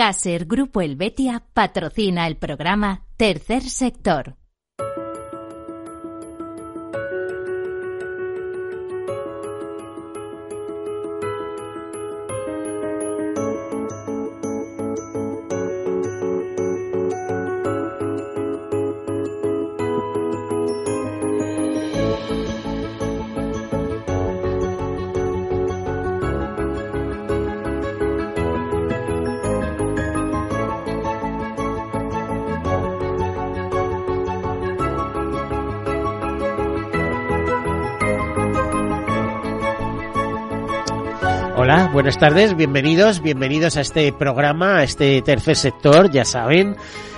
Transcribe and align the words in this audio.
Caser 0.00 0.46
Grupo 0.46 0.80
Helvetia 0.80 1.42
patrocina 1.52 2.26
el 2.26 2.38
programa 2.38 3.02
Tercer 3.18 3.62
Sector. 3.68 4.39
Buenas 42.00 42.18
tardes, 42.18 42.56
bienvenidos, 42.56 43.20
bienvenidos 43.20 43.76
a 43.76 43.82
este 43.82 44.10
programa, 44.10 44.78
a 44.78 44.84
este 44.84 45.20
tercer 45.20 45.54
sector, 45.54 46.10
ya 46.10 46.24
saben, 46.24 46.74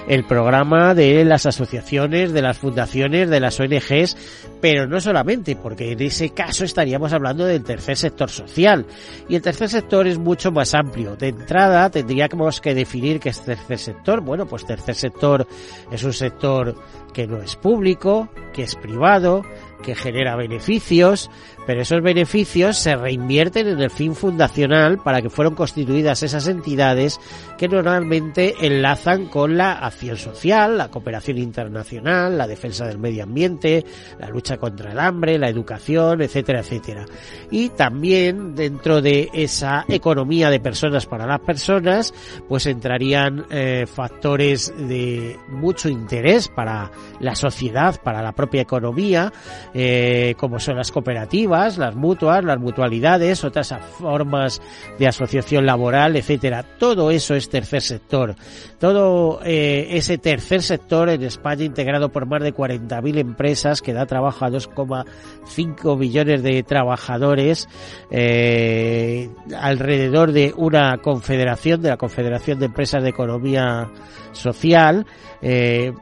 el 0.09 0.25
programa 0.25 0.93
de 0.93 1.25
las 1.25 1.47
asociaciones, 1.47 2.33
de 2.33 2.43
las 2.43 2.59
fundaciones, 2.59 3.31
de 3.31 3.39
las 3.39 3.61
ONGs, 3.61 4.17
pero 4.61 4.89
no 4.89 5.01
solamente, 5.01 5.55
porque 5.55 5.93
en 5.93 6.03
ese 6.03 6.31
caso 6.31 6.65
estaríamos 6.65 7.13
hablando 7.13 7.45
del 7.45 7.63
tercer 7.63 7.97
sector 7.97 8.29
social. 8.29 8.85
Y 9.29 9.37
el 9.37 9.43
tercer 9.43 9.69
sector 9.69 10.09
es 10.09 10.19
mucho 10.19 10.51
más 10.51 10.75
amplio. 10.75 11.15
De 11.15 11.29
entrada 11.29 11.89
tendríamos 11.89 12.61
que 12.61 12.75
definir 12.75 13.21
qué 13.21 13.29
es 13.29 13.41
tercer 13.41 13.79
sector. 13.79 14.21
Bueno, 14.21 14.47
pues 14.47 14.67
tercer 14.67 14.97
sector 14.97 15.47
es 15.93 16.03
un 16.03 16.13
sector 16.13 16.75
que 17.15 17.29
no 17.29 17.41
es 17.41 17.55
público, 17.55 18.29
que 18.53 18.63
es 18.65 18.75
privado, 18.75 19.43
que 19.83 19.95
genera 19.95 20.37
beneficios, 20.37 21.31
pero 21.67 21.83
esos 21.83 22.03
beneficios 22.03 22.77
se 22.77 22.97
reinvierten 22.97 23.69
en 23.69 23.81
el 23.81 23.91
fin 23.91 24.15
fundacional 24.15 24.99
para 24.99 25.23
que 25.23 25.31
fueron 25.31 25.55
constituidas 25.55 26.23
esas 26.23 26.47
entidades 26.49 27.21
que 27.59 27.69
normalmente 27.69 28.55
enlazan 28.61 29.27
con 29.27 29.57
la 29.57 29.73
acción 29.73 30.17
social, 30.17 30.77
la 30.77 30.89
cooperación 30.89 31.39
internacional, 31.39 32.37
la 32.37 32.47
defensa 32.47 32.87
del 32.87 32.99
medio 32.99 33.23
ambiente, 33.23 33.85
la 34.19 34.29
lucha 34.29 34.57
contra 34.57 34.93
el 34.93 34.99
hambre, 34.99 35.39
la 35.39 35.49
educación, 35.49 36.23
etcétera, 36.23 36.61
etcétera. 36.61 37.05
Y 37.51 37.69
también 37.71 38.55
dentro 38.55 39.01
de 39.01 39.29
esa 39.33 39.85
economía 39.89 40.51
de 40.51 40.61
personas 40.61 41.07
para 41.07 41.27
las 41.27 41.41
personas, 41.41 42.13
pues 42.49 42.67
entrarían 42.67 43.47
eh, 43.51 43.87
factores 43.87 44.75
de 44.77 45.39
mucho 45.49 45.89
interés 45.89 46.49
para 46.49 46.91
la 47.21 47.35
sociedad, 47.35 48.01
para 48.03 48.23
la 48.23 48.33
propia 48.33 48.63
economía, 48.63 49.33
eh, 49.73 50.35
como 50.37 50.59
son 50.59 50.77
las 50.77 50.91
cooperativas, 50.91 51.52
las 51.53 51.95
mutuas, 51.95 52.45
las 52.45 52.59
mutualidades, 52.59 53.45
otras 53.45 53.75
formas 53.99 54.61
de 54.99 55.07
asociación 55.07 55.67
laboral, 55.67 56.17
etcétera. 56.17 56.65
Todo 56.79 57.11
eso 57.11 57.35
es 57.35 57.49
tercer 57.49 57.83
sector. 57.83 58.35
Todo 58.79 59.41
eh, 59.45 59.89
ese 59.91 60.19
tercer 60.19 60.63
sector 60.63 61.09
en 61.11 61.23
España 61.23 61.65
integrado 61.65 62.11
por 62.11 62.27
más 62.27 62.43
de 62.43 62.55
40.000 62.55 63.19
empresas 63.19 63.83
que 63.83 63.93
da 63.93 64.07
trabajo 64.07 64.45
a 64.45 64.51
2,5 64.51 65.99
millones 65.99 66.43
de 66.43 66.63
trabajadores 66.63 67.69
eh, 68.11 69.31
alrededor 69.59 70.33
de 70.33 70.53
una 70.57 70.99
confederación, 70.99 71.83
de 71.83 71.91
la 71.91 71.97
Confederación 71.97 72.59
de 72.59 72.67
Empresas 72.67 73.03
de 73.03 73.11
Economía 73.11 73.91
Social, 74.33 75.07
eh, 75.43 75.93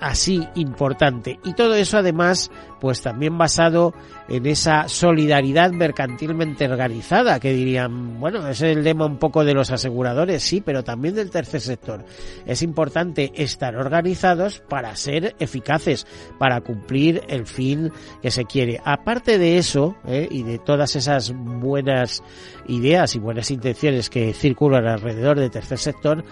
así 0.00 0.46
importante. 0.54 1.40
Y 1.44 1.54
todo 1.54 1.74
eso 1.74 1.98
además, 1.98 2.50
pues 2.80 3.02
también 3.02 3.36
basado 3.36 3.92
en 4.28 4.46
esa 4.46 4.88
solidaridad 4.88 5.72
mercantilmente 5.72 6.68
organizada, 6.68 7.40
que 7.40 7.52
dirían, 7.52 8.20
bueno, 8.20 8.46
es 8.48 8.62
el 8.62 8.84
lema 8.84 9.06
un 9.06 9.18
poco 9.18 9.44
de 9.44 9.52
los 9.52 9.72
aseguradores, 9.72 10.44
sí, 10.44 10.60
pero 10.60 10.84
también 10.84 11.16
del 11.16 11.30
tercer 11.30 11.60
sector. 11.60 12.04
Es 12.46 12.62
importante 12.62 13.32
estar 13.34 13.76
organizados 13.76 14.60
para 14.60 14.94
ser 14.94 15.34
eficaces, 15.40 16.06
para 16.38 16.60
cumplir 16.60 17.22
el 17.28 17.46
fin 17.46 17.90
que 18.22 18.30
se 18.30 18.44
quiere. 18.44 18.80
Aparte 18.84 19.38
de 19.38 19.58
eso, 19.58 19.96
eh, 20.06 20.28
y 20.30 20.44
de 20.44 20.58
todas 20.58 20.94
esas 20.94 21.32
buenas 21.34 22.22
ideas 22.68 23.16
y 23.16 23.18
buenas 23.18 23.50
intenciones 23.50 24.08
que 24.08 24.32
circulan 24.32 24.86
alrededor 24.86 25.38
del 25.38 25.50
tercer 25.50 25.78
sector, 25.78 26.24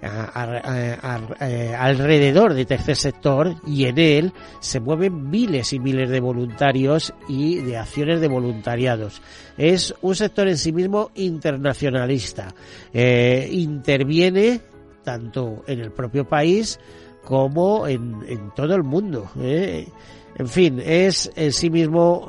eh, 0.00 1.74
alrededor 1.76 2.54
del 2.54 2.66
tercer 2.66 2.96
sector 2.96 3.56
y 3.66 3.86
en 3.86 3.98
él 3.98 4.32
se 4.60 4.78
mueven 4.78 5.28
miles 5.28 5.72
y 5.72 5.80
miles 5.80 6.08
de 6.08 6.20
voluntarios 6.20 7.12
y 7.28 7.56
de 7.56 7.76
acciones 7.76 8.20
de 8.20 8.28
voluntariados. 8.28 9.20
Es 9.56 9.94
un 10.02 10.14
sector 10.14 10.48
en 10.48 10.56
sí 10.56 10.72
mismo 10.72 11.10
internacionalista. 11.16 12.54
Eh, 12.92 13.48
interviene 13.50 14.60
tanto 15.02 15.64
en 15.66 15.80
el 15.80 15.90
propio 15.90 16.28
país 16.28 16.78
como 17.24 17.88
en, 17.88 18.52
todo 18.54 18.74
el 18.74 18.84
mundo. 18.84 19.30
¿eh? 19.40 19.88
En 20.36 20.48
fin, 20.48 20.80
es 20.84 21.30
en 21.34 21.52
sí 21.52 21.70
mismo 21.70 22.28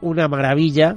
una 0.00 0.28
maravilla 0.28 0.96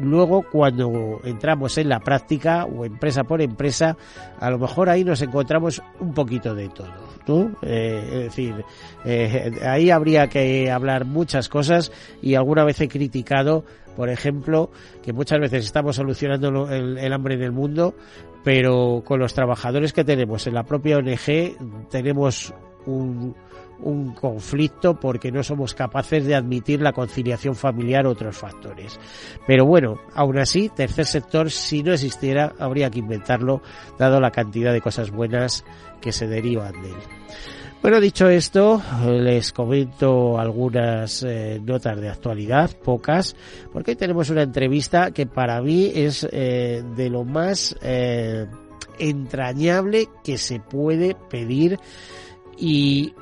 luego 0.00 0.42
cuando 0.42 1.20
entramos 1.24 1.78
en 1.78 1.88
la 1.88 2.00
práctica 2.00 2.64
o 2.64 2.84
empresa 2.84 3.24
por 3.24 3.40
empresa, 3.40 3.96
a 4.38 4.50
lo 4.50 4.58
mejor 4.58 4.88
ahí 4.88 5.04
nos 5.04 5.22
encontramos 5.22 5.82
un 6.00 6.14
poquito 6.14 6.54
de 6.54 6.68
todo. 6.68 7.12
¿no? 7.26 7.52
Eh, 7.62 8.08
es 8.12 8.24
decir, 8.24 8.64
eh, 9.04 9.52
ahí 9.66 9.90
habría 9.90 10.28
que 10.28 10.70
hablar 10.70 11.04
muchas 11.04 11.48
cosas 11.48 11.92
y 12.20 12.34
alguna 12.34 12.64
vez 12.64 12.80
he 12.80 12.88
criticado, 12.88 13.64
por 13.96 14.08
ejemplo, 14.08 14.70
que 15.02 15.12
muchas 15.12 15.38
veces 15.40 15.64
estamos 15.64 15.96
solucionando 15.96 16.70
el, 16.70 16.98
el 16.98 17.12
hambre 17.12 17.34
en 17.34 17.42
el 17.42 17.52
mundo, 17.52 17.94
pero 18.42 19.02
con 19.04 19.20
los 19.20 19.34
trabajadores 19.34 19.92
que 19.92 20.04
tenemos 20.04 20.46
en 20.46 20.54
la 20.54 20.64
propia 20.64 20.98
ONG 20.98 21.88
tenemos 21.90 22.52
un, 22.86 23.34
un 23.82 24.14
conflicto 24.14 24.98
porque 24.98 25.30
no 25.30 25.42
somos 25.42 25.74
capaces 25.74 26.24
de 26.24 26.34
admitir 26.34 26.80
la 26.80 26.92
conciliación 26.92 27.54
familiar 27.54 28.06
o 28.06 28.10
otros 28.10 28.36
factores. 28.36 28.98
Pero 29.46 29.66
bueno, 29.66 30.00
aún 30.14 30.38
así, 30.38 30.68
tercer 30.68 31.06
sector, 31.06 31.50
si 31.50 31.82
no 31.82 31.92
existiera, 31.92 32.54
habría 32.58 32.90
que 32.90 33.00
inventarlo, 33.00 33.62
dado 33.98 34.20
la 34.20 34.30
cantidad 34.30 34.72
de 34.72 34.80
cosas 34.80 35.10
buenas 35.10 35.64
que 36.00 36.12
se 36.12 36.26
derivan 36.26 36.80
de 36.82 36.88
él. 36.88 36.96
Bueno, 37.82 38.00
dicho 38.00 38.28
esto, 38.28 38.80
les 39.08 39.52
comento 39.52 40.38
algunas 40.38 41.24
eh, 41.24 41.60
notas 41.60 42.00
de 42.00 42.10
actualidad, 42.10 42.70
pocas, 42.84 43.34
porque 43.72 43.90
hoy 43.90 43.96
tenemos 43.96 44.30
una 44.30 44.42
entrevista 44.42 45.10
que 45.10 45.26
para 45.26 45.60
mí 45.60 45.90
es 45.92 46.24
eh, 46.30 46.84
de 46.94 47.10
lo 47.10 47.24
más 47.24 47.76
eh, 47.82 48.46
entrañable 49.00 50.08
que 50.22 50.38
se 50.38 50.60
puede 50.60 51.16
pedir 51.28 51.80
y 52.56 53.14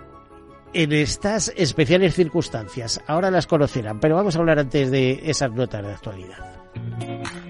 en 0.72 0.92
estas 0.92 1.52
especiales 1.56 2.14
circunstancias. 2.14 3.00
Ahora 3.06 3.30
las 3.30 3.46
conocerán, 3.46 4.00
pero 4.00 4.16
vamos 4.16 4.36
a 4.36 4.38
hablar 4.38 4.58
antes 4.58 4.90
de 4.90 5.20
esas 5.24 5.52
notas 5.52 5.84
de 5.84 5.92
actualidad. 5.92 7.49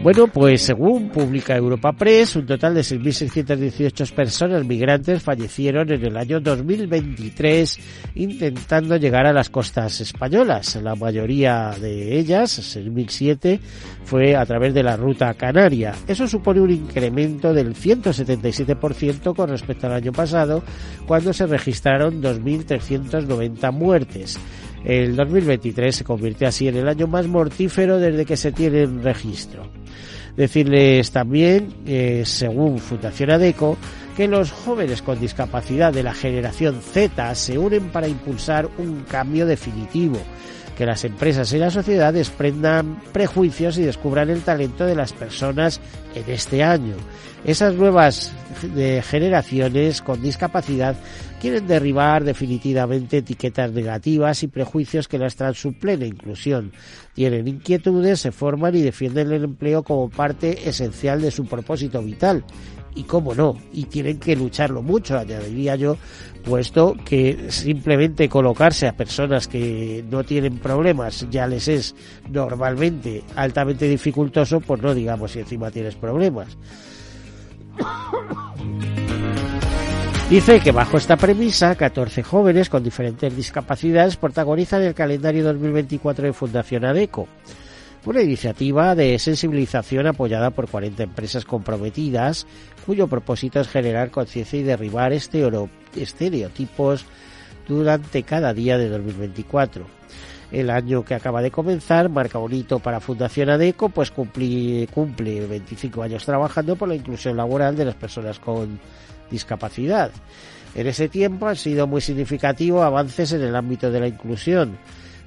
Bueno, 0.00 0.28
pues 0.28 0.62
según 0.62 1.08
publica 1.08 1.56
Europa 1.56 1.92
Press, 1.92 2.36
un 2.36 2.46
total 2.46 2.72
de 2.72 2.82
6.618 2.82 4.12
personas 4.12 4.64
migrantes 4.64 5.20
fallecieron 5.20 5.90
en 5.90 6.04
el 6.04 6.16
año 6.16 6.38
2023 6.38 7.80
intentando 8.14 8.96
llegar 8.96 9.26
a 9.26 9.32
las 9.32 9.50
costas 9.50 10.00
españolas. 10.00 10.76
La 10.76 10.94
mayoría 10.94 11.74
de 11.80 12.16
ellas, 12.16 12.76
6.007, 12.76 13.58
fue 14.04 14.36
a 14.36 14.46
través 14.46 14.72
de 14.72 14.84
la 14.84 14.96
ruta 14.96 15.34
canaria. 15.34 15.92
Eso 16.06 16.28
supone 16.28 16.60
un 16.60 16.70
incremento 16.70 17.52
del 17.52 17.74
177% 17.74 19.34
con 19.34 19.50
respecto 19.50 19.88
al 19.88 19.94
año 19.94 20.12
pasado, 20.12 20.62
cuando 21.08 21.32
se 21.32 21.48
registraron 21.48 22.22
2.390 22.22 23.72
muertes. 23.72 24.38
El 24.84 25.16
2023 25.16 25.96
se 25.96 26.04
convirtió 26.04 26.46
así 26.46 26.68
en 26.68 26.76
el 26.76 26.88
año 26.88 27.08
más 27.08 27.26
mortífero 27.26 27.98
desde 27.98 28.24
que 28.24 28.36
se 28.36 28.52
tiene 28.52 28.86
registro. 28.86 29.77
Decirles 30.38 31.10
también, 31.10 31.74
eh, 31.84 32.22
según 32.24 32.78
Fundación 32.78 33.32
ADECO, 33.32 33.76
que 34.16 34.28
los 34.28 34.52
jóvenes 34.52 35.02
con 35.02 35.18
discapacidad 35.18 35.92
de 35.92 36.04
la 36.04 36.14
generación 36.14 36.80
Z 36.80 37.34
se 37.34 37.58
unen 37.58 37.88
para 37.88 38.06
impulsar 38.06 38.70
un 38.78 39.00
cambio 39.00 39.46
definitivo 39.46 40.20
que 40.78 40.86
las 40.86 41.04
empresas 41.04 41.52
y 41.52 41.58
la 41.58 41.72
sociedad 41.72 42.14
desprendan 42.14 43.02
prejuicios 43.12 43.76
y 43.78 43.82
descubran 43.82 44.30
el 44.30 44.42
talento 44.42 44.86
de 44.86 44.94
las 44.94 45.12
personas 45.12 45.80
en 46.14 46.32
este 46.32 46.62
año. 46.62 46.94
Esas 47.44 47.74
nuevas 47.74 48.32
generaciones 49.02 50.00
con 50.02 50.22
discapacidad 50.22 50.94
quieren 51.40 51.66
derribar 51.66 52.22
definitivamente 52.22 53.18
etiquetas 53.18 53.72
negativas 53.72 54.44
y 54.44 54.48
prejuicios 54.48 55.08
que 55.08 55.18
las 55.18 55.34
traen 55.34 55.54
su 55.54 55.72
plena 55.72 56.06
inclusión. 56.06 56.70
Tienen 57.12 57.48
inquietudes, 57.48 58.20
se 58.20 58.30
forman 58.30 58.76
y 58.76 58.82
defienden 58.82 59.32
el 59.32 59.44
empleo 59.44 59.82
como 59.82 60.08
parte 60.08 60.68
esencial 60.68 61.20
de 61.20 61.32
su 61.32 61.44
propósito 61.46 62.00
vital 62.02 62.44
y 62.94 63.04
cómo 63.04 63.34
no, 63.34 63.56
y 63.72 63.84
tienen 63.84 64.18
que 64.18 64.36
lucharlo 64.36 64.82
mucho, 64.82 65.18
añadiría 65.18 65.76
yo, 65.76 65.96
puesto 66.44 66.96
que 67.04 67.50
simplemente 67.50 68.28
colocarse 68.28 68.86
a 68.86 68.96
personas 68.96 69.48
que 69.48 70.04
no 70.10 70.24
tienen 70.24 70.58
problemas 70.58 71.26
ya 71.30 71.46
les 71.46 71.68
es 71.68 71.94
normalmente 72.30 73.22
altamente 73.36 73.88
dificultoso, 73.88 74.60
pues 74.60 74.82
no 74.82 74.94
digamos 74.94 75.32
si 75.32 75.40
encima 75.40 75.70
tienes 75.70 75.94
problemas. 75.94 76.56
Dice 80.30 80.60
que 80.60 80.72
bajo 80.72 80.98
esta 80.98 81.16
premisa, 81.16 81.74
14 81.74 82.22
jóvenes 82.22 82.68
con 82.68 82.84
diferentes 82.84 83.34
discapacidades 83.34 84.18
protagonizan 84.18 84.82
el 84.82 84.92
calendario 84.92 85.42
2024 85.42 86.26
de 86.26 86.32
Fundación 86.34 86.84
ADECO 86.84 87.26
una 88.08 88.22
iniciativa 88.22 88.94
de 88.94 89.18
sensibilización 89.18 90.06
apoyada 90.06 90.48
por 90.50 90.66
40 90.66 91.02
empresas 91.02 91.44
comprometidas, 91.44 92.46
cuyo 92.86 93.06
propósito 93.06 93.60
es 93.60 93.68
generar 93.68 94.10
conciencia 94.10 94.58
y 94.58 94.62
derribar 94.62 95.12
estereotipos 95.12 97.04
durante 97.68 98.22
cada 98.22 98.54
día 98.54 98.78
de 98.78 98.88
2024. 98.88 99.84
El 100.50 100.70
año 100.70 101.04
que 101.04 101.16
acaba 101.16 101.42
de 101.42 101.50
comenzar 101.50 102.08
marca 102.08 102.38
un 102.38 102.54
hito 102.54 102.78
para 102.78 103.00
Fundación 103.00 103.50
ADECO, 103.50 103.90
pues 103.90 104.10
cumple, 104.10 104.88
cumple 104.94 105.46
25 105.46 106.02
años 106.02 106.24
trabajando 106.24 106.76
por 106.76 106.88
la 106.88 106.94
inclusión 106.94 107.36
laboral 107.36 107.76
de 107.76 107.84
las 107.84 107.94
personas 107.94 108.38
con 108.38 108.80
discapacidad. 109.30 110.10
En 110.74 110.86
ese 110.86 111.10
tiempo 111.10 111.46
han 111.46 111.56
sido 111.56 111.86
muy 111.86 112.00
significativos 112.00 112.82
avances 112.82 113.32
en 113.32 113.42
el 113.42 113.54
ámbito 113.54 113.90
de 113.90 114.00
la 114.00 114.08
inclusión 114.08 114.78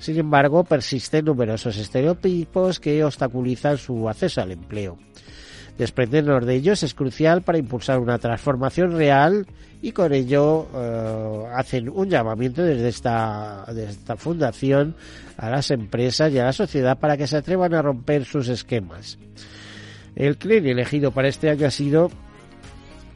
sin 0.01 0.17
embargo, 0.17 0.63
persisten 0.63 1.25
numerosos 1.25 1.77
estereotipos 1.77 2.79
que 2.79 3.03
obstaculizan 3.03 3.77
su 3.77 4.09
acceso 4.09 4.41
al 4.41 4.51
empleo. 4.51 4.97
Desprendernos 5.77 6.43
de 6.43 6.55
ellos 6.55 6.81
es 6.81 6.95
crucial 6.95 7.43
para 7.43 7.59
impulsar 7.59 7.99
una 7.99 8.17
transformación 8.17 8.97
real 8.97 9.45
y 9.79 9.91
con 9.91 10.11
ello 10.11 10.67
eh, 10.75 11.45
hacen 11.55 11.87
un 11.87 12.09
llamamiento 12.09 12.63
desde 12.63 12.89
esta, 12.89 13.63
desde 13.67 13.91
esta 13.91 14.15
fundación 14.17 14.95
a 15.37 15.51
las 15.51 15.69
empresas 15.69 16.33
y 16.33 16.39
a 16.39 16.45
la 16.45 16.53
sociedad 16.53 16.97
para 16.97 17.15
que 17.15 17.27
se 17.27 17.37
atrevan 17.37 17.75
a 17.75 17.83
romper 17.83 18.25
sus 18.25 18.49
esquemas. 18.49 19.19
El 20.15 20.37
CLIN 20.37 20.65
elegido 20.65 21.11
para 21.11 21.27
este 21.27 21.51
año 21.51 21.67
ha 21.67 21.71
sido 21.71 22.09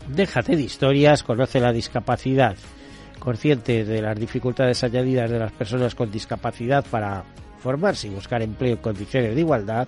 Déjate 0.08 0.56
de 0.56 0.62
historias, 0.62 1.24
conoce 1.24 1.60
la 1.60 1.74
discapacidad 1.74 2.56
consciente 3.26 3.84
de 3.84 4.04
las 4.04 4.18
dificultades 4.20 4.84
añadidas 4.84 5.32
de 5.32 5.40
las 5.40 5.52
personas 5.52 5.96
con 5.96 6.12
discapacidad 6.12 6.86
para 6.92 7.24
formarse 7.58 8.08
y 8.08 8.12
buscar 8.12 8.44
empleo 8.44 8.74
en 8.74 8.82
condiciones 8.82 9.34
de 9.34 9.42
igualdad, 9.42 9.88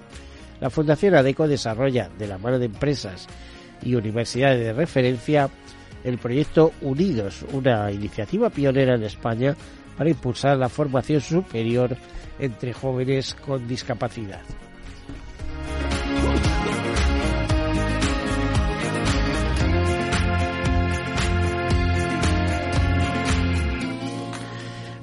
la 0.59 0.71
Fundación 0.71 1.13
ADECO 1.13 1.47
desarrolla, 1.47 2.09
de 2.17 2.27
la 2.27 2.39
mano 2.39 2.57
de 2.57 2.65
empresas 2.65 3.27
y 3.83 3.93
universidades 3.93 4.59
de 4.59 4.73
referencia, 4.73 5.51
el 6.03 6.17
proyecto 6.17 6.71
Unidos, 6.81 7.45
una 7.53 7.91
iniciativa 7.91 8.49
pionera 8.49 8.95
en 8.95 9.03
España 9.03 9.55
para 9.95 10.09
impulsar 10.09 10.57
la 10.57 10.67
formación 10.67 11.21
superior 11.21 11.95
entre 12.39 12.73
jóvenes 12.73 13.35
con 13.35 13.67
discapacidad. 13.67 14.41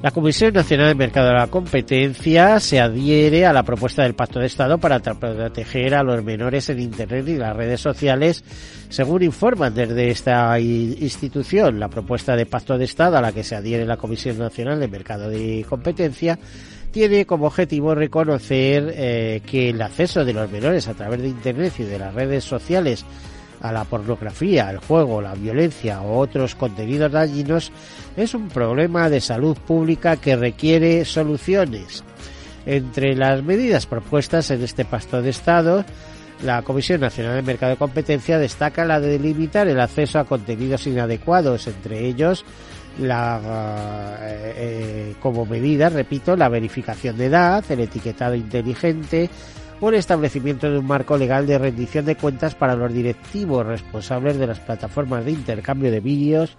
La 0.05 0.11
Comisión 0.11 0.53
Nacional 0.53 0.89
del 0.89 0.99
Mercado 0.99 1.29
de 1.29 1.33
la 1.33 1.47
Competencia 1.47 2.61
se 2.61 2.79
adhiere 2.79 3.47
a 3.47 3.55
la 3.55 3.63
propuesta 3.63 4.03
del 4.03 4.13
Pacto 4.13 4.39
de 4.39 4.45
Estado 4.45 4.77
para 4.77 5.01
proteger 5.01 5.95
a 5.95 6.03
los 6.03 6.23
menores 6.23 6.69
en 6.69 6.81
Internet 6.81 7.27
y 7.27 7.39
las 7.39 7.57
redes 7.57 7.81
sociales, 7.81 8.45
según 8.91 9.23
informan 9.23 9.75
desde 9.75 10.11
esta 10.11 10.61
institución. 10.61 11.81
La 11.81 11.89
propuesta 11.89 12.37
de 12.37 12.45
Pacto 12.45 12.77
de 12.77 12.85
Estado 12.85 13.17
a 13.17 13.23
la 13.23 13.33
que 13.33 13.45
se 13.45 13.57
adhiere 13.57 13.87
la 13.87 13.97
Comisión 13.97 14.37
Nacional 14.37 14.79
del 14.79 14.91
Mercado 14.91 15.31
de 15.31 15.65
Competencia 15.67 16.39
tiene 16.91 17.25
como 17.25 17.47
objetivo 17.47 17.95
reconocer 17.95 18.93
eh, 18.95 19.41
que 19.47 19.71
el 19.71 19.81
acceso 19.81 20.23
de 20.23 20.35
los 20.35 20.51
menores 20.51 20.87
a 20.87 20.93
través 20.93 21.23
de 21.23 21.29
Internet 21.29 21.73
y 21.79 21.85
de 21.85 21.99
las 21.99 22.13
redes 22.13 22.45
sociales 22.45 23.07
a 23.65 23.73
la 23.73 23.85
pornografía, 23.85 24.71
el 24.71 24.77
juego, 24.77 25.23
la 25.23 25.35
violencia 25.35 26.03
o 26.03 26.19
otros 26.19 26.55
contenidos 26.55 27.11
dañinos 27.11 27.73
es 28.15 28.35
un 28.35 28.49
problema 28.49 29.09
de 29.09 29.23
salud 29.23 29.57
pública 29.57 30.19
que 30.19 30.37
requiere 30.37 31.07
soluciones. 31.07 32.05
Entre 32.67 33.17
las 33.17 33.43
medidas 33.43 33.87
propuestas 33.87 34.51
en 34.51 34.63
este 34.63 34.85
pacto 34.85 35.23
de 35.23 35.31
Estado, 35.31 35.83
la 36.43 36.61
Comisión 36.61 37.01
Nacional 37.01 37.37
de 37.37 37.43
Mercado 37.43 37.73
de 37.73 37.79
Competencia 37.79 38.39
destaca 38.39 38.85
la 38.85 39.01
de 39.01 39.19
limitar 39.19 39.67
el 39.67 39.81
acceso 39.81 40.19
a 40.19 40.25
contenidos 40.25 40.87
inadecuados, 40.87 41.67
entre 41.67 42.07
ellos 42.07 42.45
la, 42.99 44.19
eh, 44.21 44.55
eh, 44.57 45.15
como 45.21 45.47
medida, 45.47 45.89
repito, 45.89 46.37
la 46.37 46.51
verificación 46.51 47.17
de 47.17 47.27
edad, 47.27 47.65
el 47.71 47.81
etiquetado 47.81 48.35
inteligente, 48.35 49.31
el 49.89 49.97
establecimiento 49.97 50.71
de 50.71 50.79
un 50.79 50.87
marco 50.87 51.17
legal 51.17 51.47
de 51.47 51.59
rendición 51.59 52.05
de 52.05 52.17
cuentas 52.17 52.55
para 52.55 52.77
los 52.77 52.93
directivos 52.93 53.67
responsables 53.67 54.39
de 54.39 54.47
las 54.47 54.61
plataformas 54.61 55.25
de 55.25 55.33
intercambio 55.33 55.91
de 55.91 56.01
vídeos 56.01 56.57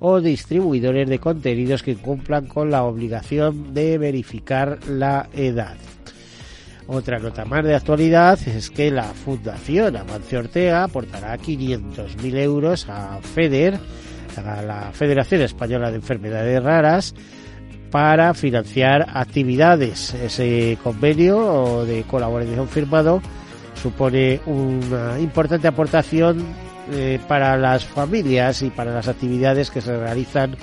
o 0.00 0.20
distribuidores 0.20 1.08
de 1.08 1.18
contenidos 1.18 1.82
que 1.82 1.96
cumplan 1.96 2.46
con 2.46 2.70
la 2.70 2.84
obligación 2.84 3.74
de 3.74 3.98
verificar 3.98 4.78
la 4.88 5.28
edad. 5.32 5.76
Otra 6.86 7.18
nota 7.18 7.44
más 7.44 7.64
de 7.64 7.74
actualidad 7.74 8.38
es 8.46 8.70
que 8.70 8.90
la 8.90 9.04
Fundación 9.04 9.96
Amancio 9.96 10.40
Ortega 10.40 10.84
aportará 10.84 11.38
500.000 11.38 12.38
euros 12.38 12.86
a 12.88 13.20
FEDER, 13.22 13.78
a 14.36 14.62
la 14.62 14.90
Federación 14.92 15.40
Española 15.40 15.90
de 15.90 15.96
Enfermedades 15.96 16.62
Raras, 16.62 17.14
para 17.94 18.34
financiar 18.34 19.06
actividades. 19.14 20.14
Ese 20.14 20.76
convenio 20.82 21.84
de 21.84 22.02
colaboración 22.02 22.66
firmado 22.66 23.22
supone 23.80 24.40
una 24.46 25.20
importante 25.20 25.68
aportación 25.68 26.44
eh, 26.90 27.20
para 27.28 27.56
las 27.56 27.84
familias 27.84 28.62
y 28.62 28.70
para 28.70 28.92
las 28.92 29.06
actividades 29.06 29.70
que 29.70 29.80
se 29.80 29.96
realizan 29.96 30.56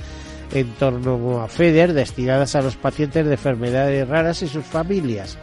en 0.54 0.74
torno 0.74 1.42
a 1.42 1.48
FEDER 1.48 1.94
destinadas 1.94 2.56
a 2.56 2.62
los 2.62 2.76
pacientes 2.76 3.26
de 3.26 3.32
enfermedades 3.32 4.10
raras 4.10 4.42
y 4.42 4.50
sus 4.50 4.66
familias. 4.66 5.38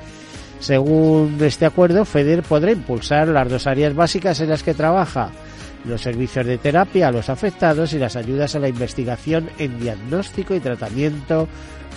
Según 0.60 1.38
este 1.40 1.64
acuerdo, 1.64 2.04
FEDER 2.04 2.42
podrá 2.42 2.70
impulsar 2.70 3.28
las 3.28 3.48
dos 3.48 3.66
áreas 3.66 3.94
básicas 3.94 4.38
en 4.40 4.50
las 4.50 4.62
que 4.62 4.74
trabaja, 4.74 5.30
los 5.84 6.02
servicios 6.02 6.46
de 6.46 6.58
terapia 6.58 7.08
a 7.08 7.12
los 7.12 7.28
afectados 7.28 7.92
y 7.92 7.98
las 7.98 8.16
ayudas 8.16 8.54
a 8.54 8.60
la 8.60 8.68
investigación 8.68 9.48
en 9.58 9.78
diagnóstico 9.78 10.54
y 10.54 10.60
tratamiento 10.60 11.48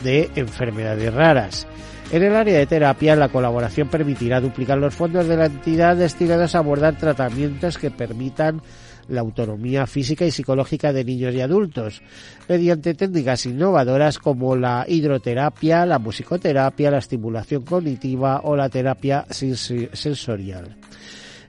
de 0.04 0.30
enfermedades 0.36 1.14
raras. 1.14 1.68
En 2.12 2.24
el 2.24 2.36
área 2.36 2.58
de 2.60 2.66
terapia, 2.66 3.16
la 3.16 3.30
colaboración 3.30 3.88
permitirá 3.88 4.42
duplicar 4.42 4.78
los 4.78 4.94
fondos 4.94 5.28
de 5.28 5.38
la 5.38 5.46
entidad 5.46 5.96
destinados 5.96 6.56
a 6.56 6.60
abordar 6.60 6.98
tratamientos 6.98 7.78
que 7.78 7.90
permitan 7.90 8.62
la 9.08 9.22
autonomía 9.22 9.88
física 9.88 10.26
y 10.26 10.32
psicológica 10.32 10.94
de 10.94 11.04
niños 11.04 11.34
y 11.34 11.42
adultos, 11.42 12.02
mediante 12.48 12.94
técnicas 12.96 13.46
innovadoras 13.46 14.20
como 14.20 14.56
la 14.56 14.86
hidroterapia, 14.88 15.86
la 15.86 16.00
musicoterapia, 16.00 16.92
la 16.92 16.98
estimulación 16.98 17.64
cognitiva 17.64 18.42
o 18.44 18.56
la 18.56 18.70
terapia 18.70 19.26
sensorial. 19.30 20.76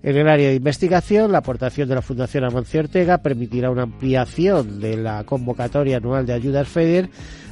En 0.02 0.16
el 0.16 0.28
área 0.28 0.48
de 0.48 0.56
investigación, 0.56 1.30
la 1.30 1.38
aportación 1.38 1.88
de 1.88 1.94
la 1.94 2.02
Fundación 2.02 2.44
Amancio 2.44 2.80
Ortega 2.80 3.18
permitirá 3.18 3.70
una 3.70 3.84
ampliación 3.84 4.80
de 4.80 4.96
la 4.96 5.22
convocatoria 5.22 5.98
anual 5.98 6.26
de 6.26 6.32
ayudas 6.32 6.66
FEDER 6.66 7.08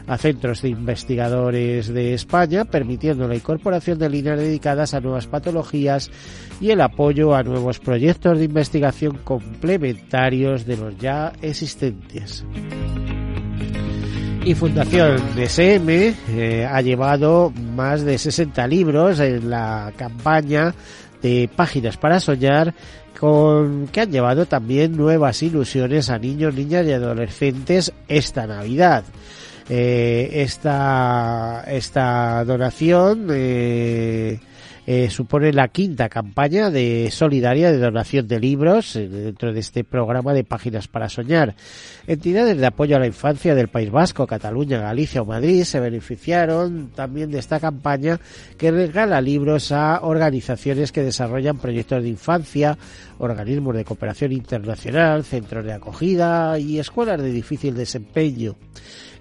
a 0.09 0.19
centros 0.19 0.63
de 0.63 0.71
investigadores 0.71 1.87
de 1.95 2.13
España, 2.13 2.65
permitiendo 2.65 3.29
la 3.29 3.37
incorporación 3.37 4.01
de 4.01 4.11
líneas 4.11 4.41
dedicadas 4.41 4.95
a 4.95 5.01
nuevas 5.01 5.29
patologías 5.29 6.11
y 6.61 6.71
el 6.71 6.81
apoyo 6.81 7.37
a 7.37 7.45
nuevos 7.45 7.79
proyectos 7.79 8.39
de 8.39 8.47
investigación 8.47 9.19
complementarios 9.19 10.67
de 10.67 10.77
los 10.77 10.99
ya 10.99 11.33
existentes. 11.43 12.45
Y 14.45 14.55
Fundación 14.55 15.19
DSM 15.37 15.89
eh, 16.31 16.67
ha 16.69 16.81
llevado 16.81 17.53
más 17.77 18.03
de 18.05 18.19
60 18.19 18.67
libros 18.67 19.21
en 19.21 19.51
la 19.51 19.93
campaña 19.97 20.75
de 21.23 21.49
Páginas 21.55 21.97
para 21.97 22.21
Soñar, 22.21 22.75
con 23.19 23.89
que 23.89 24.01
han 24.01 24.11
llevado 24.11 24.47
también 24.47 24.97
nuevas 24.97 25.43
ilusiones 25.43 26.11
a 26.11 26.19
niños, 26.19 26.55
niñas 26.55 26.87
y 26.87 26.93
adolescentes 26.93 27.93
esta 28.09 28.47
Navidad. 28.47 29.05
esta, 29.69 31.65
esta 31.69 32.45
donación 32.45 33.29
eh, 33.31 34.41
supone 35.09 35.53
la 35.53 35.69
quinta 35.69 36.09
campaña 36.09 36.69
de 36.69 37.11
solidaria 37.13 37.71
de 37.71 37.79
donación 37.79 38.27
de 38.27 38.41
libros 38.41 38.97
eh, 38.97 39.07
dentro 39.09 39.53
de 39.53 39.61
este 39.61 39.85
programa 39.85 40.35
de 40.35 40.43
Páginas 40.43 40.89
para 40.89 41.09
Soñar. 41.09 41.55
Entidades 42.09 42.59
de 42.59 42.67
apoyo 42.67 42.97
a 42.97 42.99
la 42.99 43.07
infancia 43.07 43.55
del 43.55 43.69
País 43.69 43.91
Vasco, 43.91 44.27
Cataluña, 44.27 44.81
Galicia 44.81 45.23
o 45.23 45.25
Madrid 45.25 45.63
se 45.63 45.79
beneficiaron 45.79 46.91
también 46.93 47.31
de 47.31 47.39
esta 47.39 47.61
campaña 47.61 48.19
que 48.59 48.73
regala 48.73 49.21
libros 49.21 49.71
a 49.71 50.01
organizaciones 50.03 50.91
que 50.91 51.05
desarrollan 51.05 51.59
proyectos 51.59 52.03
de 52.03 52.09
infancia, 52.09 52.77
organismos 53.21 53.77
de 53.77 53.85
cooperación 53.85 54.33
internacional, 54.33 55.25
centros 55.25 55.65
de 55.65 55.73
acogida 55.73 56.59
y 56.59 56.79
escuelas 56.79 57.23
de 57.23 57.31
difícil 57.31 57.75
desempeño. 57.75 58.57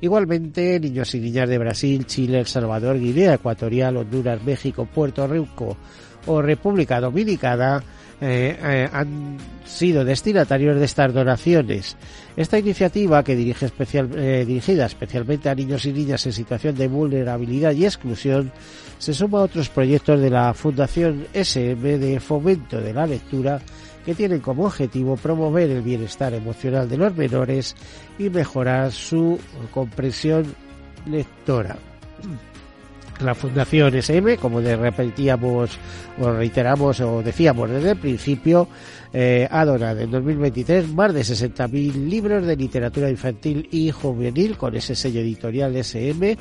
Igualmente, 0.02 0.80
niños 0.80 1.14
y 1.16 1.20
niñas 1.20 1.50
de 1.50 1.58
Brasil, 1.58 2.06
Chile, 2.06 2.40
El 2.40 2.48
Salvador, 2.48 2.98
Guinea 2.98 3.36
Ecuatorial, 3.36 3.98
Honduras, 3.98 4.42
México, 4.44 4.86
Puerto 4.86 5.28
Rico 5.28 5.78
o 6.26 6.42
República 6.42 7.00
Dominicana 7.00 7.84
eh, 8.22 8.58
eh, 8.62 8.90
han 8.92 9.38
sido 9.66 10.04
destinatarios 10.04 10.78
de 10.78 10.86
estas 10.86 11.14
donaciones. 11.14 11.96
Esta 12.36 12.60
iniciativa, 12.60 13.24
que 13.24 13.36
dirige 13.36 13.66
especial, 13.66 14.10
eh, 14.18 14.44
dirigida 14.46 14.86
especialmente 14.86 15.50
a 15.50 15.56
niños 15.56 15.86
y 15.86 15.94
niñas 15.94 16.26
en 16.26 16.34
situación 16.34 16.76
de 16.76 16.90
vulnerabilidad 16.90 17.72
y 17.72 17.86
exclusión, 17.86 18.52
se 18.98 19.14
suma 19.14 19.40
a 19.40 19.44
otros 19.44 19.70
proyectos 19.70 20.20
de 20.20 20.30
la 20.30 20.54
Fundación 20.54 21.28
SM 21.34 21.98
de 21.98 22.20
Fomento 22.20 22.82
de 22.82 22.94
la 22.94 23.08
Lectura 23.08 23.62
que 24.06 24.16
tienen 24.16 24.40
como 24.40 24.66
objetivo 24.66 25.16
promover 25.18 25.70
el 25.70 25.82
bienestar 25.82 26.34
emocional 26.34 26.90
de 26.90 26.98
los 26.98 27.16
menores 27.16 27.76
y 28.18 28.30
mejorar 28.30 28.92
su 28.92 29.40
comprensión 29.72 30.46
lectora. 31.06 31.78
La 33.22 33.36
Fundación 33.36 33.94
SM, 33.96 34.38
como 34.38 34.62
repetíamos 34.62 35.78
o 36.22 36.32
reiteramos 36.32 37.02
o 37.02 37.22
decíamos 37.22 37.70
desde 37.70 37.92
el 37.92 37.98
principio, 37.98 38.70
eh, 39.12 39.46
ha 39.52 39.66
donado 39.66 40.00
en 40.00 40.12
2023 40.12 40.88
más 40.94 41.14
de 41.14 41.22
60.000 41.22 42.08
libros 42.08 42.46
de 42.46 42.56
literatura 42.56 43.10
infantil 43.10 43.68
y 43.72 43.92
juvenil 43.92 44.56
con 44.56 44.74
ese 44.74 44.96
sello 44.96 45.20
editorial 45.20 45.76
SM, 45.76 46.38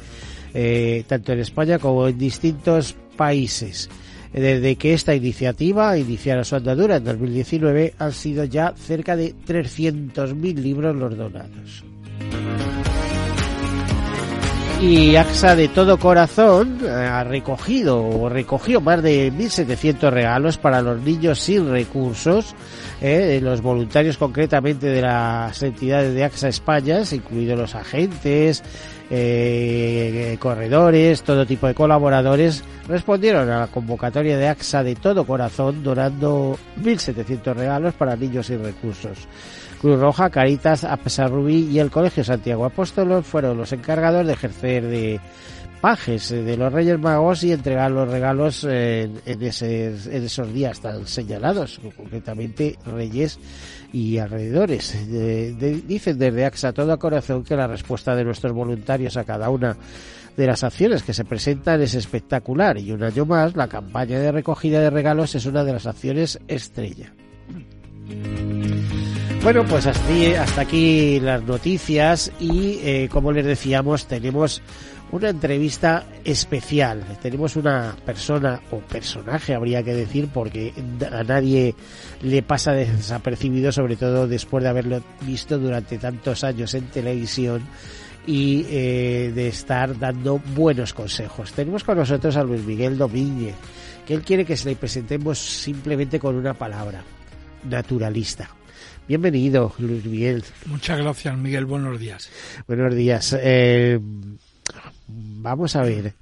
eh, 0.54 1.04
tanto 1.08 1.32
en 1.32 1.40
España 1.40 1.80
como 1.80 2.06
en 2.06 2.16
distintos 2.16 2.94
países. 3.16 3.90
Desde 4.32 4.76
que 4.76 4.92
esta 4.92 5.14
iniciativa 5.14 5.96
iniciara 5.96 6.44
su 6.44 6.56
andadura 6.56 6.96
en 6.96 7.04
2019 7.04 7.94
han 7.98 8.12
sido 8.12 8.44
ya 8.44 8.74
cerca 8.76 9.16
de 9.16 9.34
300.000 9.46 10.54
libros 10.54 10.94
los 10.96 11.16
donados. 11.16 11.84
Y 14.80 15.16
AXA 15.16 15.56
de 15.56 15.66
todo 15.66 15.98
corazón 15.98 16.78
eh, 16.84 16.88
ha 16.88 17.24
recogido 17.24 18.00
o 18.00 18.28
recogió 18.28 18.80
más 18.80 19.02
de 19.02 19.32
1.700 19.32 20.10
regalos 20.10 20.56
para 20.56 20.80
los 20.82 21.00
niños 21.02 21.40
sin 21.40 21.68
recursos, 21.68 22.54
eh, 23.00 23.40
los 23.42 23.60
voluntarios 23.60 24.16
concretamente 24.16 24.86
de 24.86 25.02
las 25.02 25.60
entidades 25.64 26.14
de 26.14 26.22
AXA 26.22 26.48
España, 26.48 27.00
incluidos 27.10 27.58
los 27.58 27.74
agentes, 27.74 28.62
eh, 29.10 30.36
corredores, 30.40 31.22
todo 31.22 31.46
tipo 31.46 31.66
de 31.66 31.74
colaboradores, 31.74 32.62
respondieron 32.86 33.50
a 33.50 33.60
la 33.60 33.66
convocatoria 33.68 34.36
de 34.36 34.48
AXA 34.48 34.82
de 34.82 34.94
todo 34.94 35.24
corazón 35.24 35.82
donando 35.82 36.58
1.700 36.82 37.54
regalos 37.54 37.94
para 37.94 38.16
niños 38.16 38.46
sin 38.46 38.62
recursos. 38.62 39.26
Cruz 39.80 40.00
Roja, 40.00 40.28
Caritas, 40.30 40.84
Rubí 41.30 41.68
y 41.70 41.78
el 41.78 41.90
Colegio 41.90 42.24
Santiago 42.24 42.64
Apóstolos 42.64 43.24
fueron 43.24 43.56
los 43.56 43.72
encargados 43.72 44.26
de 44.26 44.32
ejercer 44.32 44.84
de 44.84 45.20
pajes 45.80 46.30
de 46.30 46.56
los 46.56 46.72
Reyes 46.72 46.98
Magos 46.98 47.44
y 47.44 47.52
entregar 47.52 47.90
los 47.90 48.08
regalos 48.08 48.64
en, 48.64 49.20
en, 49.24 49.42
esos 49.42 50.52
días 50.52 50.80
tan 50.80 51.06
señalados, 51.06 51.80
concretamente 51.96 52.76
Reyes 52.84 53.38
y 53.92 54.18
alrededores. 54.18 54.94
dicen 55.86 56.18
desde 56.18 56.44
AXA 56.44 56.72
todo 56.72 56.92
a 56.92 56.98
corazón 56.98 57.44
que 57.44 57.56
la 57.56 57.66
respuesta 57.66 58.14
de 58.14 58.24
nuestros 58.24 58.52
voluntarios 58.52 59.16
a 59.16 59.24
cada 59.24 59.50
una 59.50 59.76
de 60.36 60.46
las 60.46 60.62
acciones 60.62 61.02
que 61.02 61.14
se 61.14 61.24
presentan 61.24 61.82
es 61.82 61.94
espectacular 61.94 62.78
y 62.78 62.92
un 62.92 63.02
año 63.02 63.26
más 63.26 63.56
la 63.56 63.66
campaña 63.66 64.20
de 64.20 64.30
recogida 64.30 64.80
de 64.80 64.90
regalos 64.90 65.34
es 65.34 65.46
una 65.46 65.64
de 65.64 65.72
las 65.72 65.86
acciones 65.86 66.38
estrella. 66.46 67.12
Bueno, 69.42 69.64
pues 69.64 69.86
hasta, 69.86 70.42
hasta 70.42 70.60
aquí 70.60 71.20
las 71.20 71.42
noticias 71.42 72.30
y 72.38 72.78
eh, 72.82 73.08
como 73.10 73.32
les 73.32 73.46
decíamos 73.46 74.06
tenemos 74.06 74.62
una 75.12 75.30
entrevista 75.30 76.06
especial. 76.24 77.04
Tenemos 77.22 77.56
una 77.56 77.96
persona 78.04 78.60
o 78.70 78.78
personaje, 78.78 79.54
habría 79.54 79.82
que 79.82 79.94
decir, 79.94 80.28
porque 80.32 80.72
a 81.10 81.22
nadie 81.22 81.74
le 82.22 82.42
pasa 82.42 82.72
desapercibido, 82.72 83.72
sobre 83.72 83.96
todo 83.96 84.28
después 84.28 84.62
de 84.62 84.70
haberlo 84.70 85.02
visto 85.22 85.58
durante 85.58 85.98
tantos 85.98 86.44
años 86.44 86.74
en 86.74 86.86
televisión 86.86 87.62
y 88.26 88.66
eh, 88.68 89.32
de 89.34 89.48
estar 89.48 89.98
dando 89.98 90.38
buenos 90.54 90.92
consejos. 90.92 91.52
Tenemos 91.52 91.84
con 91.84 91.96
nosotros 91.96 92.36
a 92.36 92.42
Luis 92.42 92.62
Miguel 92.62 92.98
Domínguez, 92.98 93.54
que 94.06 94.14
él 94.14 94.22
quiere 94.22 94.44
que 94.44 94.56
se 94.56 94.68
le 94.68 94.76
presentemos 94.76 95.38
simplemente 95.38 96.18
con 96.20 96.36
una 96.36 96.52
palabra, 96.52 97.02
naturalista. 97.64 98.50
Bienvenido, 99.08 99.72
Luis 99.78 100.04
Miguel. 100.04 100.44
Muchas 100.66 100.98
gracias, 100.98 101.38
Miguel. 101.38 101.64
Buenos 101.64 101.98
días. 101.98 102.30
Buenos 102.66 102.94
días. 102.94 103.34
Eh, 103.40 103.98
vamos 105.48 105.76
a 105.76 105.82
ver. 105.82 106.14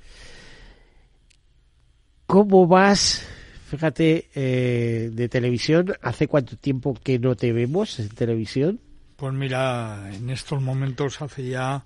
¿Cómo 2.27 2.67
vas? 2.67 3.27
Fíjate, 3.69 4.29
eh, 4.35 5.11
de 5.13 5.29
televisión, 5.29 5.95
¿hace 6.01 6.29
cuánto 6.29 6.57
tiempo 6.57 6.95
que 6.95 7.19
no 7.19 7.35
te 7.35 7.53
vemos 7.53 7.99
en 7.99 8.09
televisión? 8.09 8.81
Pues 9.17 9.35
mira, 9.35 10.11
en 10.13 10.31
estos 10.31 10.63
momentos 10.63 11.21
hace 11.23 11.49
ya 11.49 11.85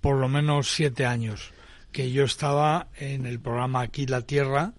por 0.00 0.16
lo 0.16 0.28
menos 0.28 0.72
siete 0.72 1.06
años 1.06 1.52
que 1.90 2.10
yo 2.10 2.24
estaba 2.24 2.88
en 2.98 3.26
el 3.26 3.40
programa 3.40 3.80
Aquí 3.80 4.06
la 4.06 4.22
Tierra 4.22 4.72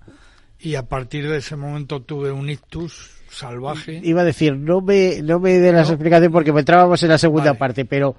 y 0.59 0.75
a 0.75 0.83
partir 0.83 1.27
de 1.27 1.37
ese 1.37 1.55
momento 1.55 2.01
tuve 2.01 2.31
un 2.31 2.49
ictus 2.49 3.11
salvaje. 3.29 3.99
Iba 4.03 4.21
a 4.21 4.25
decir, 4.25 4.55
no 4.55 4.81
me, 4.81 5.21
no 5.21 5.39
me 5.39 5.53
dé 5.53 5.71
las 5.71 5.89
explicaciones 5.89 6.31
porque 6.31 6.51
entrábamos 6.51 7.01
en 7.03 7.09
la 7.09 7.17
segunda 7.17 7.53
parte, 7.55 7.85
pero 7.85 8.15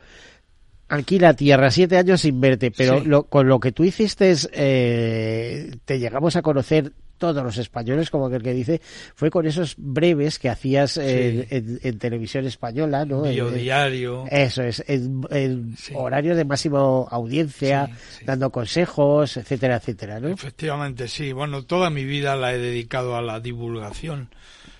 aquí 0.88 1.18
la 1.18 1.34
tierra, 1.34 1.70
siete 1.70 1.96
años 1.96 2.20
sin 2.20 2.40
verte, 2.40 2.70
pero 2.70 3.24
con 3.28 3.48
lo 3.48 3.60
que 3.60 3.72
tú 3.72 3.84
hiciste, 3.84 4.34
eh, 4.52 5.76
te 5.84 5.98
llegamos 5.98 6.36
a 6.36 6.42
conocer 6.42 6.92
todos 7.18 7.42
los 7.42 7.56
españoles, 7.58 8.10
como 8.10 8.28
el 8.28 8.42
que 8.42 8.52
dice, 8.52 8.80
fue 9.14 9.30
con 9.30 9.46
esos 9.46 9.74
breves 9.78 10.38
que 10.38 10.48
hacías 10.48 10.98
en, 10.98 11.98
televisión 11.98 12.46
española, 12.46 13.04
¿no? 13.04 13.22
Diario. 13.22 14.24
Eso 14.30 14.62
es, 14.62 14.84
en, 14.86 15.74
horario 15.94 16.36
de 16.36 16.44
máximo 16.44 17.08
audiencia, 17.10 17.90
dando 18.24 18.50
consejos, 18.50 19.36
etcétera, 19.36 19.76
etcétera, 19.76 20.20
¿no? 20.20 20.28
Efectivamente, 20.28 21.08
sí. 21.08 21.32
Bueno, 21.32 21.64
toda 21.64 21.90
mi 21.90 22.04
vida 22.04 22.36
la 22.36 22.54
he 22.54 22.58
dedicado 22.58 23.16
a 23.16 23.22
la 23.22 23.40
divulgación. 23.40 24.28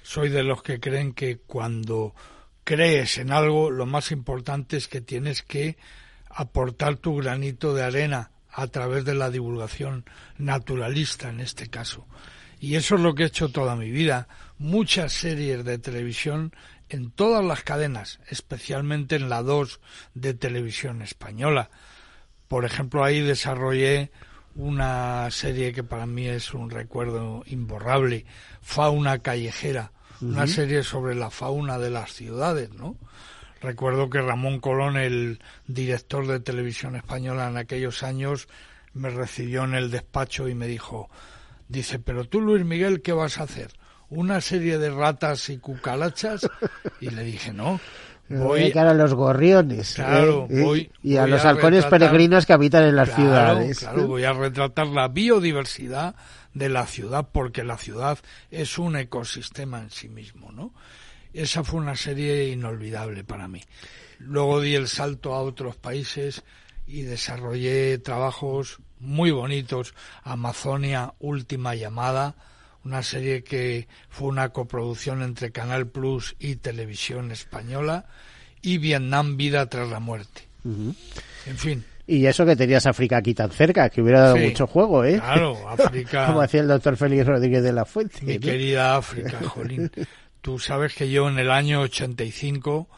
Soy 0.02 0.28
de 0.28 0.44
los 0.44 0.62
que 0.62 0.78
creen 0.78 1.14
que 1.14 1.38
cuando 1.38 2.14
crees 2.66 3.18
en 3.18 3.30
algo, 3.30 3.70
lo 3.70 3.86
más 3.86 4.10
importante 4.10 4.76
es 4.76 4.88
que 4.88 5.00
tienes 5.00 5.42
que 5.42 5.76
aportar 6.28 6.96
tu 6.96 7.14
granito 7.14 7.74
de 7.74 7.84
arena 7.84 8.32
a 8.50 8.66
través 8.66 9.04
de 9.04 9.14
la 9.14 9.30
divulgación 9.30 10.04
naturalista 10.36 11.28
en 11.28 11.38
este 11.38 11.68
caso. 11.68 12.06
Y 12.58 12.74
eso 12.74 12.96
es 12.96 13.02
lo 13.02 13.14
que 13.14 13.22
he 13.22 13.26
hecho 13.26 13.50
toda 13.50 13.76
mi 13.76 13.92
vida. 13.92 14.26
Muchas 14.58 15.12
series 15.12 15.64
de 15.64 15.78
televisión 15.78 16.52
en 16.88 17.12
todas 17.12 17.44
las 17.44 17.62
cadenas, 17.62 18.18
especialmente 18.28 19.14
en 19.14 19.28
la 19.28 19.42
2 19.42 19.80
de 20.14 20.34
televisión 20.34 21.02
española. 21.02 21.70
Por 22.48 22.64
ejemplo, 22.64 23.04
ahí 23.04 23.20
desarrollé 23.20 24.10
una 24.56 25.30
serie 25.30 25.72
que 25.72 25.84
para 25.84 26.06
mí 26.06 26.26
es 26.26 26.52
un 26.52 26.70
recuerdo 26.70 27.44
imborrable, 27.46 28.26
Fauna 28.60 29.20
Callejera, 29.20 29.92
una 30.20 30.46
serie 30.46 30.82
sobre 30.82 31.14
la 31.14 31.30
fauna 31.30 31.78
de 31.78 31.90
las 31.90 32.12
ciudades, 32.12 32.70
¿no? 32.70 32.96
Recuerdo 33.60 34.10
que 34.10 34.20
Ramón 34.20 34.60
Colón, 34.60 34.96
el 34.96 35.40
director 35.66 36.26
de 36.26 36.40
televisión 36.40 36.94
española 36.94 37.48
en 37.48 37.56
aquellos 37.56 38.02
años, 38.02 38.48
me 38.92 39.10
recibió 39.10 39.64
en 39.64 39.74
el 39.74 39.90
despacho 39.90 40.48
y 40.48 40.54
me 40.54 40.66
dijo, 40.66 41.10
dice, 41.68 41.98
pero 41.98 42.24
tú 42.24 42.40
Luis 42.40 42.64
Miguel, 42.64 43.02
¿qué 43.02 43.12
vas 43.12 43.38
a 43.38 43.44
hacer? 43.44 43.72
¿Una 44.08 44.40
serie 44.40 44.78
de 44.78 44.90
ratas 44.90 45.48
y 45.48 45.58
cucarachas? 45.58 46.48
Y 47.00 47.10
le 47.10 47.24
dije, 47.24 47.52
no, 47.52 47.80
voy 48.28 48.72
a 48.72 48.94
los 48.94 49.14
gorriones 49.14 49.94
claro, 49.94 50.46
¿eh? 50.50 50.62
voy, 50.62 50.90
y 51.02 51.16
a 51.16 51.26
los 51.26 51.44
halcones 51.44 51.84
peregrinos 51.86 52.46
que 52.46 52.52
habitan 52.52 52.84
en 52.84 52.96
las 52.96 53.14
ciudades. 53.14 53.80
Claro, 53.80 54.06
voy 54.06 54.24
a 54.24 54.32
retratar 54.32 54.88
la 54.88 55.08
biodiversidad 55.08 56.14
de 56.54 56.68
la 56.68 56.86
ciudad 56.86 57.28
porque 57.32 57.64
la 57.64 57.76
ciudad 57.76 58.18
es 58.50 58.78
un 58.78 58.96
ecosistema 58.96 59.80
en 59.80 59.90
sí 59.90 60.08
mismo, 60.08 60.52
¿no? 60.52 60.72
Esa 61.32 61.62
fue 61.64 61.80
una 61.80 61.96
serie 61.96 62.48
inolvidable 62.48 63.22
para 63.22 63.46
mí. 63.46 63.62
Luego 64.18 64.60
di 64.60 64.74
el 64.74 64.88
salto 64.88 65.34
a 65.34 65.42
otros 65.42 65.76
países 65.76 66.44
y 66.86 67.02
desarrollé 67.02 67.98
trabajos 67.98 68.78
muy 69.00 69.30
bonitos. 69.30 69.94
Amazonia, 70.22 71.12
Última 71.18 71.74
Llamada, 71.74 72.36
una 72.86 73.02
serie 73.02 73.42
que 73.42 73.88
fue 74.08 74.28
una 74.28 74.50
coproducción 74.50 75.20
entre 75.22 75.50
Canal 75.50 75.88
Plus 75.88 76.36
y 76.38 76.54
Televisión 76.56 77.32
Española, 77.32 78.06
y 78.62 78.78
Vietnam, 78.78 79.36
Vida 79.36 79.68
tras 79.68 79.88
la 79.88 79.98
Muerte. 79.98 80.42
En 80.64 81.56
fin. 81.56 81.84
Y 82.06 82.26
eso 82.26 82.46
que 82.46 82.54
tenías 82.54 82.86
África 82.86 83.16
aquí 83.16 83.34
tan 83.34 83.50
cerca, 83.50 83.90
que 83.90 84.00
hubiera 84.00 84.20
dado 84.20 84.36
mucho 84.36 84.68
juego, 84.68 85.04
¿eh? 85.04 85.18
Claro, 85.18 85.68
África. 85.68 86.26
Como 86.28 86.40
hacía 86.40 86.60
el 86.60 86.68
doctor 86.68 86.96
Félix 86.96 87.26
Rodríguez 87.26 87.64
de 87.64 87.72
la 87.72 87.84
Fuente. 87.84 88.18
Mi 88.22 88.38
querida 88.38 88.96
África, 88.96 89.40
Jolín. 89.48 89.90
Tú 90.40 90.60
sabes 90.60 90.94
que 90.94 91.10
yo 91.10 91.28
en 91.28 91.40
el 91.40 91.50
año 91.50 91.80
85 91.80 92.88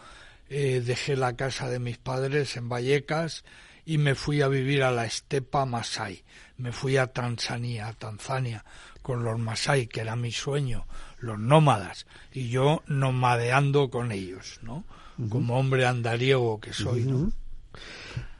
eh, 0.50 0.82
dejé 0.84 1.16
la 1.16 1.34
casa 1.34 1.70
de 1.70 1.78
mis 1.78 1.96
padres 1.96 2.58
en 2.58 2.68
Vallecas 2.68 3.44
y 3.86 3.96
me 3.96 4.14
fui 4.14 4.42
a 4.42 4.48
vivir 4.48 4.82
a 4.82 4.90
la 4.90 5.06
estepa 5.06 5.64
Masai. 5.64 6.24
Me 6.58 6.72
fui 6.72 6.98
a 6.98 7.06
Tanzania, 7.06 7.88
a 7.88 7.94
Tanzania, 7.94 8.64
con 9.08 9.24
los 9.24 9.38
Masai, 9.38 9.86
que 9.86 10.02
era 10.02 10.16
mi 10.16 10.30
sueño, 10.30 10.84
los 11.18 11.38
nómadas, 11.38 12.06
y 12.30 12.50
yo 12.50 12.82
nomadeando 12.88 13.88
con 13.88 14.12
ellos, 14.12 14.60
¿no? 14.62 14.84
Como 15.30 15.58
hombre 15.58 15.86
andariego 15.86 16.60
que 16.60 16.74
soy, 16.74 17.04
¿no? 17.04 17.32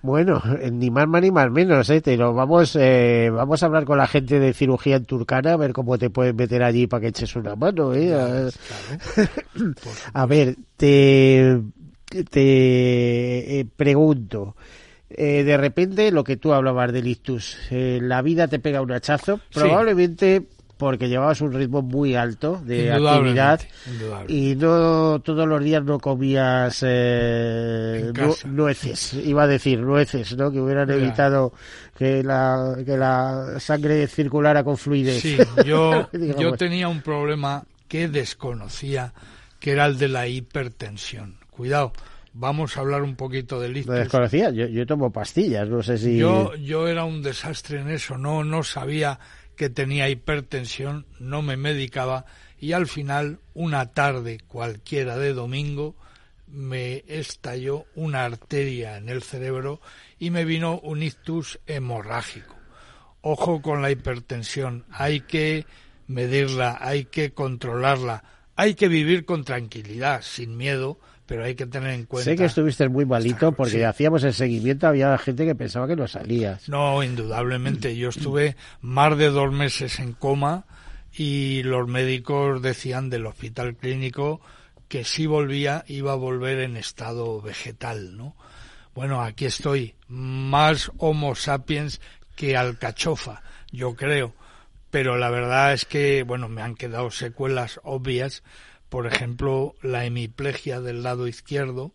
Bueno, 0.02 0.42
ni 0.70 0.90
más 0.90 1.08
más 1.08 1.22
ni 1.22 1.30
más 1.30 1.50
menos, 1.50 1.88
¿eh? 1.88 2.02
Te 2.02 2.18
lo 2.18 2.34
vamos, 2.34 2.76
eh, 2.78 3.30
vamos 3.32 3.62
a 3.62 3.66
hablar 3.66 3.86
con 3.86 3.96
la 3.96 4.06
gente 4.06 4.38
de 4.38 4.52
cirugía 4.52 4.96
en 4.96 5.06
Turcana, 5.06 5.54
a 5.54 5.56
ver 5.56 5.72
cómo 5.72 5.96
te 5.96 6.10
pueden 6.10 6.36
meter 6.36 6.62
allí 6.62 6.86
para 6.86 7.00
que 7.00 7.08
eches 7.08 7.34
una 7.34 7.56
mano, 7.56 7.94
¿eh? 7.94 8.12
a 10.12 10.26
ver, 10.26 10.54
te, 10.76 11.62
te 12.28 13.60
eh, 13.60 13.66
pregunto, 13.74 14.54
eh, 15.10 15.42
de 15.44 15.56
repente 15.56 16.10
lo 16.10 16.22
que 16.22 16.36
tú 16.36 16.52
hablabas 16.52 16.92
del 16.92 17.06
ictus, 17.06 17.56
eh, 17.70 17.98
la 18.02 18.20
vida 18.20 18.48
te 18.48 18.58
pega 18.58 18.82
un 18.82 18.92
hachazo, 18.92 19.40
probablemente 19.50 20.46
porque 20.78 21.08
llevabas 21.08 21.40
un 21.40 21.52
ritmo 21.52 21.82
muy 21.82 22.14
alto 22.14 22.62
de 22.64 22.92
actividad 22.92 23.60
y 24.28 24.54
no 24.54 25.20
todos 25.20 25.46
los 25.46 25.62
días 25.62 25.82
no 25.84 25.98
comías 25.98 26.82
eh, 26.86 28.12
nueces, 28.46 29.14
iba 29.14 29.42
a 29.42 29.46
decir 29.48 29.80
nueces, 29.80 30.36
¿no? 30.36 30.52
Que 30.52 30.60
hubieran 30.60 30.88
evitado 30.90 31.52
que 31.96 32.22
la, 32.22 32.76
que 32.86 32.96
la 32.96 33.58
sangre 33.58 34.06
circulara 34.06 34.62
con 34.62 34.76
fluidez. 34.76 35.20
Sí, 35.20 35.36
yo, 35.66 36.08
yo 36.12 36.52
tenía 36.52 36.88
un 36.88 37.02
problema 37.02 37.64
que 37.88 38.06
desconocía, 38.06 39.12
que 39.58 39.72
era 39.72 39.86
el 39.86 39.98
de 39.98 40.08
la 40.08 40.28
hipertensión. 40.28 41.38
Cuidado, 41.50 41.92
vamos 42.34 42.76
a 42.76 42.80
hablar 42.80 43.02
un 43.02 43.16
poquito 43.16 43.60
del 43.60 43.76
ictus. 43.76 43.94
Lo 43.94 44.00
desconocía, 44.00 44.50
yo, 44.50 44.66
yo 44.66 44.86
tomo 44.86 45.10
pastillas, 45.10 45.68
no 45.68 45.82
sé 45.82 45.98
si... 45.98 46.18
Yo, 46.18 46.54
yo 46.54 46.86
era 46.86 47.04
un 47.04 47.20
desastre 47.20 47.80
en 47.80 47.90
eso, 47.90 48.16
no, 48.16 48.44
no 48.44 48.62
sabía 48.62 49.18
que 49.58 49.68
tenía 49.68 50.08
hipertensión, 50.08 51.04
no 51.18 51.42
me 51.42 51.56
medicaba 51.56 52.24
y 52.60 52.72
al 52.72 52.86
final, 52.86 53.40
una 53.54 53.92
tarde 53.92 54.38
cualquiera 54.46 55.18
de 55.18 55.34
domingo, 55.34 55.96
me 56.46 57.04
estalló 57.08 57.84
una 57.96 58.24
arteria 58.24 58.96
en 58.96 59.08
el 59.08 59.22
cerebro 59.22 59.80
y 60.18 60.30
me 60.30 60.44
vino 60.44 60.78
un 60.78 61.02
ictus 61.02 61.58
hemorrágico. 61.66 62.54
Ojo 63.20 63.60
con 63.60 63.82
la 63.82 63.90
hipertensión, 63.90 64.86
hay 64.90 65.22
que 65.22 65.66
medirla, 66.06 66.78
hay 66.80 67.06
que 67.06 67.32
controlarla, 67.32 68.22
hay 68.54 68.74
que 68.74 68.86
vivir 68.86 69.24
con 69.24 69.44
tranquilidad, 69.44 70.22
sin 70.22 70.56
miedo, 70.56 71.00
pero 71.28 71.44
hay 71.44 71.54
que 71.54 71.66
tener 71.66 71.90
en 71.90 72.06
cuenta. 72.06 72.30
Sé 72.30 72.36
que 72.36 72.46
estuviste 72.46 72.88
muy 72.88 73.04
malito 73.04 73.52
porque 73.52 73.84
hacíamos 73.84 74.24
el 74.24 74.32
seguimiento, 74.32 74.88
había 74.88 75.16
gente 75.18 75.44
que 75.44 75.54
pensaba 75.54 75.86
que 75.86 75.94
no 75.94 76.08
salías. 76.08 76.66
No, 76.70 77.02
indudablemente. 77.02 77.94
Yo 77.94 78.08
estuve 78.08 78.56
más 78.80 79.16
de 79.18 79.28
dos 79.28 79.52
meses 79.52 79.98
en 80.00 80.14
coma 80.14 80.64
y 81.12 81.62
los 81.64 81.86
médicos 81.86 82.62
decían 82.62 83.10
del 83.10 83.26
hospital 83.26 83.76
clínico 83.76 84.40
que 84.88 85.04
si 85.04 85.26
volvía 85.26 85.84
iba 85.86 86.12
a 86.12 86.16
volver 86.16 86.60
en 86.60 86.78
estado 86.78 87.42
vegetal, 87.42 88.16
¿no? 88.16 88.34
Bueno, 88.94 89.20
aquí 89.20 89.44
estoy, 89.44 89.96
más 90.08 90.90
Homo 90.96 91.34
sapiens 91.34 92.00
que 92.36 92.56
alcachofa, 92.56 93.42
yo 93.70 93.94
creo. 93.94 94.34
Pero 94.90 95.18
la 95.18 95.28
verdad 95.28 95.74
es 95.74 95.84
que, 95.84 96.22
bueno, 96.22 96.48
me 96.48 96.62
han 96.62 96.74
quedado 96.74 97.10
secuelas 97.10 97.80
obvias 97.84 98.42
por 98.88 99.06
ejemplo, 99.06 99.74
la 99.82 100.04
hemiplegia 100.04 100.80
del 100.80 101.02
lado 101.02 101.26
izquierdo. 101.28 101.92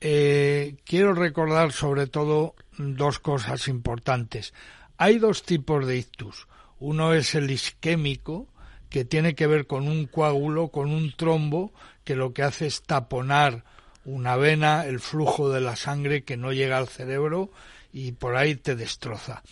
Eh, 0.00 0.76
quiero 0.84 1.12
recordar 1.12 1.72
sobre 1.72 2.06
todo 2.06 2.54
dos 2.78 3.18
cosas 3.18 3.68
importantes. 3.68 4.54
Hay 4.96 5.18
dos 5.18 5.42
tipos 5.42 5.86
de 5.86 5.98
ictus. 5.98 6.46
Uno 6.78 7.12
es 7.12 7.34
el 7.34 7.50
isquémico, 7.50 8.48
que 8.88 9.04
tiene 9.04 9.34
que 9.34 9.46
ver 9.46 9.66
con 9.66 9.86
un 9.86 10.06
coágulo, 10.06 10.68
con 10.68 10.90
un 10.90 11.12
trombo, 11.12 11.72
que 12.04 12.16
lo 12.16 12.32
que 12.32 12.42
hace 12.42 12.66
es 12.66 12.82
taponar 12.82 13.64
una 14.04 14.36
vena, 14.36 14.86
el 14.86 15.00
flujo 15.00 15.50
de 15.50 15.60
la 15.60 15.76
sangre 15.76 16.24
que 16.24 16.36
no 16.36 16.52
llega 16.52 16.78
al 16.78 16.88
cerebro 16.88 17.50
y 17.92 18.12
por 18.12 18.36
ahí 18.36 18.56
te 18.56 18.76
destroza. 18.76 19.42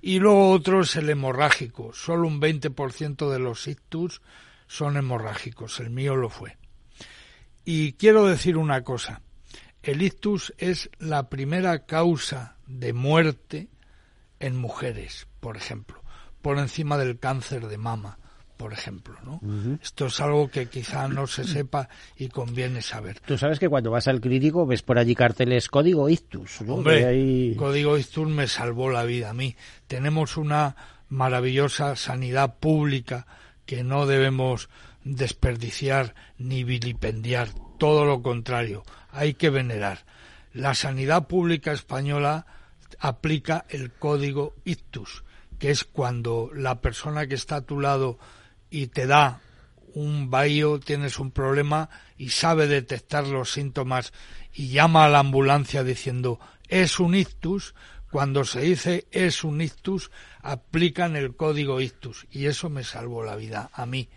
Y 0.00 0.20
luego 0.20 0.50
otro 0.50 0.82
es 0.82 0.96
el 0.96 1.10
hemorrágico. 1.10 1.92
Solo 1.92 2.28
un 2.28 2.40
20% 2.40 3.30
de 3.30 3.38
los 3.38 3.66
ictus 3.66 4.22
son 4.66 4.96
hemorrágicos, 4.96 5.80
el 5.80 5.90
mío 5.90 6.16
lo 6.16 6.28
fue. 6.28 6.56
Y 7.64 7.94
quiero 7.94 8.26
decir 8.26 8.56
una 8.56 8.82
cosa, 8.84 9.22
el 9.82 10.02
ictus 10.02 10.54
es 10.58 10.90
la 10.98 11.28
primera 11.28 11.86
causa 11.86 12.56
de 12.66 12.92
muerte 12.92 13.68
en 14.40 14.56
mujeres, 14.56 15.26
por 15.40 15.56
ejemplo, 15.56 16.02
por 16.42 16.58
encima 16.58 16.98
del 16.98 17.18
cáncer 17.18 17.66
de 17.68 17.78
mama, 17.78 18.18
por 18.56 18.72
ejemplo, 18.72 19.14
¿no? 19.24 19.40
Esto 19.82 20.06
es 20.06 20.20
algo 20.20 20.48
que 20.48 20.66
quizá 20.66 21.08
no 21.08 21.26
se 21.26 21.44
sepa 21.44 21.88
y 22.16 22.28
conviene 22.28 22.82
saber. 22.82 23.20
Tú 23.20 23.36
sabes 23.36 23.58
que 23.58 23.68
cuando 23.68 23.90
vas 23.90 24.08
al 24.08 24.20
clínico 24.20 24.66
ves 24.66 24.82
por 24.82 24.98
allí 24.98 25.14
carteles 25.14 25.68
código 25.68 26.08
ictus, 26.08 26.62
¿no? 26.62 26.76
Hombre, 26.76 27.54
código 27.56 27.98
ictus 27.98 28.28
me 28.28 28.46
salvó 28.46 28.90
la 28.90 29.04
vida 29.04 29.30
a 29.30 29.34
mí. 29.34 29.56
Tenemos 29.86 30.36
una 30.36 30.76
maravillosa 31.08 31.96
sanidad 31.96 32.56
pública 32.58 33.26
que 33.66 33.84
no 33.84 34.06
debemos 34.06 34.68
desperdiciar 35.04 36.14
ni 36.38 36.64
vilipendiar, 36.64 37.50
todo 37.78 38.04
lo 38.04 38.22
contrario, 38.22 38.84
hay 39.10 39.34
que 39.34 39.50
venerar. 39.50 40.04
La 40.52 40.74
sanidad 40.74 41.26
pública 41.26 41.72
española 41.72 42.46
aplica 42.98 43.66
el 43.68 43.92
código 43.92 44.54
ictus, 44.64 45.24
que 45.58 45.70
es 45.70 45.84
cuando 45.84 46.50
la 46.54 46.80
persona 46.80 47.26
que 47.26 47.34
está 47.34 47.56
a 47.56 47.66
tu 47.66 47.80
lado 47.80 48.18
y 48.70 48.88
te 48.88 49.06
da 49.06 49.40
un 49.94 50.30
bahío, 50.30 50.78
tienes 50.78 51.18
un 51.18 51.30
problema 51.30 51.88
y 52.18 52.30
sabe 52.30 52.66
detectar 52.66 53.26
los 53.26 53.52
síntomas 53.52 54.12
y 54.52 54.68
llama 54.68 55.04
a 55.04 55.08
la 55.08 55.20
ambulancia 55.20 55.84
diciendo 55.84 56.38
es 56.68 56.98
un 57.00 57.14
ictus, 57.14 57.74
cuando 58.10 58.44
se 58.44 58.60
dice 58.60 59.06
es 59.10 59.44
un 59.44 59.60
ictus, 59.60 60.10
aplican 60.40 61.16
el 61.16 61.36
código 61.36 61.80
ictus 61.80 62.26
y 62.30 62.46
eso 62.46 62.70
me 62.70 62.84
salvó 62.84 63.24
la 63.24 63.36
vida 63.36 63.70
a 63.72 63.86
mí. 63.86 64.08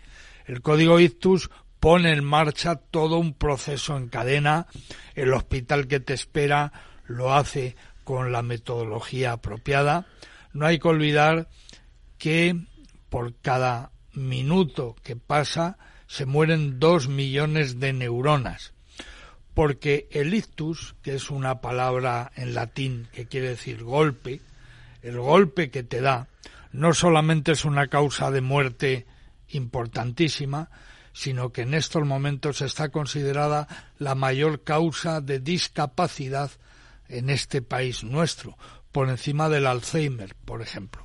El 0.46 0.62
código 0.62 1.00
ictus 1.00 1.50
pone 1.80 2.12
en 2.12 2.24
marcha 2.24 2.76
todo 2.76 3.18
un 3.18 3.34
proceso 3.34 3.96
en 3.96 4.08
cadena. 4.08 4.66
El 5.14 5.32
hospital 5.32 5.88
que 5.88 6.00
te 6.00 6.14
espera 6.14 6.72
lo 7.06 7.34
hace 7.34 7.76
con 8.04 8.32
la 8.32 8.42
metodología 8.42 9.32
apropiada. 9.32 10.06
No 10.52 10.66
hay 10.66 10.78
que 10.78 10.88
olvidar 10.88 11.48
que 12.18 12.56
por 13.08 13.34
cada 13.40 13.92
minuto 14.12 14.96
que 15.02 15.16
pasa 15.16 15.78
se 16.06 16.26
mueren 16.26 16.78
dos 16.78 17.08
millones 17.08 17.80
de 17.80 17.92
neuronas 17.92 18.72
porque 19.54 20.08
el 20.10 20.34
ictus, 20.34 20.94
que 21.02 21.14
es 21.14 21.30
una 21.30 21.60
palabra 21.60 22.32
en 22.36 22.54
latín 22.54 23.08
que 23.12 23.26
quiere 23.26 23.50
decir 23.50 23.82
golpe, 23.82 24.40
el 25.02 25.18
golpe 25.18 25.70
que 25.70 25.82
te 25.82 26.00
da 26.00 26.28
no 26.72 26.94
solamente 26.94 27.52
es 27.52 27.64
una 27.64 27.88
causa 27.88 28.30
de 28.30 28.40
muerte 28.40 29.06
importantísima, 29.48 30.70
sino 31.12 31.52
que 31.52 31.62
en 31.62 31.74
estos 31.74 32.06
momentos 32.06 32.60
está 32.60 32.90
considerada 32.90 33.66
la 33.98 34.14
mayor 34.14 34.62
causa 34.62 35.20
de 35.20 35.40
discapacidad 35.40 36.50
en 37.08 37.28
este 37.28 37.60
país 37.60 38.04
nuestro, 38.04 38.56
por 38.92 39.08
encima 39.08 39.48
del 39.48 39.66
Alzheimer, 39.66 40.36
por 40.44 40.62
ejemplo. 40.62 41.02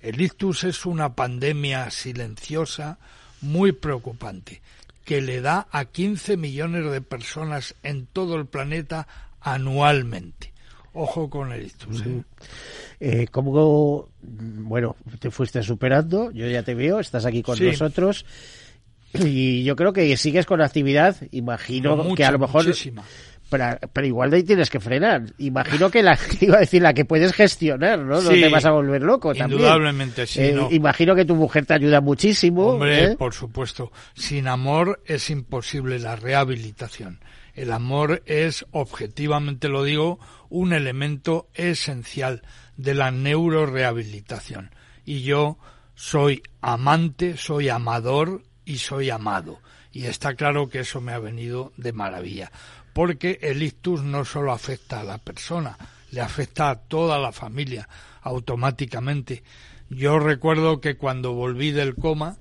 El 0.00 0.20
ictus 0.20 0.64
es 0.64 0.84
una 0.86 1.14
pandemia 1.14 1.90
silenciosa 1.90 2.98
muy 3.40 3.70
preocupante 3.72 4.60
que 5.06 5.22
le 5.22 5.40
da 5.40 5.68
a 5.70 5.86
15 5.86 6.36
millones 6.36 6.90
de 6.90 7.00
personas 7.00 7.76
en 7.84 8.06
todo 8.06 8.34
el 8.36 8.46
planeta 8.46 9.06
anualmente. 9.40 10.52
Ojo 10.92 11.30
con 11.30 11.52
el 11.52 11.66
ictus. 11.66 12.02
¿eh? 12.04 12.22
Eh, 12.98 13.26
¿Cómo, 13.30 14.08
bueno, 14.20 14.96
te 15.20 15.30
fuiste 15.30 15.62
superando? 15.62 16.32
Yo 16.32 16.48
ya 16.48 16.64
te 16.64 16.74
veo, 16.74 16.98
estás 16.98 17.24
aquí 17.24 17.42
con 17.42 17.56
nosotros. 17.58 18.26
Y 19.14 19.62
yo 19.62 19.76
creo 19.76 19.92
que 19.92 20.16
sigues 20.16 20.44
con 20.44 20.60
actividad, 20.60 21.16
imagino 21.30 22.14
que 22.14 22.24
a 22.24 22.32
lo 22.32 22.40
mejor 22.40 22.66
pero, 23.48 24.06
igual 24.06 24.30
de 24.30 24.38
ahí 24.38 24.42
tienes 24.42 24.70
que 24.70 24.80
frenar. 24.80 25.22
Imagino 25.38 25.90
que 25.90 26.02
la 26.02 26.18
iba 26.40 26.56
a 26.56 26.60
decir 26.60 26.82
la 26.82 26.94
que 26.94 27.04
puedes 27.04 27.32
gestionar, 27.32 28.00
¿no? 28.00 28.20
no 28.20 28.30
te 28.30 28.48
vas 28.48 28.64
a 28.64 28.72
volver 28.72 29.02
loco 29.02 29.34
también. 29.34 29.60
Indudablemente, 29.60 30.26
sí. 30.26 30.40
Eh, 30.40 30.68
imagino 30.70 31.14
que 31.14 31.24
tu 31.24 31.36
mujer 31.36 31.66
te 31.66 31.74
ayuda 31.74 32.00
muchísimo. 32.00 32.66
Hombre, 32.66 33.04
¿eh? 33.04 33.16
por 33.16 33.34
supuesto. 33.34 33.92
Sin 34.14 34.48
amor 34.48 35.02
es 35.06 35.30
imposible 35.30 35.98
la 35.98 36.16
rehabilitación. 36.16 37.20
El 37.54 37.72
amor 37.72 38.22
es, 38.26 38.66
objetivamente 38.72 39.68
lo 39.68 39.82
digo, 39.84 40.18
un 40.50 40.72
elemento 40.72 41.48
esencial 41.54 42.42
de 42.76 42.94
la 42.94 43.10
neurorehabilitación. 43.10 44.70
Y 45.04 45.22
yo 45.22 45.58
soy 45.94 46.42
amante, 46.60 47.36
soy 47.36 47.68
amador 47.68 48.42
y 48.64 48.78
soy 48.78 49.10
amado. 49.10 49.60
Y 49.90 50.04
está 50.04 50.34
claro 50.34 50.68
que 50.68 50.80
eso 50.80 51.00
me 51.00 51.12
ha 51.12 51.18
venido 51.18 51.72
de 51.78 51.94
maravilla 51.94 52.52
porque 52.96 53.38
el 53.42 53.62
ictus 53.62 54.02
no 54.02 54.24
solo 54.24 54.52
afecta 54.52 55.00
a 55.00 55.04
la 55.04 55.18
persona, 55.18 55.76
le 56.12 56.22
afecta 56.22 56.70
a 56.70 56.76
toda 56.76 57.18
la 57.18 57.30
familia 57.30 57.86
automáticamente. 58.22 59.42
Yo 59.90 60.18
recuerdo 60.18 60.80
que 60.80 60.96
cuando 60.96 61.34
volví 61.34 61.72
del 61.72 61.94
coma, 61.94 62.38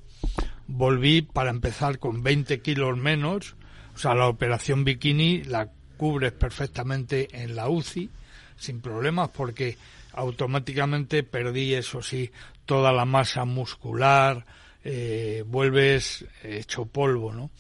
volví 0.65 1.23
para 1.23 1.49
empezar 1.49 1.99
con 1.99 2.23
20 2.23 2.61
kilos 2.61 2.97
menos, 2.97 3.57
o 3.95 3.97
sea, 3.97 4.15
la 4.15 4.29
operación 4.29 4.85
bikini 4.85 5.43
la 5.43 5.71
cubres 5.97 6.31
perfectamente 6.31 7.27
en 7.33 7.57
la 7.57 7.67
UCI, 7.67 8.09
sin 8.55 8.79
problemas, 8.79 9.31
porque 9.31 9.77
automáticamente 10.13 11.23
perdí, 11.23 11.73
eso 11.73 12.01
sí, 12.01 12.31
toda 12.65 12.93
la 12.93 13.03
masa 13.03 13.43
muscular, 13.43 14.45
eh, 14.85 15.43
vuelves 15.45 16.23
hecho 16.43 16.85
polvo, 16.85 17.33
¿no? 17.33 17.51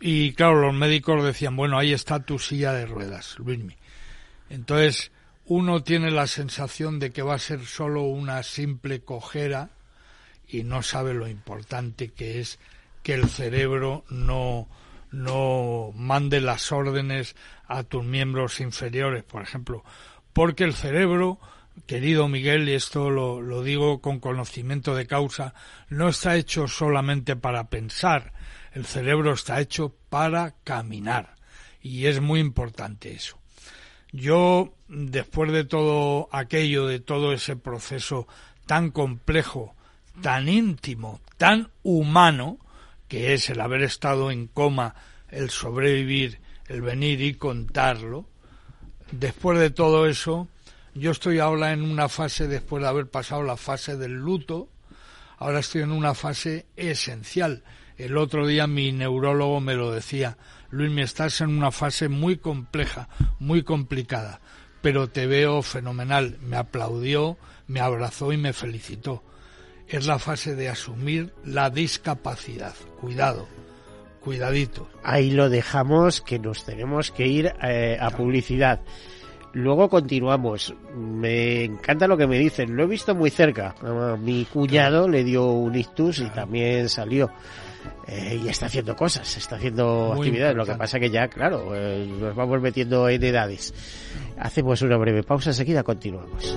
Y 0.00 0.32
claro, 0.32 0.60
los 0.60 0.74
médicos 0.74 1.24
decían, 1.24 1.56
bueno, 1.56 1.78
ahí 1.78 1.92
está 1.92 2.20
tu 2.20 2.38
silla 2.38 2.72
de 2.72 2.86
ruedas, 2.86 3.38
Luismi. 3.38 3.76
Entonces, 4.50 5.10
uno 5.46 5.82
tiene 5.82 6.10
la 6.10 6.26
sensación 6.26 6.98
de 6.98 7.12
que 7.12 7.22
va 7.22 7.34
a 7.34 7.38
ser 7.38 7.64
solo 7.64 8.02
una 8.02 8.42
simple 8.42 9.00
cojera 9.00 9.70
y 10.48 10.64
no 10.64 10.82
sabe 10.82 11.14
lo 11.14 11.28
importante 11.28 12.12
que 12.12 12.40
es 12.40 12.58
que 13.02 13.14
el 13.14 13.28
cerebro 13.28 14.04
no, 14.10 14.68
no 15.12 15.92
mande 15.94 16.40
las 16.40 16.72
órdenes 16.72 17.36
a 17.66 17.84
tus 17.84 18.04
miembros 18.04 18.60
inferiores, 18.60 19.24
por 19.24 19.42
ejemplo. 19.42 19.84
Porque 20.32 20.64
el 20.64 20.74
cerebro, 20.74 21.38
querido 21.86 22.28
Miguel, 22.28 22.68
y 22.68 22.74
esto 22.74 23.10
lo, 23.10 23.40
lo 23.40 23.62
digo 23.62 24.00
con 24.00 24.20
conocimiento 24.20 24.94
de 24.94 25.06
causa, 25.06 25.54
no 25.88 26.08
está 26.08 26.36
hecho 26.36 26.68
solamente 26.68 27.36
para 27.36 27.70
pensar, 27.70 28.32
el 28.76 28.84
cerebro 28.84 29.32
está 29.32 29.58
hecho 29.58 29.96
para 30.10 30.54
caminar 30.62 31.36
y 31.80 32.08
es 32.08 32.20
muy 32.20 32.40
importante 32.40 33.14
eso. 33.14 33.38
Yo, 34.12 34.74
después 34.86 35.50
de 35.50 35.64
todo 35.64 36.28
aquello, 36.30 36.86
de 36.86 37.00
todo 37.00 37.32
ese 37.32 37.56
proceso 37.56 38.28
tan 38.66 38.90
complejo, 38.90 39.74
tan 40.20 40.50
íntimo, 40.50 41.22
tan 41.38 41.70
humano, 41.84 42.58
que 43.08 43.32
es 43.32 43.48
el 43.48 43.62
haber 43.62 43.80
estado 43.80 44.30
en 44.30 44.46
coma, 44.46 44.94
el 45.30 45.48
sobrevivir, 45.48 46.40
el 46.66 46.82
venir 46.82 47.22
y 47.22 47.32
contarlo, 47.32 48.28
después 49.10 49.58
de 49.58 49.70
todo 49.70 50.06
eso, 50.06 50.48
yo 50.94 51.12
estoy 51.12 51.38
ahora 51.38 51.72
en 51.72 51.80
una 51.80 52.10
fase, 52.10 52.46
después 52.46 52.82
de 52.82 52.90
haber 52.90 53.08
pasado 53.08 53.42
la 53.42 53.56
fase 53.56 53.96
del 53.96 54.12
luto, 54.12 54.68
ahora 55.38 55.60
estoy 55.60 55.80
en 55.80 55.92
una 55.92 56.12
fase 56.12 56.66
esencial, 56.76 57.64
el 57.98 58.16
otro 58.16 58.46
día 58.46 58.66
mi 58.66 58.92
neurólogo 58.92 59.60
me 59.60 59.74
lo 59.74 59.90
decía, 59.90 60.36
Luis, 60.70 60.90
me 60.90 61.02
estás 61.02 61.40
en 61.40 61.50
una 61.50 61.70
fase 61.70 62.08
muy 62.08 62.36
compleja, 62.36 63.08
muy 63.38 63.62
complicada, 63.62 64.40
pero 64.82 65.08
te 65.08 65.26
veo 65.26 65.62
fenomenal. 65.62 66.38
Me 66.42 66.56
aplaudió, 66.56 67.38
me 67.66 67.80
abrazó 67.80 68.32
y 68.32 68.36
me 68.36 68.52
felicitó. 68.52 69.22
Es 69.88 70.06
la 70.06 70.18
fase 70.18 70.54
de 70.54 70.68
asumir 70.68 71.32
la 71.44 71.70
discapacidad. 71.70 72.74
Cuidado, 73.00 73.46
cuidadito. 74.20 74.88
Ahí 75.04 75.30
lo 75.30 75.48
dejamos, 75.48 76.20
que 76.20 76.38
nos 76.38 76.64
tenemos 76.64 77.12
que 77.12 77.26
ir 77.26 77.54
eh, 77.62 77.96
a 78.00 78.10
publicidad. 78.10 78.80
Luego 79.52 79.88
continuamos. 79.88 80.74
Me 80.94 81.64
encanta 81.64 82.06
lo 82.06 82.18
que 82.18 82.26
me 82.26 82.38
dicen. 82.38 82.76
Lo 82.76 82.82
he 82.82 82.86
visto 82.86 83.14
muy 83.14 83.30
cerca. 83.30 83.74
mi 84.20 84.44
cuñado 84.44 85.08
le 85.08 85.24
dio 85.24 85.46
un 85.46 85.74
ictus 85.74 86.18
y 86.18 86.26
también 86.26 86.90
salió. 86.90 87.30
Eh, 88.06 88.40
y 88.44 88.48
está 88.48 88.66
haciendo 88.66 88.94
cosas, 88.96 89.36
está 89.36 89.56
haciendo 89.56 90.14
actividades. 90.14 90.56
Lo 90.56 90.64
que 90.64 90.74
pasa 90.74 91.00
que 91.00 91.10
ya, 91.10 91.28
claro, 91.28 91.72
eh, 91.74 92.06
nos 92.20 92.34
vamos 92.34 92.60
metiendo 92.60 93.08
en 93.08 93.22
edades. 93.22 93.74
Hacemos 94.38 94.82
una 94.82 94.96
breve 94.96 95.22
pausa, 95.22 95.50
enseguida 95.50 95.82
continuamos. 95.82 96.56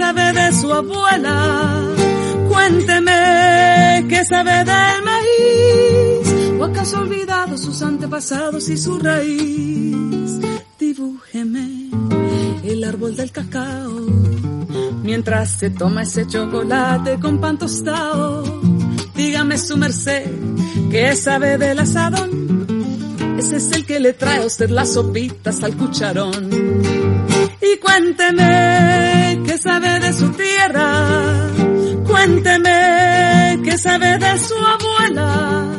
sabe 0.00 0.32
de 0.32 0.52
su 0.52 0.72
abuela. 0.72 1.36
Cuénteme 2.48 4.06
qué 4.08 4.24
sabe 4.24 4.56
del 4.70 4.98
maíz. 5.10 6.26
¿O 6.58 6.64
acaso 6.64 6.96
ha 6.96 7.00
olvidado 7.00 7.58
sus 7.58 7.82
antepasados 7.82 8.68
y 8.70 8.76
su 8.78 8.98
raíz? 8.98 10.40
Dibújeme 10.78 11.90
el 12.64 12.82
árbol 12.84 13.14
del 13.14 13.30
cacao. 13.30 14.06
Mientras 15.02 15.58
se 15.58 15.68
toma 15.68 16.02
ese 16.02 16.26
chocolate 16.26 17.20
con 17.20 17.38
pan 17.38 17.58
tostado. 17.58 18.42
Dígame 19.14 19.58
su 19.58 19.76
merced, 19.76 20.30
¿qué 20.90 21.14
sabe 21.14 21.58
del 21.58 21.78
asadón? 21.78 22.30
Ese 23.38 23.56
es 23.56 23.70
el 23.72 23.84
que 23.84 24.00
le 24.00 24.14
trae 24.14 24.42
a 24.42 24.46
usted 24.46 24.70
las 24.70 24.94
sopitas 24.94 25.62
al 25.62 25.76
cucharón 25.76 26.99
y 27.62 27.78
cuénteme 27.78 29.42
qué 29.46 29.58
sabe 29.58 30.00
de 30.00 30.12
su 30.12 30.30
tierra, 30.30 31.50
cuénteme 32.06 33.60
qué 33.64 33.78
sabe 33.78 34.18
de 34.18 34.38
su 34.38 34.54
abuela, 34.54 35.76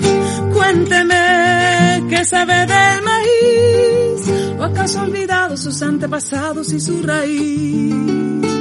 cuénteme 0.53 2.03
qué 2.09 2.25
sabe 2.25 2.65
del 2.65 3.01
maíz, 3.03 4.57
o 4.59 4.63
acaso 4.63 4.99
ha 4.99 5.03
olvidado 5.03 5.57
sus 5.57 5.81
antepasados 5.81 6.71
y 6.71 6.79
su 6.79 7.01
raíz. 7.01 8.60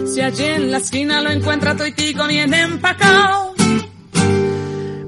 Si 0.13 0.19
allí 0.19 0.43
en 0.43 0.71
la 0.71 0.79
esquina 0.79 1.21
lo 1.21 1.29
encuentra 1.29 1.73
toitico 1.77 2.27
bien 2.27 2.53
empacao. 2.53 3.53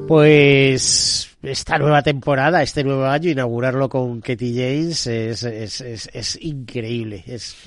Pues 0.07 1.33
esta 1.43 1.77
nueva 1.77 2.01
temporada, 2.01 2.63
este 2.63 2.84
nuevo 2.84 3.06
año, 3.06 3.29
inaugurarlo 3.29 3.89
con 3.89 4.21
Katie 4.21 4.53
James 4.53 5.08
es, 5.08 5.43
es, 5.43 5.82
es, 5.82 6.10
es 6.13 6.41
increíble. 6.41 7.23
Es, 7.27 7.58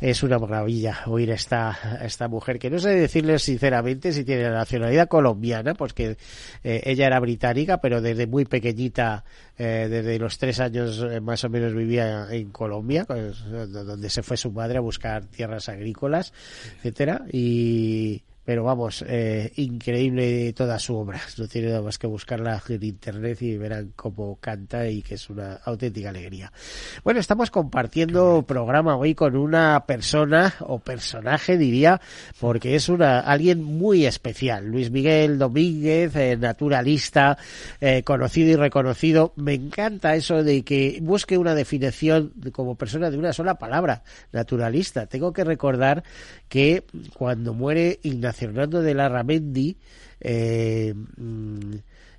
es 0.00 0.22
una 0.22 0.38
maravilla 0.38 1.00
oír 1.06 1.30
a 1.32 1.34
esta, 1.34 1.98
esta 2.02 2.26
mujer, 2.26 2.58
que 2.58 2.70
no 2.70 2.78
sé 2.78 2.90
decirle 2.90 3.38
sinceramente 3.38 4.12
si 4.12 4.24
tiene 4.24 4.44
la 4.44 4.52
nacionalidad 4.52 5.08
colombiana, 5.08 5.74
porque 5.74 6.16
eh, 6.64 6.82
ella 6.84 7.06
era 7.06 7.20
británica, 7.20 7.80
pero 7.80 8.00
desde 8.00 8.26
muy 8.26 8.46
pequeñita, 8.46 9.24
eh, 9.58 9.88
desde 9.90 10.18
los 10.18 10.38
tres 10.38 10.58
años 10.60 11.04
eh, 11.08 11.20
más 11.20 11.44
o 11.44 11.50
menos 11.50 11.74
vivía 11.74 12.28
en 12.30 12.50
Colombia, 12.50 13.04
pues, 13.04 13.44
donde 13.44 14.08
se 14.08 14.22
fue 14.22 14.38
su 14.38 14.50
madre 14.52 14.78
a 14.78 14.80
buscar 14.80 15.26
tierras 15.26 15.68
agrícolas, 15.68 16.32
etcétera, 16.78 17.26
y 17.30 18.22
pero 18.48 18.64
vamos, 18.64 19.04
eh, 19.06 19.52
increíble 19.56 20.54
toda 20.54 20.78
su 20.78 20.96
obra. 20.96 21.20
No 21.36 21.46
tiene 21.46 21.68
nada 21.68 21.82
más 21.82 21.98
que 21.98 22.06
buscarla 22.06 22.62
en 22.70 22.82
internet 22.82 23.42
y 23.42 23.58
verán 23.58 23.92
cómo 23.94 24.38
canta 24.40 24.88
y 24.88 25.02
que 25.02 25.16
es 25.16 25.28
una 25.28 25.56
auténtica 25.66 26.08
alegría. 26.08 26.50
Bueno, 27.04 27.20
estamos 27.20 27.50
compartiendo 27.50 28.42
programa 28.48 28.96
hoy 28.96 29.14
con 29.14 29.36
una 29.36 29.84
persona 29.84 30.54
o 30.60 30.78
personaje, 30.78 31.58
diría, 31.58 32.00
porque 32.40 32.74
es 32.74 32.88
una 32.88 33.20
alguien 33.20 33.62
muy 33.62 34.06
especial. 34.06 34.64
Luis 34.64 34.90
Miguel 34.90 35.38
Domínguez, 35.38 36.16
eh, 36.16 36.38
naturalista, 36.38 37.36
eh, 37.82 38.02
conocido 38.02 38.52
y 38.52 38.56
reconocido. 38.56 39.34
Me 39.36 39.52
encanta 39.52 40.14
eso 40.14 40.42
de 40.42 40.62
que 40.62 41.00
busque 41.02 41.36
una 41.36 41.54
definición 41.54 42.32
como 42.52 42.76
persona 42.76 43.10
de 43.10 43.18
una 43.18 43.34
sola 43.34 43.58
palabra, 43.58 44.04
naturalista. 44.32 45.04
Tengo 45.04 45.34
que 45.34 45.44
recordar 45.44 46.02
que 46.48 46.84
cuando 47.12 47.52
muere 47.52 48.00
Ignacio 48.02 48.37
Fernando 48.38 48.82
de 48.82 48.94
Larramendi 48.94 49.76
eh, 50.20 50.94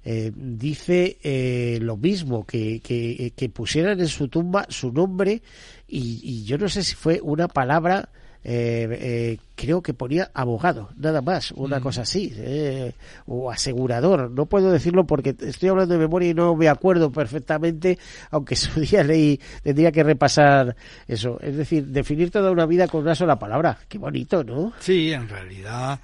eh, 0.04 0.32
dice 0.36 1.18
eh, 1.24 1.80
lo 1.82 1.96
mismo, 1.96 2.46
que, 2.46 2.82
que, 2.82 3.32
que, 3.36 3.50
pusieran 3.50 4.02
en 4.02 4.08
su 4.08 4.28
tumba 4.28 4.66
su 4.68 4.92
nombre 4.92 5.42
y 5.88 6.44
yo 6.44 6.58
no 6.58 6.68
sé 6.68 6.84
si 6.84 6.96
fue 6.96 7.22
una 7.24 7.48
palabra 7.48 8.10
eh, 8.44 8.88
eh, 8.92 9.38
creo 9.56 9.82
que 9.82 9.94
ponía 9.94 10.32
abogado, 10.34 10.90
nada 10.98 11.22
más, 11.22 11.52
una 11.52 11.80
mm. 11.80 11.82
cosa 11.82 12.02
así, 12.04 12.34
eh, 12.38 12.94
o 13.26 13.52
asegurador. 13.52 14.32
No 14.32 14.46
puedo 14.46 14.72
decirlo 14.72 15.06
porque 15.06 15.36
estoy 15.40 15.70
hablando 15.70 15.94
de 15.94 16.00
memoria 16.00 16.30
y 16.30 16.34
no 16.34 16.56
me 16.56 16.70
acuerdo 16.70 17.12
perfectamente, 17.12 17.98
aunque 18.32 18.56
su 18.56 18.80
día 18.80 19.04
leí, 19.04 19.40
tendría 19.64 19.92
que 19.92 20.04
repasar 20.04 20.76
eso. 21.08 21.40
Es 21.42 21.58
decir, 21.58 21.88
definir 21.88 22.32
toda 22.32 22.52
una 22.52 22.66
vida 22.66 22.88
con 22.88 23.02
una 23.02 23.16
sola 23.16 23.38
palabra. 23.38 23.78
Qué 23.88 23.98
bonito, 23.98 24.44
¿no? 24.44 24.74
Sí, 24.80 25.12
en 25.12 25.28
realidad 25.28 26.00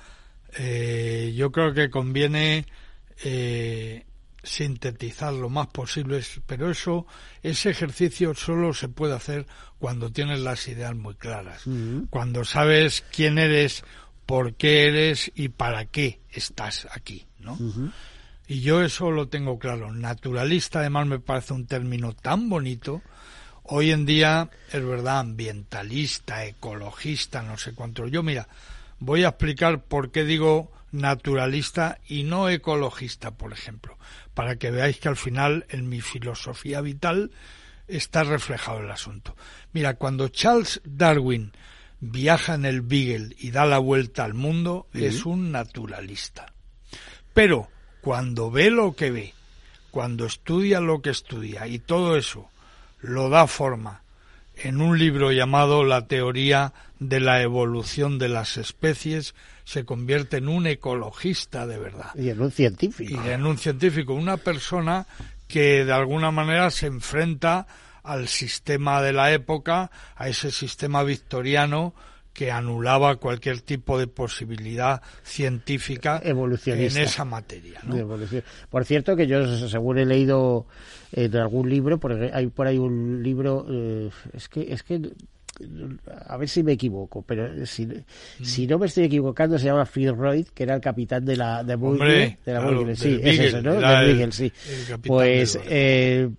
eh, 0.57 1.33
yo 1.35 1.51
creo 1.51 1.73
que 1.73 1.89
conviene 1.89 2.65
eh, 3.23 4.03
sintetizar 4.45 5.33
lo 5.33 5.49
más 5.49 5.67
posible, 5.67 6.21
pero 6.45 6.69
eso, 6.69 7.05
ese 7.43 7.71
ejercicio 7.71 8.33
solo 8.33 8.73
se 8.73 8.87
puede 8.87 9.15
hacer 9.15 9.45
cuando 9.79 10.11
tienes 10.11 10.39
las 10.39 10.67
ideas 10.67 10.95
muy 10.95 11.15
claras, 11.15 11.63
cuando 12.09 12.45
sabes 12.45 13.03
quién 13.11 13.37
eres, 13.37 13.83
por 14.25 14.53
qué 14.53 14.87
eres 14.87 15.31
y 15.35 15.49
para 15.49 15.85
qué 15.85 16.21
estás 16.31 16.87
aquí, 16.91 17.25
¿no? 17.39 17.57
Y 18.47 18.61
yo 18.61 18.83
eso 18.83 19.11
lo 19.11 19.27
tengo 19.27 19.57
claro. 19.57 19.91
Naturalista, 19.91 20.79
además, 20.79 21.07
me 21.07 21.19
parece 21.19 21.53
un 21.53 21.65
término 21.65 22.13
tan 22.13 22.47
bonito. 22.47 23.01
Hoy 23.63 23.91
en 23.91 24.05
día 24.05 24.51
es 24.71 24.85
verdad, 24.85 25.19
ambientalista, 25.19 26.45
ecologista, 26.45 27.41
no 27.41 27.57
sé 27.57 27.73
cuánto. 27.73 28.07
Yo, 28.07 28.21
mira, 28.21 28.47
voy 28.99 29.23
a 29.23 29.29
explicar 29.29 29.83
por 29.83 30.11
qué 30.11 30.23
digo 30.23 30.71
naturalista 30.95 31.99
y 32.07 32.23
no 32.23 32.49
ecologista, 32.49 33.31
por 33.31 33.53
ejemplo 33.53 33.97
para 34.35 34.57
que 34.57 34.69
veáis 34.69 34.99
que 34.99 35.07
al 35.07 35.15
final 35.15 35.65
en 35.69 35.89
mi 35.89 36.01
filosofía 36.01 36.81
vital 36.81 37.31
está 37.87 38.23
reflejado 38.23 38.81
el 38.81 38.91
asunto. 38.91 39.35
Mira, 39.71 39.95
cuando 39.95 40.27
Charles 40.27 40.81
Darwin 40.83 41.53
viaja 42.01 42.53
en 42.53 42.65
el 42.65 42.81
Beagle 42.81 43.35
y 43.39 43.51
da 43.51 43.65
la 43.65 43.79
vuelta 43.79 44.25
al 44.25 44.33
mundo, 44.33 44.87
es 44.93 45.25
un 45.25 45.51
naturalista. 45.51 46.53
Pero 47.33 47.69
cuando 48.01 48.51
ve 48.51 48.69
lo 48.69 48.95
que 48.95 49.09
ve, 49.09 49.33
cuando 49.89 50.25
estudia 50.25 50.81
lo 50.81 51.01
que 51.01 51.09
estudia 51.09 51.65
y 51.67 51.79
todo 51.79 52.17
eso 52.17 52.49
lo 52.99 53.29
da 53.29 53.47
forma 53.47 54.03
en 54.57 54.81
un 54.81 54.99
libro 54.99 55.31
llamado 55.31 55.83
La 55.83 56.07
teoría 56.07 56.73
de 56.99 57.19
la 57.19 57.41
evolución 57.41 58.19
de 58.19 58.29
las 58.29 58.57
especies, 58.57 59.35
se 59.65 59.83
convierte 59.83 60.37
en 60.37 60.47
un 60.47 60.67
ecologista 60.67 61.67
de 61.67 61.77
verdad. 61.77 62.15
Y 62.15 62.29
en 62.29 62.41
un 62.41 62.51
científico. 62.51 63.11
Y 63.11 63.29
en 63.29 63.45
un 63.45 63.57
científico, 63.57 64.13
una 64.13 64.37
persona 64.37 65.05
que 65.47 65.83
de 65.83 65.91
alguna 65.91 66.31
manera 66.31 66.69
se 66.71 66.87
enfrenta 66.87 67.67
al 68.03 68.27
sistema 68.27 69.01
de 69.01 69.11
la 69.11 69.33
época, 69.33 69.91
a 70.15 70.29
ese 70.29 70.51
sistema 70.51 71.03
victoriano 71.03 71.93
que 72.31 72.51
anulaba 72.51 73.15
cualquier 73.15 73.61
tipo 73.61 73.97
de 73.97 74.07
posibilidad 74.07 75.01
científica 75.23 76.21
Evolucionista. 76.23 76.99
en 76.99 77.05
esa 77.05 77.25
materia. 77.25 77.81
Por 78.69 78.85
cierto, 78.85 79.15
que 79.15 79.25
yo 79.25 79.69
según 79.69 79.97
he 79.97 80.05
leído 80.05 80.67
en 81.13 81.35
algún 81.37 81.69
libro, 81.69 81.97
porque 81.97 82.31
hay 82.33 82.47
por 82.47 82.67
ahí 82.67 82.77
un 82.77 83.23
libro, 83.23 83.65
eh, 83.69 84.09
es 84.33 84.49
que 84.49 84.73
es 84.73 84.83
que 84.83 85.01
a 86.27 86.37
ver 86.37 86.49
si 86.49 86.63
me 86.63 86.73
equivoco, 86.73 87.21
pero 87.21 87.65
si, 87.65 87.87
si 88.41 88.67
no 88.67 88.77
me 88.79 88.87
estoy 88.87 89.05
equivocando, 89.05 89.57
se 89.57 89.65
llama 89.65 89.85
Phil 89.85 90.15
Royd, 90.15 90.47
que 90.53 90.63
era 90.63 90.75
el 90.75 90.81
capitán 90.81 91.25
de 91.25 91.37
la 91.37 91.63
de, 91.63 91.75
Hombre, 91.75 92.37
de 92.45 92.53
la 92.53 92.59
claro, 92.59 92.95
sí, 92.95 93.19
es 93.21 93.39
eso, 93.39 93.61
¿no? 93.61 93.73
El, 93.73 94.31
sí. 94.33 94.51
Pues 95.03 95.59
eh, 95.65 96.29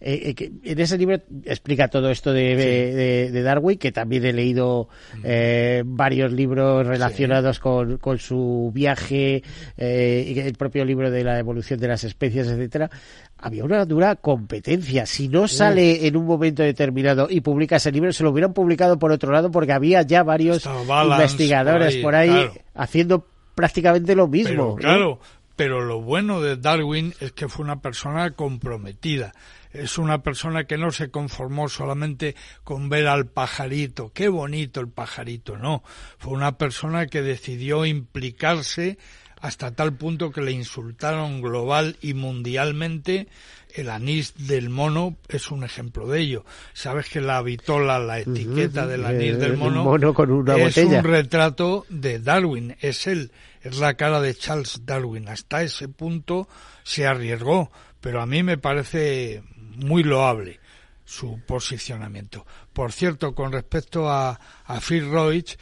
eh, 0.00 0.34
que 0.34 0.52
en 0.62 0.78
ese 0.78 0.98
libro 0.98 1.18
explica 1.44 1.88
todo 1.88 2.10
esto 2.10 2.32
de, 2.32 2.50
sí. 2.50 2.96
de, 2.96 3.30
de, 3.30 3.42
Darwin, 3.42 3.78
que 3.78 3.92
también 3.92 4.26
he 4.26 4.32
leído 4.32 4.88
eh, 5.24 5.82
varios 5.86 6.32
libros 6.32 6.86
relacionados 6.86 7.56
sí. 7.56 7.62
con, 7.62 7.96
con, 7.96 8.18
su 8.18 8.70
viaje, 8.74 9.42
eh, 9.76 10.42
el 10.46 10.54
propio 10.54 10.84
libro 10.84 11.10
de 11.10 11.24
la 11.24 11.38
evolución 11.38 11.80
de 11.80 11.88
las 11.88 12.04
especies, 12.04 12.46
etcétera. 12.48 12.90
Había 13.38 13.64
una 13.64 13.84
dura 13.84 14.16
competencia. 14.16 15.06
Si 15.06 15.28
no 15.28 15.48
sale 15.48 16.06
en 16.06 16.16
un 16.16 16.26
momento 16.26 16.62
determinado 16.62 17.28
y 17.30 17.40
publica 17.40 17.76
ese 17.76 17.92
libro, 17.92 18.12
se 18.12 18.22
lo 18.22 18.30
hubieran 18.30 18.52
publicado 18.52 18.98
por 18.98 19.12
otro 19.12 19.32
lado 19.32 19.50
porque 19.50 19.72
había 19.72 20.02
ya 20.02 20.22
varios 20.22 20.64
Balance, 20.86 21.22
investigadores 21.22 21.96
por 21.96 22.14
ahí, 22.14 22.28
por 22.28 22.36
ahí 22.36 22.48
claro. 22.48 22.60
haciendo 22.74 23.26
prácticamente 23.54 24.14
lo 24.14 24.28
mismo. 24.28 24.76
Pero, 24.76 24.88
claro, 24.88 25.20
pero 25.56 25.82
lo 25.82 26.00
bueno 26.00 26.40
de 26.40 26.56
Darwin 26.56 27.14
es 27.20 27.32
que 27.32 27.48
fue 27.48 27.64
una 27.64 27.80
persona 27.80 28.30
comprometida 28.32 29.32
es 29.72 29.98
una 29.98 30.22
persona 30.22 30.64
que 30.64 30.78
no 30.78 30.90
se 30.90 31.10
conformó 31.10 31.68
solamente 31.68 32.34
con 32.64 32.88
ver 32.88 33.08
al 33.08 33.26
pajarito, 33.26 34.10
qué 34.12 34.28
bonito 34.28 34.80
el 34.80 34.88
pajarito, 34.88 35.58
no, 35.58 35.82
fue 36.18 36.32
una 36.32 36.56
persona 36.58 37.06
que 37.06 37.22
decidió 37.22 37.84
implicarse 37.84 38.98
hasta 39.40 39.74
tal 39.74 39.92
punto 39.94 40.30
que 40.32 40.40
le 40.40 40.52
insultaron 40.52 41.42
global 41.42 41.96
y 42.00 42.14
mundialmente 42.14 43.28
el 43.74 43.90
anís 43.90 44.34
del 44.48 44.70
mono 44.70 45.16
es 45.28 45.50
un 45.50 45.62
ejemplo 45.62 46.08
de 46.08 46.20
ello. 46.20 46.44
Sabes 46.72 47.10
que 47.10 47.20
la 47.20 47.42
vitola, 47.42 47.98
la 47.98 48.18
etiqueta 48.18 48.82
uh 48.82 48.86
-huh. 48.86 48.88
del 48.88 49.04
anís 49.04 49.38
del 49.38 49.58
mono, 49.58 49.84
mono 49.84 50.14
con 50.14 50.30
una 50.30 50.56
es 50.56 50.74
botella. 50.76 50.98
un 50.98 51.04
retrato 51.04 51.84
de 51.90 52.18
Darwin, 52.18 52.76
es 52.80 53.06
él, 53.06 53.30
es 53.66 53.78
la 53.78 53.94
cara 53.94 54.20
de 54.20 54.34
Charles 54.34 54.82
Darwin. 54.84 55.28
Hasta 55.28 55.62
ese 55.62 55.88
punto 55.88 56.48
se 56.82 57.06
arriesgó, 57.06 57.70
pero 58.00 58.20
a 58.20 58.26
mí 58.26 58.42
me 58.42 58.58
parece 58.58 59.42
muy 59.76 60.02
loable 60.02 60.60
su 61.04 61.40
posicionamiento. 61.46 62.44
Por 62.72 62.92
cierto, 62.92 63.34
con 63.34 63.52
respecto 63.52 64.08
a, 64.10 64.38
a 64.64 64.80
Phil 64.80 65.10
Roach, 65.10 65.56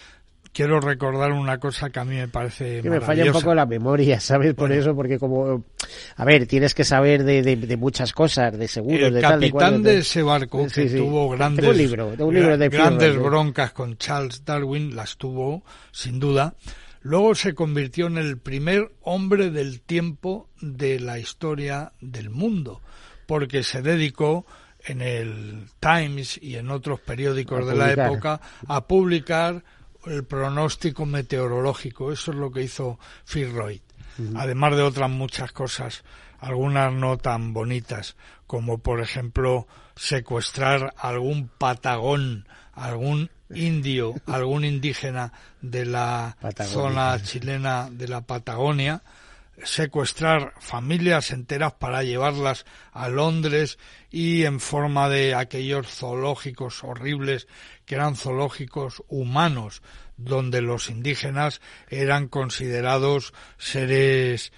quiero 0.55 0.81
recordar 0.81 1.33
una 1.33 1.59
cosa 1.59 1.91
que 1.91 1.99
a 1.99 2.05
mí 2.05 2.17
me 2.17 2.29
parece 2.29 2.81
que 2.81 2.89
me 2.89 3.01
falla 3.01 3.27
un 3.27 3.33
poco 3.33 3.55
la 3.55 3.67
memoria, 3.67 4.21
¿sabes? 4.21 4.55
Por 4.55 4.69
bueno, 4.69 4.81
eso, 4.81 4.95
porque 4.95 5.19
como, 5.19 5.65
a 6.17 6.25
ver, 6.25 6.47
tienes 6.47 6.75
que 6.75 6.85
saber 6.85 7.25
de, 7.25 7.43
de, 7.43 7.57
de 7.57 7.77
muchas 7.77 8.13
cosas, 8.13 8.57
de 8.57 8.69
seguros, 8.69 9.09
el 9.09 9.15
de 9.15 9.21
capitán 9.21 9.41
tal, 9.41 9.41
de, 9.41 9.51
cual, 9.51 9.83
de, 9.83 9.99
ese 9.99 10.23
barco 10.23 10.67
sí, 10.69 10.83
que 10.83 10.89
sí. 10.89 10.97
tuvo 10.97 11.29
grandes, 11.31 11.69
un 11.69 11.77
libro, 11.77 12.13
un 12.19 12.35
libro 12.35 12.57
de 12.57 12.69
grandes 12.69 13.19
broncas 13.19 13.73
con 13.73 13.99
Charles 13.99 14.45
Darwin, 14.45 14.95
las 14.95 15.17
tuvo 15.17 15.63
sin 15.91 16.21
duda. 16.21 16.55
Luego 17.05 17.35
se 17.35 17.55
convirtió 17.55 18.07
en 18.07 18.17
el 18.17 18.39
primer 18.39 18.91
hombre 19.03 19.51
del 19.51 19.83
tiempo 19.83 20.49
de 20.63 20.99
la 20.99 21.19
historia 21.19 21.93
del 22.01 22.31
mundo, 22.31 22.81
porque 23.27 23.63
se 23.63 23.83
dedicó 23.83 24.47
en 24.87 25.03
el 25.03 25.67
Times 25.81 26.39
y 26.43 26.57
en 26.57 26.71
otros 26.71 27.01
periódicos 27.01 27.67
de 27.67 27.77
la 27.77 27.93
época 27.93 28.41
a 28.67 28.87
publicar 28.87 29.63
el 30.07 30.25
pronóstico 30.25 31.05
meteorológico. 31.05 32.11
Eso 32.11 32.31
es 32.31 32.39
lo 32.39 32.51
que 32.51 32.63
hizo 32.63 32.99
Fitzroy. 33.27 33.83
Además 34.35 34.75
de 34.75 34.83
otras 34.83 35.11
muchas 35.11 35.53
cosas, 35.53 36.05
algunas 36.39 36.91
no 36.91 37.19
tan 37.19 37.53
bonitas, 37.53 38.17
como 38.47 38.79
por 38.79 39.01
ejemplo 39.01 39.67
secuestrar 39.97 40.95
algún 40.97 41.49
patagón, 41.49 42.47
algún 42.73 43.31
indio, 43.55 44.15
algún 44.27 44.65
indígena 44.65 45.33
de 45.61 45.87
la 45.87 46.37
zona 46.65 47.23
chilena 47.23 47.89
de 47.91 48.09
la 48.09 48.23
Patagonia, 48.23 49.03
secuestrar 49.63 50.53
familias 50.59 51.31
enteras 51.31 51.75
para 51.75 52.03
llevarlas 52.03 52.67
a 52.93 53.09
Londres 53.09 53.79
y 54.11 54.45
en 54.45 54.61
forma 54.61 55.09
de 55.09 55.35
aquellos 55.35 55.89
zoológicos 55.89 56.83
horribles 56.83 57.47
que 57.87 57.95
eran 57.95 58.17
zoológicos 58.17 59.03
humanos, 59.09 59.83
donde 60.17 60.61
los 60.61 60.91
indígenas 60.91 61.61
eran 61.89 62.29
considerados 62.29 63.33
seres 63.59 64.53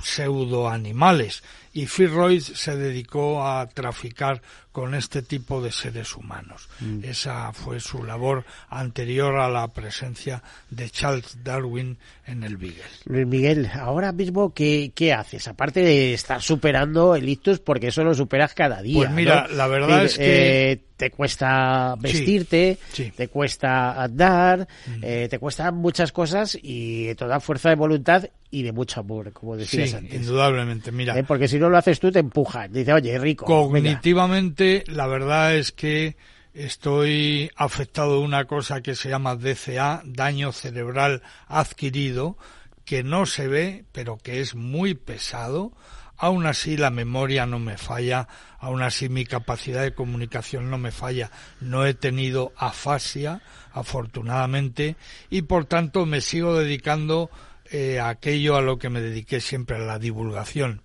pseudoanimales 0.00 1.42
y 1.74 1.86
Fitzroy 1.86 2.40
se 2.40 2.76
dedicó 2.76 3.46
a 3.46 3.68
traficar 3.68 4.40
con 4.70 4.94
este 4.94 5.22
tipo 5.22 5.60
de 5.60 5.70
seres 5.70 6.16
humanos. 6.16 6.68
Mm. 6.80 7.04
Esa 7.04 7.52
fue 7.52 7.80
su 7.80 8.02
labor 8.02 8.44
anterior 8.68 9.36
a 9.36 9.48
la 9.48 9.68
presencia 9.68 10.42
de 10.70 10.88
Charles 10.90 11.38
Darwin 11.44 11.98
en 12.26 12.42
el 12.44 12.56
Beagle. 12.56 12.82
Luis 13.04 13.26
Miguel, 13.26 13.70
ahora 13.74 14.12
mismo, 14.12 14.54
¿qué, 14.54 14.92
qué 14.94 15.12
haces? 15.12 15.46
Aparte 15.48 15.80
de 15.80 16.14
estar 16.14 16.40
superando 16.40 17.14
el 17.14 17.28
ictus, 17.28 17.58
porque 17.58 17.88
eso 17.88 18.02
lo 18.02 18.14
superas 18.14 18.54
cada 18.54 18.82
día. 18.82 18.98
Pues 18.98 19.10
mira, 19.10 19.46
la 19.48 19.66
verdad 19.66 20.04
es 20.04 20.16
que... 20.16 20.72
Eh, 20.72 20.80
te 20.96 21.10
cuesta 21.10 21.96
vestirte, 21.98 22.78
te 23.16 23.28
cuesta 23.28 24.00
andar, 24.00 24.68
mm. 24.86 25.00
eh, 25.02 25.26
te 25.28 25.38
cuestan 25.40 25.74
muchas 25.74 26.12
cosas 26.12 26.56
y 26.62 27.14
toda 27.16 27.40
fuerza 27.40 27.68
de 27.70 27.74
voluntad 27.74 28.30
y 28.50 28.62
de 28.62 28.72
mucho 28.72 29.00
amor, 29.00 29.32
como 29.32 29.56
decías 29.56 29.90
sí, 29.90 29.96
antes. 29.96 30.14
indudablemente, 30.14 30.92
mira. 30.92 31.18
Eh, 31.18 31.24
porque 31.24 31.48
si 31.48 31.58
no 31.58 31.63
lo 31.68 31.78
haces 31.78 32.00
tú, 32.00 32.10
te 32.10 32.18
empujan. 32.18 32.72
Dice, 32.72 32.92
oye, 32.92 33.18
rico. 33.18 33.44
Cognitivamente, 33.44 34.84
la 34.86 35.06
verdad 35.06 35.54
es 35.54 35.72
que 35.72 36.16
estoy 36.54 37.50
afectado 37.56 38.18
de 38.18 38.24
una 38.24 38.46
cosa 38.46 38.80
que 38.80 38.94
se 38.94 39.08
llama 39.08 39.36
DCA, 39.36 40.02
daño 40.04 40.52
cerebral 40.52 41.22
adquirido, 41.48 42.38
que 42.84 43.02
no 43.02 43.26
se 43.26 43.48
ve, 43.48 43.84
pero 43.92 44.18
que 44.18 44.40
es 44.40 44.54
muy 44.54 44.94
pesado. 44.94 45.72
Aún 46.16 46.46
así 46.46 46.76
la 46.76 46.90
memoria 46.90 47.44
no 47.44 47.58
me 47.58 47.76
falla, 47.76 48.28
aún 48.60 48.82
así 48.82 49.08
mi 49.08 49.24
capacidad 49.24 49.82
de 49.82 49.94
comunicación 49.94 50.70
no 50.70 50.78
me 50.78 50.92
falla. 50.92 51.30
No 51.60 51.84
he 51.84 51.94
tenido 51.94 52.52
afasia, 52.56 53.42
afortunadamente, 53.72 54.96
y 55.28 55.42
por 55.42 55.64
tanto 55.64 56.06
me 56.06 56.20
sigo 56.20 56.56
dedicando 56.56 57.30
eh, 57.70 57.98
a 57.98 58.10
aquello 58.10 58.56
a 58.56 58.62
lo 58.62 58.78
que 58.78 58.90
me 58.90 59.00
dediqué 59.00 59.40
siempre, 59.40 59.76
a 59.76 59.80
la 59.80 59.98
divulgación 59.98 60.82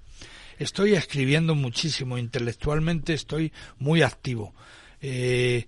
estoy 0.60 0.94
escribiendo 0.94 1.56
muchísimo, 1.56 2.18
intelectualmente 2.18 3.14
estoy 3.14 3.52
muy 3.80 4.04
activo. 4.04 4.54
Eh, 5.02 5.66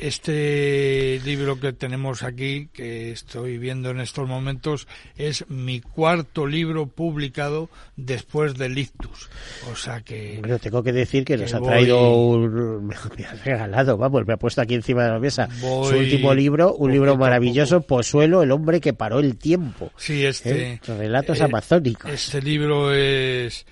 este 0.00 1.20
libro 1.24 1.60
que 1.60 1.72
tenemos 1.74 2.22
aquí, 2.22 2.68
que 2.72 3.12
estoy 3.12 3.58
viendo 3.58 3.90
en 3.90 4.00
estos 4.00 4.26
momentos, 4.26 4.88
es 5.16 5.48
mi 5.50 5.80
cuarto 5.80 6.46
libro 6.46 6.86
publicado 6.86 7.68
después 7.96 8.56
de 8.56 8.68
Ictus. 8.68 9.28
O 9.70 9.76
sea 9.76 10.00
que. 10.00 10.38
Bueno, 10.40 10.58
tengo 10.58 10.82
que 10.82 10.92
decir 10.92 11.24
que, 11.24 11.36
nos 11.36 11.52
ha 11.52 11.60
traído 11.60 12.16
un. 12.16 12.86
Me 13.18 13.24
ha 13.26 13.34
regalado, 13.44 13.98
vamos, 13.98 14.26
me 14.26 14.32
ha 14.34 14.36
puesto 14.38 14.62
aquí 14.62 14.74
encima 14.74 15.04
de 15.04 15.10
la 15.10 15.18
mesa 15.18 15.48
su 15.60 15.96
último 15.96 16.32
libro, 16.32 16.74
un 16.74 16.92
libro 16.92 17.16
maravilloso, 17.16 17.82
Posuelo, 17.82 18.42
el 18.42 18.52
hombre 18.52 18.80
que 18.80 18.94
paró 18.94 19.18
el 19.18 19.36
tiempo. 19.36 19.92
Sí, 19.96 20.24
este. 20.24 20.72
¿Eh? 20.72 20.80
Relatos 20.86 21.40
amazónicos. 21.40 22.10
Este 22.10 22.40
libro 22.40 22.94
es 22.94 23.66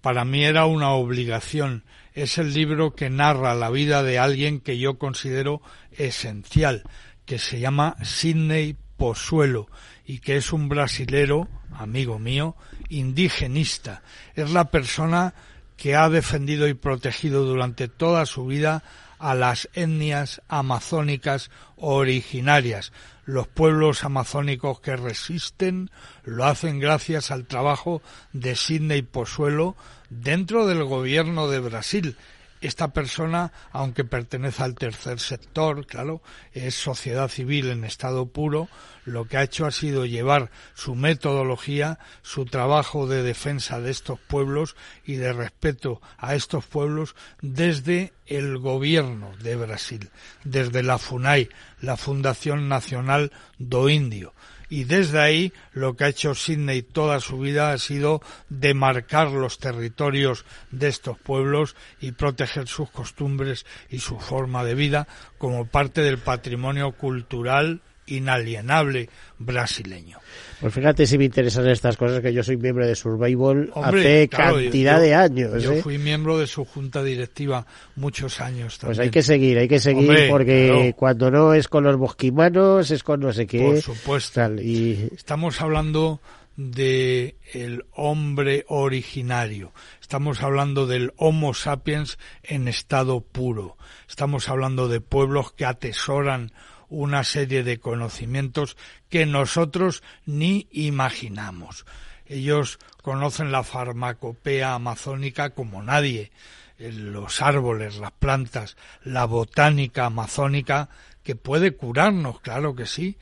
para 0.00 0.24
mí 0.24 0.44
era 0.44 0.66
una 0.66 0.90
obligación. 0.90 1.84
Es 2.12 2.38
el 2.38 2.54
libro 2.54 2.94
que 2.94 3.10
narra 3.10 3.54
la 3.54 3.70
vida 3.70 4.02
de 4.02 4.18
alguien 4.18 4.60
que 4.60 4.78
yo 4.78 4.98
considero 4.98 5.62
esencial, 5.92 6.84
que 7.24 7.38
se 7.38 7.60
llama 7.60 7.96
Sidney 8.02 8.76
Posuelo 8.96 9.68
y 10.04 10.18
que 10.18 10.36
es 10.36 10.52
un 10.52 10.68
brasilero, 10.68 11.48
amigo 11.72 12.18
mío, 12.18 12.56
indigenista. 12.88 14.02
Es 14.34 14.50
la 14.50 14.70
persona 14.70 15.34
que 15.76 15.94
ha 15.94 16.08
defendido 16.08 16.68
y 16.68 16.74
protegido 16.74 17.44
durante 17.44 17.88
toda 17.88 18.26
su 18.26 18.46
vida 18.46 18.82
a 19.20 19.34
las 19.34 19.68
etnias 19.74 20.42
amazónicas 20.48 21.50
originarias, 21.76 22.92
los 23.26 23.46
pueblos 23.46 24.02
amazónicos 24.02 24.80
que 24.80 24.96
resisten 24.96 25.90
lo 26.24 26.46
hacen 26.46 26.80
gracias 26.80 27.30
al 27.30 27.44
trabajo 27.44 28.02
de 28.32 28.56
Sidney 28.56 29.02
Posuelo 29.02 29.76
dentro 30.08 30.66
del 30.66 30.84
gobierno 30.84 31.48
de 31.48 31.60
Brasil. 31.60 32.16
Esta 32.60 32.92
persona, 32.92 33.52
aunque 33.72 34.04
pertenece 34.04 34.62
al 34.62 34.74
tercer 34.74 35.18
sector, 35.18 35.86
claro, 35.86 36.20
es 36.52 36.74
sociedad 36.74 37.28
civil 37.28 37.70
en 37.70 37.84
estado 37.84 38.26
puro, 38.26 38.68
lo 39.06 39.24
que 39.24 39.38
ha 39.38 39.42
hecho 39.42 39.64
ha 39.64 39.70
sido 39.70 40.04
llevar 40.04 40.50
su 40.74 40.94
metodología, 40.94 41.98
su 42.22 42.44
trabajo 42.44 43.06
de 43.06 43.22
defensa 43.22 43.80
de 43.80 43.90
estos 43.90 44.20
pueblos 44.20 44.76
y 45.06 45.14
de 45.14 45.32
respeto 45.32 46.02
a 46.18 46.34
estos 46.34 46.66
pueblos 46.66 47.14
desde 47.40 48.12
el 48.26 48.58
gobierno 48.58 49.32
de 49.42 49.56
Brasil, 49.56 50.10
desde 50.44 50.82
la 50.82 50.98
FUNAI, 50.98 51.48
la 51.80 51.96
Fundación 51.96 52.68
Nacional 52.68 53.32
do 53.58 53.88
Indio. 53.88 54.34
Y 54.70 54.84
desde 54.84 55.20
ahí 55.20 55.52
lo 55.72 55.96
que 55.96 56.04
ha 56.04 56.08
hecho 56.08 56.34
Sidney 56.34 56.82
toda 56.82 57.20
su 57.20 57.38
vida 57.40 57.72
ha 57.72 57.78
sido 57.78 58.22
demarcar 58.48 59.32
los 59.32 59.58
territorios 59.58 60.46
de 60.70 60.88
estos 60.88 61.18
pueblos 61.18 61.76
y 62.00 62.12
proteger 62.12 62.68
sus 62.68 62.88
costumbres 62.88 63.66
y 63.90 63.98
su 63.98 64.18
forma 64.18 64.64
de 64.64 64.76
vida 64.76 65.08
como 65.38 65.66
parte 65.66 66.00
del 66.02 66.18
patrimonio 66.18 66.92
cultural 66.92 67.82
inalienable 68.06 69.10
brasileño. 69.38 70.18
Pues 70.60 70.74
fíjate 70.74 71.06
si 71.06 71.16
me 71.16 71.24
interesan 71.24 71.66
estas 71.68 71.96
cosas, 71.96 72.20
que 72.20 72.32
yo 72.32 72.42
soy 72.42 72.56
miembro 72.58 72.86
de 72.86 72.94
Survival 72.94 73.70
hace 73.74 74.28
cantidad 74.28 75.00
de 75.00 75.14
años. 75.14 75.62
Yo 75.62 75.72
¿eh? 75.72 75.82
fui 75.82 75.96
miembro 75.96 76.38
de 76.38 76.46
su 76.46 76.64
junta 76.64 77.02
directiva 77.02 77.66
muchos 77.96 78.40
años 78.40 78.78
también. 78.78 78.96
Pues 78.96 78.98
hay 78.98 79.10
que 79.10 79.22
seguir, 79.22 79.58
hay 79.58 79.68
que 79.68 79.80
seguir, 79.80 80.28
porque 80.28 80.94
cuando 80.96 81.30
no 81.30 81.54
es 81.54 81.66
con 81.68 81.84
los 81.84 81.96
bosquimanos, 81.96 82.90
es 82.90 83.02
con 83.02 83.20
no 83.20 83.32
sé 83.32 83.46
qué. 83.46 83.60
Por 83.60 83.80
supuesto. 83.80 84.40
y... 84.60 85.08
Estamos 85.16 85.60
hablando 85.62 86.20
de 86.56 87.36
el 87.54 87.86
hombre 87.92 88.66
originario. 88.68 89.72
Estamos 90.00 90.42
hablando 90.42 90.86
del 90.86 91.12
Homo 91.16 91.54
sapiens 91.54 92.18
en 92.42 92.68
estado 92.68 93.22
puro. 93.22 93.78
Estamos 94.08 94.48
hablando 94.48 94.88
de 94.88 95.00
pueblos 95.00 95.52
que 95.52 95.64
atesoran 95.64 96.52
una 96.90 97.24
serie 97.24 97.62
de 97.62 97.80
conocimientos 97.80 98.76
que 99.08 99.24
nosotros 99.24 100.02
ni 100.26 100.68
imaginamos. 100.72 101.86
Ellos 102.26 102.78
conocen 103.02 103.50
la 103.50 103.64
farmacopea 103.64 104.74
amazónica 104.74 105.50
como 105.50 105.82
nadie, 105.82 106.30
los 106.78 107.42
árboles, 107.42 107.96
las 107.96 108.12
plantas, 108.12 108.76
la 109.02 109.24
botánica 109.24 110.06
amazónica, 110.06 110.88
que 111.22 111.36
puede 111.36 111.72
curarnos, 111.72 112.40
claro 112.40 112.74
que 112.74 112.86
sí, 112.86 113.16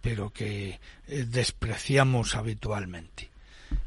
pero 0.00 0.30
que 0.30 0.80
eh, 1.06 1.24
despreciamos 1.28 2.34
habitualmente. 2.34 3.30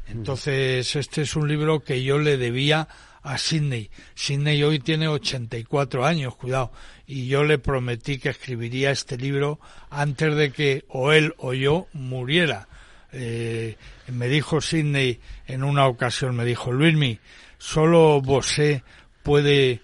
Entonces, 0.06 0.96
este 0.96 1.22
es 1.22 1.36
un 1.36 1.48
libro 1.48 1.82
que 1.82 2.02
yo 2.02 2.18
le 2.18 2.36
debía 2.36 2.88
a 3.22 3.38
Sidney. 3.38 3.90
Sidney 4.14 4.62
hoy 4.62 4.78
tiene 4.78 5.08
84 5.08 6.04
años, 6.04 6.36
cuidado, 6.36 6.72
y 7.06 7.26
yo 7.26 7.44
le 7.44 7.58
prometí 7.58 8.18
que 8.18 8.30
escribiría 8.30 8.90
este 8.90 9.16
libro 9.16 9.60
antes 9.90 10.34
de 10.34 10.52
que 10.52 10.84
o 10.88 11.12
él 11.12 11.34
o 11.38 11.52
yo 11.52 11.86
muriera. 11.92 12.68
Eh, 13.12 13.76
me 14.08 14.28
dijo 14.28 14.60
Sidney 14.60 15.20
en 15.46 15.64
una 15.64 15.86
ocasión, 15.86 16.34
me 16.34 16.44
dijo, 16.44 16.72
Luismi, 16.72 17.20
solo 17.58 18.20
vosé 18.20 18.82
puede 19.22 19.80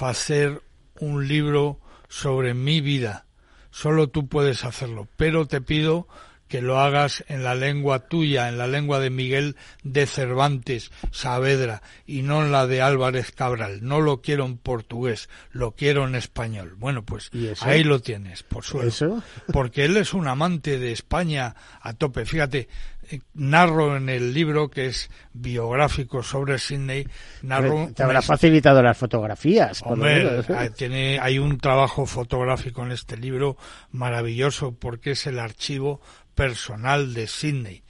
hacer 0.00 0.62
un 1.00 1.28
libro 1.28 1.80
sobre 2.08 2.54
mi 2.54 2.80
vida, 2.80 3.26
solo 3.70 4.08
tú 4.08 4.28
puedes 4.28 4.64
hacerlo, 4.64 5.08
pero 5.16 5.46
te 5.46 5.60
pido 5.60 6.06
que 6.54 6.62
lo 6.62 6.78
hagas 6.78 7.24
en 7.26 7.42
la 7.42 7.56
lengua 7.56 8.06
tuya, 8.06 8.48
en 8.48 8.58
la 8.58 8.68
lengua 8.68 9.00
de 9.00 9.10
Miguel 9.10 9.56
de 9.82 10.06
Cervantes 10.06 10.92
Saavedra 11.10 11.82
y 12.06 12.22
no 12.22 12.44
en 12.44 12.52
la 12.52 12.68
de 12.68 12.80
Álvarez 12.80 13.32
Cabral. 13.32 13.80
No 13.82 14.00
lo 14.00 14.22
quiero 14.22 14.46
en 14.46 14.56
portugués, 14.56 15.28
lo 15.50 15.72
quiero 15.72 16.06
en 16.06 16.14
español. 16.14 16.76
Bueno, 16.78 17.04
pues 17.04 17.32
ahí 17.60 17.82
lo 17.82 17.98
tienes, 17.98 18.44
por 18.44 18.62
suerte. 18.62 19.04
Porque 19.52 19.84
él 19.84 19.96
es 19.96 20.14
un 20.14 20.28
amante 20.28 20.78
de 20.78 20.92
España 20.92 21.56
a 21.80 21.94
tope. 21.94 22.24
Fíjate, 22.24 22.68
eh, 23.10 23.20
narro 23.34 23.96
en 23.96 24.08
el 24.08 24.32
libro 24.32 24.70
que 24.70 24.86
es 24.86 25.10
biográfico 25.32 26.22
sobre 26.22 26.58
Sydney. 26.58 27.06
Narro 27.42 27.90
te 27.94 28.04
habrá 28.04 28.22
facilitado 28.22 28.80
las 28.80 28.96
fotografías. 28.96 29.82
Hombre, 29.84 30.44
tiene, 30.76 31.18
hay 31.20 31.40
un 31.40 31.58
trabajo 31.58 32.06
fotográfico 32.06 32.84
en 32.84 32.92
este 32.92 33.16
libro 33.16 33.56
maravilloso 33.90 34.72
porque 34.72 35.12
es 35.12 35.26
el 35.26 35.40
archivo 35.40 36.00
personal 36.34 37.14
de 37.14 37.26
Sydney. 37.26 37.82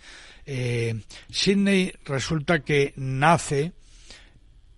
Eh, 0.47 1.01
Sydney 1.30 1.92
resulta 2.05 2.61
que 2.61 2.92
nace 2.97 3.72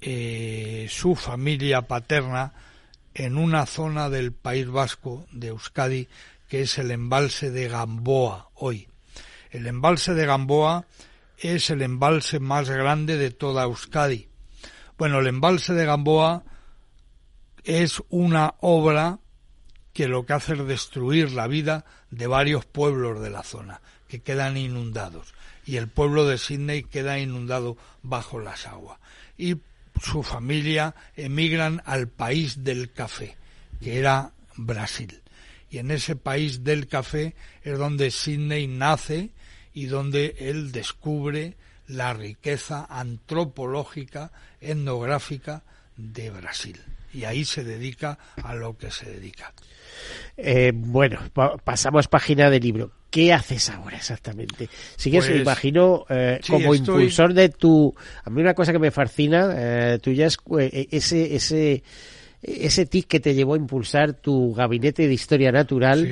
eh, 0.01 0.87
su 0.91 1.17
familia 1.17 1.83
paterna 1.83 2.53
en 3.15 3.37
una 3.37 3.67
zona 3.67 4.11
del 4.11 4.33
País 4.33 4.69
Vasco 4.69 5.27
de 5.33 5.49
Euskadi 5.49 6.09
que 6.49 6.63
es 6.63 6.79
el 6.79 6.91
embalse 6.91 7.51
de 7.51 7.69
Gamboa 7.69 8.51
hoy. 8.55 8.89
El 9.51 9.67
embalse 9.67 10.15
de 10.15 10.27
Gamboa 10.27 10.87
es 11.39 11.71
el 11.71 11.83
embalse 11.83 12.41
más 12.41 12.71
grande 12.71 13.17
de 13.17 13.31
toda 13.31 13.65
Euskadi. 13.65 14.29
Bueno, 14.97 15.19
el 15.19 15.27
embalse 15.27 15.75
de 15.75 15.87
Gamboa 15.87 16.45
es 17.65 18.03
una 18.09 18.55
obra 18.61 19.19
que 19.93 20.09
lo 20.09 20.25
que 20.25 20.35
hace 20.35 20.53
es 20.53 20.67
destruir 20.67 21.33
la 21.33 21.47
vida 21.47 21.85
de 22.17 22.27
varios 22.27 22.65
pueblos 22.65 23.21
de 23.21 23.31
la 23.31 23.43
zona, 23.43 23.81
que 24.09 24.21
quedan 24.21 24.57
inundados. 24.57 25.35
Y 25.67 25.77
el 25.77 25.89
pueblo 25.89 26.27
de 26.27 26.39
Sydney 26.39 26.85
queda 26.85 27.19
inundado 27.19 27.77
bajo 28.03 28.41
las 28.41 28.67
aguas. 28.67 28.99
Y 29.37 29.57
su 30.03 30.23
familia 30.23 30.95
emigran 31.17 31.83
al 31.85 32.09
país 32.09 32.65
del 32.65 32.93
café, 32.93 33.37
que 33.81 33.99
era 33.99 34.33
Brasil. 34.57 35.21
Y 35.71 35.79
en 35.79 35.91
ese 35.91 36.17
país 36.17 36.65
del 36.65 36.89
café 36.89 37.35
es 37.63 37.79
donde 37.79 38.11
Sydney 38.11 38.67
nace 38.67 39.31
y 39.75 39.87
donde 39.87 40.37
él 40.39 40.73
descubre 40.73 41.57
la 41.87 42.15
riqueza 42.15 42.87
antropológica, 42.89 44.33
etnográfica 44.61 45.65
de 45.97 46.31
Brasil. 46.31 46.81
Y 47.13 47.25
ahí 47.25 47.45
se 47.45 47.65
dedica 47.65 48.19
a 48.43 48.55
lo 48.55 48.77
que 48.77 48.91
se 48.91 49.11
dedica. 49.11 49.53
Eh, 50.37 50.73
bueno, 50.75 51.19
pasamos 51.65 52.09
página 52.09 52.51
del 52.51 52.63
libro. 52.63 52.93
¿Qué 53.11 53.33
haces 53.33 53.71
ahora 53.71 53.97
exactamente? 53.97 54.69
Si 54.97 55.11
que 55.11 55.19
pues, 55.19 55.31
imagino 55.31 56.05
eh, 56.11 56.41
como 56.47 56.75
impulsor 56.75 57.33
de 57.33 57.49
tu... 57.49 57.95
A 58.25 58.31
mí 58.31 58.43
una 58.43 58.53
cosa 58.53 58.73
que 58.73 58.79
me 58.79 58.91
fascina 58.91 59.55
eh, 59.57 59.99
tuya 60.03 60.27
es 60.27 60.37
eh, 60.59 60.89
ese, 60.91 61.35
ese, 61.35 61.83
ese 62.43 62.87
tic 62.87 63.07
que 63.07 63.21
te 63.21 63.35
llevó 63.35 63.55
a 63.55 63.57
impulsar 63.57 64.13
tu 64.15 64.53
gabinete 64.53 65.09
de 65.09 65.15
historia 65.15 65.51
natural. 65.51 66.07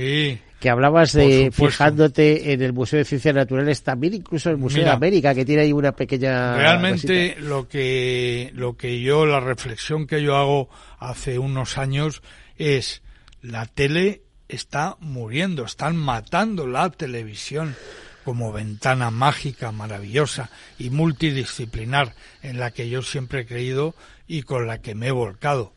Que 0.65 0.71
hablabas 0.71 1.13
de 1.13 1.51
fijándote 1.53 2.55
en 2.55 2.63
el 2.63 2.73
Museo 2.73 2.99
de 2.99 3.05
Ciencias 3.05 3.35
Naturales, 3.35 3.83
también 3.83 4.15
incluso 4.15 4.49
el 4.49 4.57
Museo 4.57 4.83
de 4.83 4.89
América, 4.89 5.35
que 5.35 5.45
tiene 5.45 5.61
ahí 5.61 5.75
una 5.75 5.93
pequeña... 5.93 6.57
Realmente 6.57 7.37
lo 7.39 7.69
que, 7.69 8.51
lo 8.55 8.75
que 8.75 9.03
yo, 9.03 9.27
la 9.27 9.41
reflexión 9.41 10.07
que 10.07 10.23
yo 10.23 10.39
hago 10.39 10.71
hace 10.99 11.39
unos 11.39 11.77
años 11.77 12.23
es 12.57 13.03
la 13.43 13.67
tele 13.67 14.23
está 14.49 14.97
muriendo, 15.01 15.67
están 15.67 15.97
matando 15.97 16.67
la 16.67 16.89
televisión 16.89 17.77
como 18.25 18.51
ventana 18.51 19.11
mágica, 19.11 19.71
maravillosa 19.71 20.49
y 20.79 20.89
multidisciplinar 20.89 22.15
en 22.43 22.59
la 22.59 22.71
que 22.71 22.89
yo 22.89 23.03
siempre 23.03 23.41
he 23.41 23.47
creído 23.47 23.95
y 24.27 24.45
con 24.45 24.67
la 24.67 24.79
que 24.79 24.95
me 24.95 25.09
he 25.09 25.13
volcado. 25.13 25.74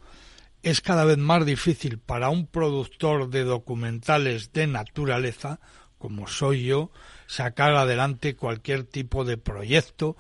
Es 0.68 0.82
cada 0.82 1.06
vez 1.06 1.18
más 1.18 1.46
difícil 1.46 1.98
para 1.98 2.28
un 2.28 2.46
productor 2.46 3.30
de 3.30 3.46
documentales 3.46 4.52
de 4.52 4.68
naturaleza, 4.68 5.62
como 5.98 6.28
soy 6.28 6.66
yo, 6.66 6.92
sacar 7.26 7.74
adelante 7.74 8.36
cualquier 8.36 8.84
tipo 8.84 9.24
de 9.24 9.38
proyecto, 9.38 10.18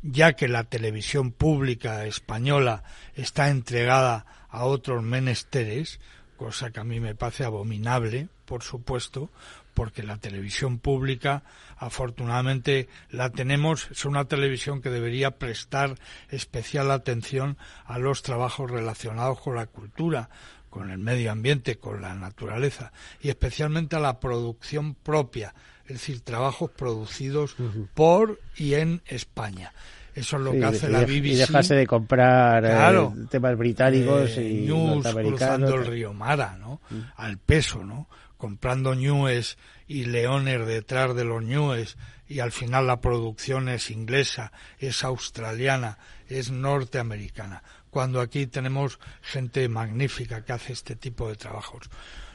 ya 0.00 0.32
que 0.32 0.48
la 0.48 0.64
televisión 0.64 1.32
pública 1.32 2.06
española 2.06 2.82
está 3.14 3.50
entregada 3.50 4.24
a 4.48 4.64
otros 4.64 5.02
menesteres, 5.02 6.00
cosa 6.38 6.70
que 6.70 6.80
a 6.80 6.84
mí 6.84 6.98
me 6.98 7.14
parece 7.14 7.44
abominable, 7.44 8.28
por 8.46 8.62
supuesto, 8.62 9.28
porque 9.74 10.02
la 10.02 10.18
televisión 10.18 10.78
pública, 10.78 11.42
afortunadamente, 11.76 12.88
la 13.10 13.30
tenemos, 13.30 13.90
es 13.90 14.04
una 14.04 14.26
televisión 14.26 14.82
que 14.82 14.90
debería 14.90 15.32
prestar 15.32 15.96
especial 16.28 16.90
atención 16.90 17.56
a 17.84 17.98
los 17.98 18.22
trabajos 18.22 18.70
relacionados 18.70 19.40
con 19.40 19.56
la 19.56 19.66
cultura, 19.66 20.30
con 20.68 20.90
el 20.90 20.98
medio 20.98 21.32
ambiente, 21.32 21.78
con 21.78 22.00
la 22.00 22.14
naturaleza, 22.14 22.92
y 23.20 23.28
especialmente 23.28 23.96
a 23.96 24.00
la 24.00 24.20
producción 24.20 24.94
propia, 24.94 25.54
es 25.84 25.94
decir, 25.94 26.20
trabajos 26.20 26.70
producidos 26.70 27.56
por 27.94 28.40
y 28.56 28.74
en 28.74 29.02
España. 29.06 29.72
Eso 30.14 30.36
es 30.36 30.42
lo 30.42 30.52
que 30.52 30.64
hace 30.64 30.88
la 30.88 31.02
BBC. 31.02 31.26
Y 31.26 31.34
dejarse 31.36 31.74
de 31.74 31.86
comprar 31.86 32.64
eh, 32.64 33.26
temas 33.30 33.56
británicos 33.56 34.36
eh, 34.36 34.48
y 34.48 34.66
news 34.66 35.06
cruzando 35.06 35.76
el 35.76 35.86
río 35.86 36.12
Mara, 36.12 36.56
¿no? 36.58 36.80
Mm. 36.90 37.00
Al 37.16 37.38
peso, 37.38 37.84
¿no? 37.84 38.08
Comprando 38.40 38.94
ñues 38.94 39.58
y 39.86 40.06
leones 40.06 40.66
detrás 40.66 41.14
de 41.14 41.24
los 41.24 41.42
ñues 41.42 41.98
y 42.26 42.40
al 42.40 42.52
final 42.52 42.86
la 42.86 43.02
producción 43.02 43.68
es 43.68 43.90
inglesa, 43.90 44.50
es 44.78 45.04
australiana, 45.04 45.98
es 46.26 46.50
norteamericana. 46.50 47.62
Cuando 47.90 48.22
aquí 48.22 48.46
tenemos 48.46 48.98
gente 49.20 49.68
magnífica 49.68 50.42
que 50.42 50.54
hace 50.54 50.72
este 50.72 50.96
tipo 50.96 51.28
de 51.28 51.36
trabajos. 51.36 51.90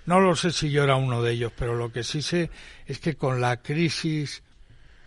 No 0.06 0.20
lo 0.20 0.36
sé 0.36 0.52
si 0.52 0.70
yo 0.70 0.84
era 0.84 0.96
uno 0.96 1.24
de 1.24 1.32
ellos, 1.32 1.52
pero 1.58 1.74
lo 1.74 1.92
que 1.92 2.04
sí 2.04 2.22
sé 2.22 2.52
es 2.86 3.00
que 3.00 3.16
con 3.16 3.42
la 3.42 3.64
crisis 3.64 4.44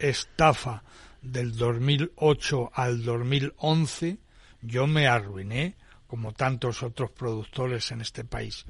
estafa 0.01 0.83
del 1.23 1.57
2008 1.57 2.73
al 2.75 3.05
2011 3.05 4.19
yo 4.63 4.89
me 4.89 5.07
arruiné 5.07 5.77
como 6.09 6.33
tantos 6.33 6.83
otros 6.83 7.11
productores 7.13 7.93
en 7.93 8.01
este 8.01 8.25
país. 8.25 8.65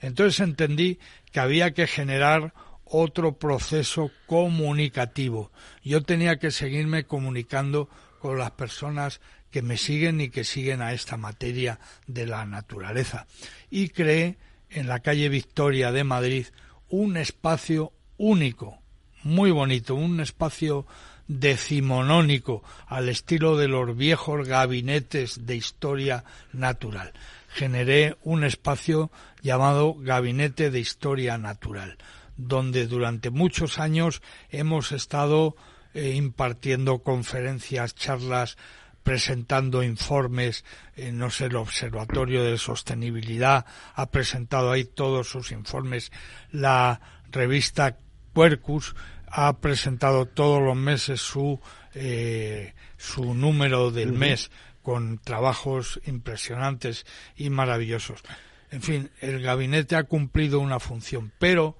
Entonces 0.00 0.40
entendí 0.40 0.98
que 1.32 1.40
había 1.40 1.74
que 1.74 1.86
generar 1.86 2.54
otro 2.84 3.36
proceso 3.38 4.10
comunicativo. 4.26 5.50
Yo 5.82 6.02
tenía 6.02 6.38
que 6.38 6.52
seguirme 6.52 7.04
comunicando 7.04 7.90
con 8.20 8.38
las 8.38 8.52
personas 8.52 9.20
que 9.50 9.62
me 9.62 9.76
siguen 9.76 10.20
y 10.20 10.30
que 10.30 10.44
siguen 10.44 10.80
a 10.80 10.92
esta 10.92 11.16
materia 11.16 11.80
de 12.06 12.26
la 12.26 12.46
naturaleza. 12.46 13.26
Y 13.68 13.88
creé 13.88 14.38
en 14.70 14.86
la 14.86 15.00
calle 15.00 15.28
Victoria 15.28 15.90
de 15.90 16.04
Madrid 16.04 16.46
un 16.88 17.16
espacio 17.16 17.92
único, 18.16 18.78
muy 19.24 19.50
bonito, 19.50 19.96
un 19.96 20.20
espacio 20.20 20.86
decimonónico 21.28 22.62
al 22.86 23.08
estilo 23.08 23.56
de 23.56 23.68
los 23.68 23.96
viejos 23.96 24.46
gabinetes 24.46 25.46
de 25.46 25.56
historia 25.56 26.24
natural. 26.52 27.12
Generé 27.48 28.16
un 28.22 28.44
espacio 28.44 29.10
llamado 29.42 29.94
Gabinete 29.98 30.70
de 30.70 30.80
Historia 30.80 31.38
Natural, 31.38 31.96
donde 32.36 32.86
durante 32.86 33.30
muchos 33.30 33.78
años 33.78 34.22
hemos 34.50 34.92
estado 34.92 35.56
eh, 35.94 36.12
impartiendo 36.14 36.98
conferencias, 36.98 37.94
charlas, 37.94 38.58
presentando 39.02 39.84
informes, 39.84 40.64
eh, 40.96 41.12
no 41.12 41.30
sé, 41.30 41.44
el 41.44 41.56
Observatorio 41.56 42.42
de 42.42 42.58
Sostenibilidad 42.58 43.64
ha 43.94 44.10
presentado 44.10 44.72
ahí 44.72 44.84
todos 44.84 45.28
sus 45.28 45.52
informes, 45.52 46.10
la 46.50 47.00
revista 47.30 47.98
Quercus 48.34 48.94
ha 49.26 49.58
presentado 49.58 50.26
todos 50.26 50.62
los 50.62 50.76
meses 50.76 51.20
su, 51.20 51.60
eh, 51.94 52.74
su 52.96 53.34
número 53.34 53.90
del 53.90 54.12
mes 54.12 54.50
con 54.82 55.18
trabajos 55.18 56.00
impresionantes 56.06 57.06
y 57.36 57.50
maravillosos. 57.50 58.22
En 58.70 58.82
fin, 58.82 59.10
el 59.20 59.42
gabinete 59.42 59.96
ha 59.96 60.04
cumplido 60.04 60.60
una 60.60 60.80
función, 60.80 61.32
pero 61.38 61.76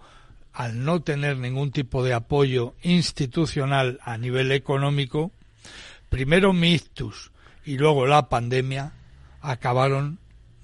al 0.52 0.84
no 0.84 1.02
tener 1.02 1.36
ningún 1.36 1.70
tipo 1.70 2.02
de 2.02 2.14
apoyo 2.14 2.74
institucional 2.82 4.00
a 4.02 4.16
nivel 4.18 4.52
económico, 4.52 5.30
primero 6.08 6.52
mi 6.52 6.72
ictus 6.72 7.30
y 7.64 7.76
luego 7.76 8.06
la 8.06 8.28
pandemia 8.28 8.92
acabaron 9.40 10.18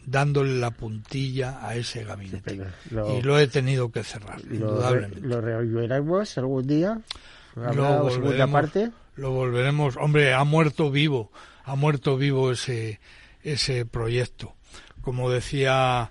dándole 0.04 0.58
la 0.58 0.70
puntilla 0.70 1.66
a 1.66 1.76
ese 1.76 2.04
gabinete. 2.04 2.60
y 2.90 3.22
lo 3.22 3.38
he 3.38 3.46
tenido 3.46 3.90
que 3.90 4.02
cerrar, 4.02 4.40
indudablemente. 4.50 5.20
¿Lo 5.20 5.40
reviviremos 5.40 6.38
algún 6.38 6.66
día? 6.66 7.00
Lo 7.54 8.02
volveremos, 8.02 8.48
parte? 8.52 8.90
lo 9.16 9.30
volveremos. 9.30 9.96
Hombre, 9.96 10.32
ha 10.32 10.44
muerto 10.44 10.90
vivo, 10.90 11.30
ha 11.64 11.76
muerto 11.76 12.16
vivo 12.16 12.52
ese, 12.52 13.00
ese 13.42 13.84
proyecto. 13.84 14.54
Como 15.02 15.30
decía 15.30 16.10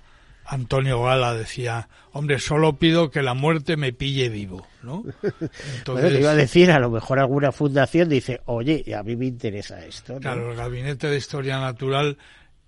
Antonio 0.51 1.01
Gala 1.01 1.33
decía, 1.33 1.87
hombre, 2.11 2.37
solo 2.39 2.77
pido 2.77 3.09
que 3.09 3.21
la 3.21 3.33
muerte 3.33 3.77
me 3.77 3.93
pille 3.93 4.27
vivo, 4.27 4.67
¿no? 4.83 5.03
Entonces, 5.77 6.19
iba 6.19 6.31
a 6.31 6.35
decir, 6.35 6.71
a 6.71 6.79
lo 6.79 6.89
mejor 6.89 7.19
alguna 7.19 7.53
fundación 7.53 8.09
dice, 8.09 8.41
oye, 8.45 8.83
a 8.93 9.01
mí 9.01 9.15
me 9.15 9.27
interesa 9.27 9.83
esto. 9.85 10.17
Claro, 10.19 10.51
el 10.51 10.57
Gabinete 10.57 11.07
de 11.07 11.15
Historia 11.15 11.57
Natural 11.59 12.17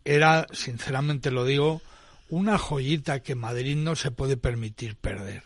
era, 0.06 0.48
sinceramente 0.52 1.32
lo 1.32 1.46
digo, 1.46 1.82
una 2.30 2.58
joyita 2.58 3.22
que 3.22 3.36
Madrid 3.36 3.76
no 3.76 3.96
se 3.96 4.12
puede 4.12 4.38
permitir 4.38 4.96
perder. 4.96 5.44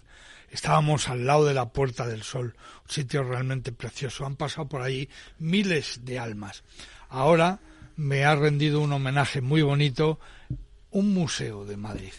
Estábamos 0.49 1.10
al 1.10 1.26
lado 1.26 1.45
de 1.45 1.53
la 1.53 1.70
Puerta 1.70 2.08
del 2.08 2.24
Sol, 2.24 2.55
un 2.84 2.89
sitio 2.89 3.24
realmente 3.24 3.72
precioso. 3.72 4.26
Han 4.26 4.38
pasado 4.38 4.68
por 4.68 4.82
allí 4.82 5.10
miles 5.39 6.05
de 6.05 6.20
almas. 6.20 6.64
Ahora 7.10 7.60
me 7.95 8.24
ha 8.24 8.36
rendido 8.36 8.80
un 8.82 8.93
homenaje 8.93 9.41
muy 9.41 9.62
bonito 9.62 10.20
un 10.91 11.14
museo 11.14 11.66
de 11.66 11.78
Madrid 11.78 12.14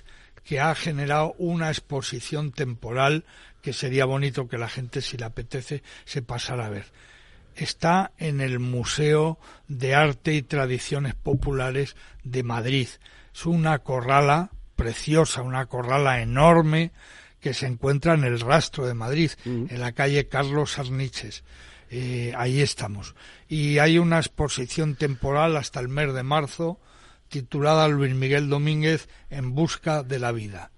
que 0.44 0.60
ha 0.60 0.74
generado 0.74 1.34
una 1.38 1.68
exposición 1.68 2.52
temporal 2.52 3.24
que 3.62 3.72
sería 3.72 4.06
bonito 4.06 4.48
que 4.48 4.56
la 4.56 4.68
gente, 4.68 5.02
si 5.02 5.16
le 5.16 5.26
apetece, 5.26 5.82
se 6.04 6.22
pasara 6.22 6.66
a 6.66 6.70
ver. 6.70 6.86
Está 7.58 8.12
en 8.18 8.40
el 8.40 8.60
Museo 8.60 9.36
de 9.66 9.96
Arte 9.96 10.32
y 10.32 10.42
Tradiciones 10.42 11.16
Populares 11.16 11.96
de 12.22 12.44
Madrid. 12.44 12.88
Es 13.34 13.46
una 13.46 13.80
corrala 13.80 14.52
preciosa, 14.76 15.42
una 15.42 15.66
corrala 15.66 16.22
enorme 16.22 16.92
que 17.40 17.54
se 17.54 17.66
encuentra 17.66 18.14
en 18.14 18.22
el 18.22 18.38
rastro 18.38 18.86
de 18.86 18.94
Madrid, 18.94 19.32
en 19.44 19.80
la 19.80 19.90
calle 19.90 20.28
Carlos 20.28 20.78
Arniches. 20.78 21.42
Eh, 21.90 22.32
ahí 22.36 22.60
estamos. 22.60 23.16
Y 23.48 23.78
hay 23.78 23.98
una 23.98 24.18
exposición 24.18 24.94
temporal 24.94 25.56
hasta 25.56 25.80
el 25.80 25.88
mes 25.88 26.14
de 26.14 26.22
marzo 26.22 26.78
titulada 27.28 27.88
Luis 27.88 28.14
Miguel 28.14 28.48
Domínguez 28.48 29.08
En 29.30 29.54
busca 29.54 30.04
de 30.04 30.20
la 30.20 30.30
vida, 30.30 30.70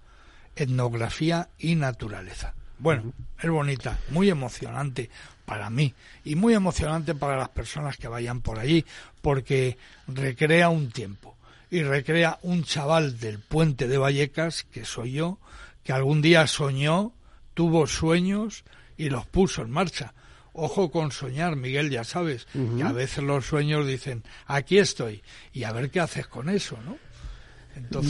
etnografía 0.55 1.49
y 1.59 1.75
naturaleza. 1.75 2.55
Bueno, 2.79 3.13
es 3.39 3.49
bonita, 3.49 3.99
muy 4.09 4.31
emocionante 4.31 5.11
para 5.51 5.69
mí 5.69 5.93
y 6.23 6.35
muy 6.35 6.53
emocionante 6.53 7.13
para 7.13 7.35
las 7.35 7.49
personas 7.49 7.97
que 7.97 8.07
vayan 8.07 8.39
por 8.39 8.57
allí, 8.57 8.85
porque 9.21 9.77
recrea 10.07 10.69
un 10.69 10.91
tiempo 10.91 11.35
y 11.69 11.83
recrea 11.83 12.39
un 12.43 12.63
chaval 12.63 13.19
del 13.19 13.39
puente 13.39 13.89
de 13.89 13.97
Vallecas, 13.97 14.63
que 14.63 14.85
soy 14.85 15.11
yo, 15.11 15.39
que 15.83 15.91
algún 15.91 16.21
día 16.21 16.47
soñó, 16.47 17.11
tuvo 17.53 17.85
sueños 17.85 18.63
y 18.95 19.09
los 19.09 19.25
puso 19.25 19.61
en 19.61 19.71
marcha. 19.71 20.13
Ojo 20.53 20.89
con 20.89 21.11
soñar, 21.11 21.57
Miguel, 21.57 21.89
ya 21.89 22.05
sabes, 22.05 22.47
que 22.77 22.83
a 22.83 22.93
veces 22.93 23.21
los 23.21 23.45
sueños 23.45 23.85
dicen, 23.85 24.23
aquí 24.47 24.77
estoy, 24.77 25.21
y 25.51 25.65
a 25.65 25.73
ver 25.73 25.91
qué 25.91 25.99
haces 25.99 26.27
con 26.27 26.47
eso, 26.47 26.77
¿no? 26.85 26.97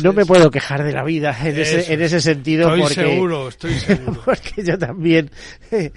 No 0.03 0.13
me 0.13 0.25
puedo 0.25 0.51
quejar 0.51 0.83
de 0.83 0.91
la 0.91 1.03
vida 1.03 1.35
en, 1.43 1.59
ese, 1.59 1.93
en 1.93 2.01
ese 2.01 2.21
sentido. 2.21 2.67
Estoy 2.67 2.81
porque, 2.81 2.95
seguro, 2.95 3.47
estoy 3.47 3.73
seguro. 3.73 4.21
Porque 4.25 4.63
yo 4.63 4.77
también 4.77 5.29
eh, 5.71 5.91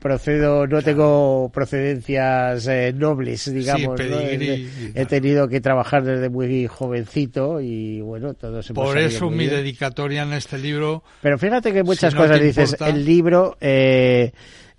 procedo, 0.00 0.66
no 0.66 0.82
tengo 0.82 1.50
procedencias 1.52 2.66
eh, 2.66 2.92
nobles, 2.92 3.52
digamos. 3.52 4.00
he, 4.00 5.06
tenido 5.06 5.48
que 5.48 5.60
trabajar 5.60 6.04
desde 6.04 6.28
muy 6.28 6.66
jovencito 6.66 7.60
y 7.60 8.00
bueno, 8.00 8.34
todo 8.34 8.62
se 8.62 8.74
Por 8.74 8.98
eso 8.98 9.30
mi 9.30 9.46
dedicatoria 9.46 10.22
en 10.22 10.32
este 10.32 10.58
libro. 10.58 11.04
Pero 11.22 11.38
fíjate 11.38 11.72
que 11.72 11.82
muchas 11.82 12.14
cosas 12.14 12.40
dices, 12.40 12.76
el 12.80 13.04
libro. 13.04 13.56
Eh, 13.60 14.32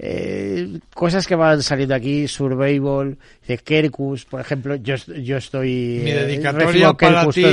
eh, 0.04 0.80
cosas 0.95 1.28
que 1.28 1.36
van 1.36 1.62
saliendo 1.62 1.93
aquí, 1.93 2.28
Survival, 2.28 3.20
de 3.47 3.58
Kerkus, 3.60 4.26
por 4.26 4.41
ejemplo, 4.41 4.76
yo, 4.78 4.95
yo 4.95 5.38
estoy... 5.38 6.02
Mi 6.04 6.10
eh, 6.10 6.26
dedicatoria 6.26 6.93
para 6.93 7.30
ti 7.30 7.45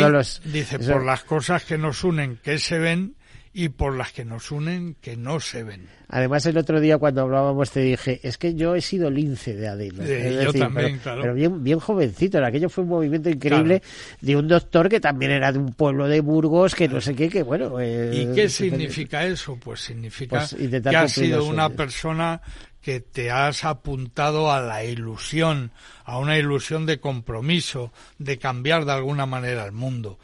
dice, 0.45 0.79
por 0.79 1.05
las 1.05 1.25
cosas 1.25 1.67
que 1.67 1.77
nos 1.77 2.03
unen, 2.05 2.39
que 2.43 2.59
se 2.59 2.79
ven, 2.79 3.17
y 3.53 3.71
por 3.71 3.97
las 3.97 4.13
que 4.13 4.25
nos 4.25 4.51
unen 4.51 4.97
que 5.01 5.17
no 5.17 5.41
se 5.41 5.65
ven. 5.65 5.89
Además, 6.09 6.47
el 6.47 6.57
otro 6.57 6.81
día 6.81 6.99
cuando 6.99 7.23
hablábamos 7.23 7.71
te 7.71 7.81
dije, 7.81 8.21
es 8.23 8.39
que 8.39 8.55
yo 8.55 8.75
he 8.75 8.81
sido 8.81 9.11
lince 9.11 9.55
de 9.55 9.69
Adel. 9.69 9.95
yo 10.43 10.53
también, 10.53 10.99
claro. 10.99 11.23
Pero 11.23 11.35
bien, 11.35 11.63
bien 11.63 11.79
jovencito, 11.79 12.45
aquello 12.45 12.69
fue 12.69 12.85
un 12.85 12.91
movimiento 12.91 13.29
increíble 13.29 13.83
de 14.21 14.37
un 14.37 14.49
doctor 14.49 14.89
que 14.89 15.01
también 15.01 15.33
era 15.33 15.53
de 15.53 15.59
un 15.59 15.73
pueblo 15.73 16.09
de 16.09 16.21
Burgos, 16.21 16.75
que 16.75 16.89
no 16.89 17.01
sé 17.01 17.15
qué, 17.15 17.29
que 17.29 17.43
bueno... 17.43 17.79
Eh, 17.81 18.11
¿Y 18.15 18.35
qué 18.35 18.49
significa 18.49 19.27
eso? 19.27 19.57
Pues 19.57 19.81
significa 19.81 20.39
pues 20.39 20.57
que 20.83 20.97
has 20.97 21.13
sido 21.13 21.45
una 21.45 21.71
persona 21.71 22.41
que 22.81 23.01
te 23.01 23.31
has 23.31 23.65
apuntado 23.65 24.51
a 24.51 24.61
la 24.61 24.85
ilusión, 24.85 25.73
a 26.05 26.19
una 26.19 26.39
ilusión 26.39 26.87
de 26.87 27.01
compromiso, 27.01 27.93
de 28.19 28.39
cambiar 28.39 28.85
de 28.85 28.93
alguna 28.93 29.27
manera 29.27 29.65
el 29.65 29.73
mundo 29.73 30.19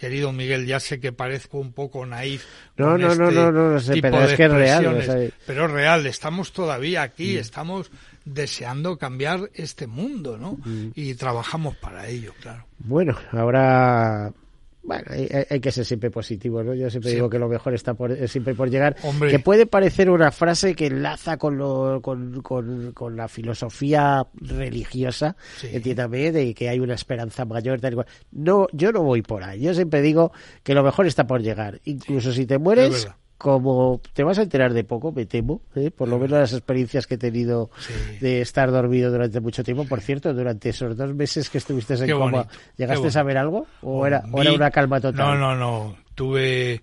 querido 0.00 0.32
Miguel, 0.32 0.66
ya 0.66 0.80
sé 0.80 0.98
que 0.98 1.12
parezco 1.12 1.58
un 1.58 1.72
poco 1.72 2.04
naif. 2.06 2.44
No, 2.76 2.96
no, 2.96 3.14
no, 3.14 3.30
no, 3.30 3.52
no, 3.52 3.78
sé, 3.78 4.00
pero 4.00 4.24
es 4.24 4.34
que 4.34 4.44
es 4.44 4.50
real. 4.50 5.32
Pero 5.46 5.66
es 5.66 5.70
real, 5.70 6.06
estamos 6.06 6.52
todavía 6.52 7.02
aquí, 7.02 7.36
mm. 7.36 7.38
estamos 7.38 7.90
deseando 8.24 8.96
cambiar 8.96 9.50
este 9.54 9.86
mundo, 9.86 10.38
¿no? 10.38 10.52
Mm. 10.64 10.92
Y 10.94 11.14
trabajamos 11.14 11.76
para 11.76 12.08
ello, 12.08 12.32
claro. 12.40 12.64
Bueno, 12.78 13.14
ahora 13.32 14.32
bueno, 14.90 15.04
hay, 15.48 15.60
que 15.60 15.70
ser 15.70 15.84
siempre 15.84 16.10
positivo, 16.10 16.64
¿no? 16.64 16.74
Yo 16.74 16.90
siempre 16.90 17.12
digo 17.12 17.30
que 17.30 17.38
lo 17.38 17.48
mejor 17.48 17.74
está 17.74 17.94
por, 17.94 18.26
siempre 18.26 18.56
por 18.56 18.68
llegar. 18.68 18.96
Que 19.28 19.38
puede 19.38 19.64
parecer 19.64 20.10
una 20.10 20.32
frase 20.32 20.74
que 20.74 20.86
enlaza 20.86 21.36
con, 21.36 21.58
lo, 21.58 22.02
con, 22.02 22.42
con, 22.42 23.16
la 23.16 23.28
filosofía 23.28 24.26
religiosa, 24.34 25.36
entiéndame, 25.62 26.32
de 26.32 26.54
que 26.54 26.68
hay 26.68 26.80
una 26.80 26.94
esperanza 26.94 27.44
mayor. 27.44 27.80
Tal 27.80 28.04
No, 28.32 28.66
yo 28.72 28.90
no 28.90 29.04
voy 29.04 29.22
por 29.22 29.44
ahí. 29.44 29.60
Yo 29.60 29.74
siempre 29.74 30.02
digo 30.02 30.32
que 30.64 30.74
lo 30.74 30.82
mejor 30.82 31.06
está 31.06 31.24
por 31.24 31.40
llegar. 31.40 31.80
Incluso 31.84 32.32
si 32.32 32.44
te 32.44 32.58
mueres, 32.58 33.06
como 33.40 34.02
te 34.12 34.22
vas 34.22 34.38
a 34.38 34.42
enterar 34.42 34.74
de 34.74 34.84
poco, 34.84 35.12
me 35.12 35.24
temo, 35.24 35.62
¿eh? 35.74 35.90
por 35.90 36.08
lo 36.08 36.18
menos 36.18 36.38
las 36.38 36.52
experiencias 36.52 37.06
que 37.06 37.14
he 37.14 37.18
tenido 37.18 37.70
de 38.20 38.42
estar 38.42 38.70
dormido 38.70 39.10
durante 39.10 39.40
mucho 39.40 39.64
tiempo. 39.64 39.86
Por 39.86 40.02
cierto, 40.02 40.34
durante 40.34 40.68
esos 40.68 40.94
dos 40.94 41.14
meses 41.14 41.48
que 41.48 41.56
estuviste 41.56 41.94
en 41.94 42.18
coma, 42.18 42.46
¿llegaste 42.76 43.08
a 43.08 43.10
saber 43.10 43.38
algo? 43.38 43.66
¿O, 43.80 44.06
era, 44.06 44.22
era 44.36 44.52
una 44.52 44.70
calma 44.70 45.00
total? 45.00 45.26
No, 45.26 45.34
no, 45.38 45.56
no. 45.56 45.96
Tuve, 46.14 46.82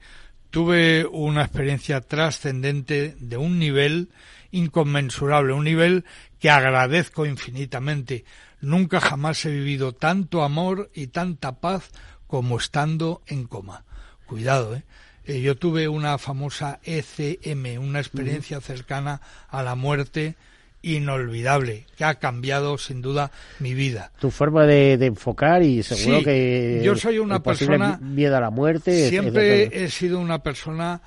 tuve 0.50 1.06
una 1.06 1.44
experiencia 1.44 2.02
trascendente 2.02 3.16
de 3.20 3.38
un 3.38 3.60
nivel 3.60 4.10
inconmensurable, 4.50 5.54
un 5.54 5.64
nivel 5.64 6.06
que 6.40 6.50
agradezco 6.50 7.28
infinitamente. 7.28 8.26
Nunca 8.62 9.00
jamás 9.00 9.46
he 9.46 9.52
vivido 9.52 9.94
tanto 9.94 10.42
amor 10.42 10.90
y 10.96 11.08
tanta 11.08 11.60
paz 11.60 11.92
como 12.26 12.58
estando 12.58 13.22
en 13.28 13.46
coma. 13.46 13.86
Cuidado, 14.26 14.76
¿eh? 14.76 14.84
Eh, 15.28 15.42
yo 15.42 15.56
tuve 15.56 15.90
una 15.90 16.18
famosa 16.18 16.80
ECM, 16.84 17.82
una 17.82 18.00
experiencia 18.00 18.62
cercana 18.62 19.20
a 19.50 19.62
la 19.62 19.76
muerte 19.76 20.36
inolvidable, 20.82 21.86
que 21.98 22.06
ha 22.06 22.16
cambiado 22.16 22.78
sin 22.78 23.02
duda 23.02 23.32
mi 23.60 23.74
vida. 23.74 24.12
Tu 24.20 24.32
forma 24.32 24.66
de, 24.66 24.94
enfocar 24.94 25.64
y 25.64 25.84
seguro 25.84 26.24
que... 26.24 26.82
Yo 26.82 26.96
soy 26.96 27.20
una 27.20 27.44
persona... 27.44 28.00
Miedo 28.02 28.38
a 28.38 28.40
la 28.40 28.52
muerte. 28.52 29.10
Siempre 29.10 29.84
he 29.84 29.90
sido 29.90 30.20
una 30.20 30.40
persona 30.40 31.02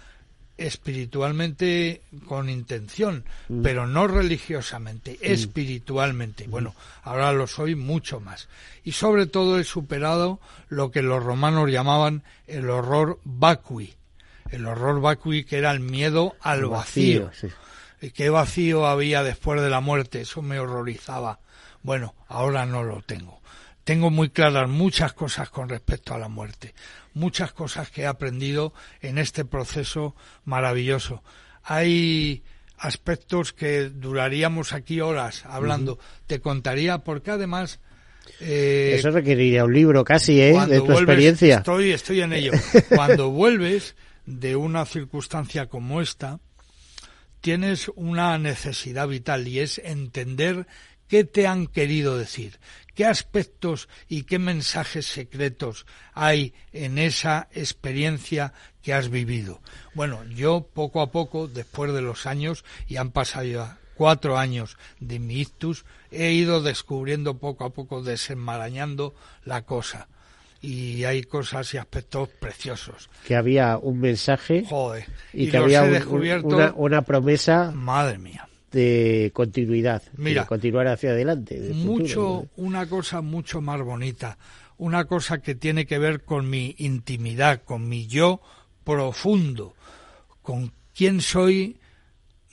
espiritualmente 0.59 2.03
con 2.27 2.51
intención, 2.51 3.25
pero 3.63 3.87
no 3.87 4.07
religiosamente, 4.07 5.17
espiritualmente. 5.23 6.47
Bueno, 6.47 6.75
ahora 7.03 7.33
lo 7.33 7.47
soy 7.47 7.75
mucho 7.75 8.21
más. 8.21 8.49
Y 8.85 8.93
sobre 8.93 9.27
todo 9.27 9.59
he 9.59 9.65
superado 9.65 10.39
lo 10.69 10.91
que 10.91 11.01
los 11.01 11.23
romanos 11.23 11.71
llamaban 11.71 12.23
el 12.47 12.69
horror 12.69 13.19
vacui, 13.25 13.95
el 14.51 14.67
horror 14.67 15.01
vacui 15.01 15.45
que 15.45 15.59
era 15.59 15.71
el 15.71 15.81
miedo 15.81 16.37
al 16.41 16.67
vacío. 16.67 17.31
y 18.01 18.11
¿Qué 18.11 18.31
vacío 18.31 18.87
había 18.87 19.23
después 19.23 19.61
de 19.61 19.71
la 19.71 19.81
muerte? 19.81 20.21
Eso 20.21 20.43
me 20.43 20.59
horrorizaba. 20.59 21.41
Bueno, 21.83 22.15
ahora 22.29 22.67
no 22.67 22.83
lo 22.83 23.03
tengo. 23.03 23.41
Tengo 23.85 24.11
muy 24.11 24.31
claras 24.31 24.69
muchas 24.69 25.13
cosas 25.15 25.51
con 25.51 25.69
respecto 25.69 26.15
a 26.15 26.19
la 26.19 26.29
muerte, 26.29 26.75
muchas 27.15 27.53
cosas 27.53 27.91
que 27.91 28.03
he 28.03 28.07
aprendido 28.07 28.73
en 29.01 29.19
este 29.19 29.45
proceso 29.45 30.15
maravilloso. 30.45 31.23
Hay 31.63 32.43
aspectos 32.77 33.53
que 33.53 33.89
duraríamos 33.89 34.73
aquí 34.73 35.01
horas 35.01 35.45
hablando. 35.47 35.99
Te 36.27 36.41
contaría 36.41 36.99
porque 36.99 37.31
además 37.33 37.81
eh, 38.41 38.95
Eso 38.99 39.11
requeriría 39.11 39.65
un 39.65 39.75
libro 39.75 40.05
casi, 40.05 40.41
¿eh? 40.41 40.55
De 40.67 40.81
tu 40.81 40.93
experiencia. 40.93 41.59
Estoy, 41.59 41.93
estoy 41.93 42.21
en 42.21 42.33
ello. 42.33 42.53
Cuando 42.95 43.31
vuelves, 43.31 43.95
de 44.39 44.57
una 44.57 44.87
circunstancia 44.87 45.69
como 45.69 46.01
esta, 46.01 46.41
tienes 47.41 47.91
una 47.97 48.39
necesidad 48.39 49.09
vital 49.09 49.49
y 49.49 49.61
es 49.61 49.79
entender 49.79 50.67
qué 51.09 51.25
te 51.25 51.49
han 51.49 51.67
querido 51.67 52.17
decir, 52.17 52.61
qué 52.95 53.05
aspectos 53.05 53.89
y 54.09 54.23
qué 54.23 54.39
mensajes 54.39 55.07
secretos 55.07 55.87
hay 56.13 56.55
en 56.73 56.99
esa 56.99 57.49
experiencia 57.51 58.53
que 58.83 58.95
has 58.95 59.09
vivido. 59.09 59.61
Bueno, 59.95 60.25
yo 60.25 60.69
poco 60.73 61.01
a 61.01 61.11
poco, 61.11 61.49
después 61.49 61.93
de 61.93 62.03
los 62.03 62.27
años, 62.27 62.65
y 62.87 62.97
han 62.97 63.11
pasado 63.11 63.45
ya 63.45 63.79
cuatro 63.97 64.39
años 64.39 64.79
de 65.01 65.19
mi 65.19 65.41
ictus, 65.41 65.85
he 66.13 66.33
ido 66.33 66.63
descubriendo 66.63 67.39
poco 67.39 67.65
a 67.65 67.71
poco, 67.71 68.03
desenmarañando 68.03 69.15
la 69.45 69.63
cosa. 69.63 70.09
Y 70.63 71.05
hay 71.05 71.23
cosas 71.23 71.73
y 71.75 71.79
aspectos 71.79 72.29
preciosos. 72.29 73.09
Que 73.27 73.35
había 73.37 73.79
un 73.79 73.99
mensaje 74.01 74.65
Joder. 74.69 75.07
y, 75.33 75.45
Y 75.45 75.51
que 75.51 75.57
había 75.57 75.83
un- 75.85 75.93
descubierto- 75.93 76.47
una, 76.55 76.73
una 76.77 77.03
promesa 77.03 77.71
Madre 77.75 78.19
mía. 78.19 78.47
de 78.71 79.31
continuidad, 79.35 80.03
Mira, 80.17 80.43
de 80.43 80.49
continuar 80.49 80.87
hacia 80.89 81.11
adelante. 81.11 81.57
futuro. 81.73 81.85
mucho 81.85 82.49
una 82.57 82.87
cosa 82.89 83.21
mucho 83.21 83.61
más 83.61 83.81
bonita 83.83 84.39
una 84.77 85.05
cosa 85.07 85.43
que 85.43 85.55
tiene 85.55 85.87
que 85.87 85.99
ver 85.99 86.25
con 86.25 86.49
mi 86.49 86.75
intimidad 86.79 87.63
con 87.65 87.89
mi 87.89 88.07
yo 88.07 88.41
profundo 88.85 89.75
con 90.43 90.73
quién 90.95 91.21
soy 91.21 91.79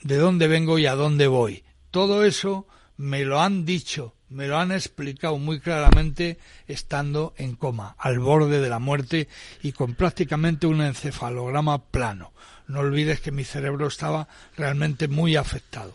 de 0.02 0.16
dónde 0.16 0.46
vengo 0.48 0.78
y 0.78 0.86
a 0.86 0.94
dónde 0.94 1.26
voy 1.26 1.62
todo 1.90 2.24
eso 2.24 2.66
me 2.96 3.24
lo 3.24 3.40
han 3.40 3.64
dicho 3.64 4.14
me 4.30 4.46
lo 4.46 4.58
han 4.58 4.72
explicado 4.72 5.38
muy 5.38 5.60
claramente 5.60 6.38
estando 6.66 7.34
en 7.36 7.56
coma 7.56 7.96
al 7.98 8.18
borde 8.18 8.60
de 8.60 8.68
la 8.68 8.78
muerte 8.78 9.28
y 9.62 9.72
con 9.72 9.94
prácticamente 9.94 10.66
un 10.66 10.82
encefalograma 10.82 11.78
plano 11.78 12.32
no 12.66 12.80
olvides 12.80 13.20
que 13.20 13.32
mi 13.32 13.44
cerebro 13.44 13.86
estaba 13.86 14.28
realmente 14.56 15.08
muy 15.08 15.36
afectado 15.36 15.94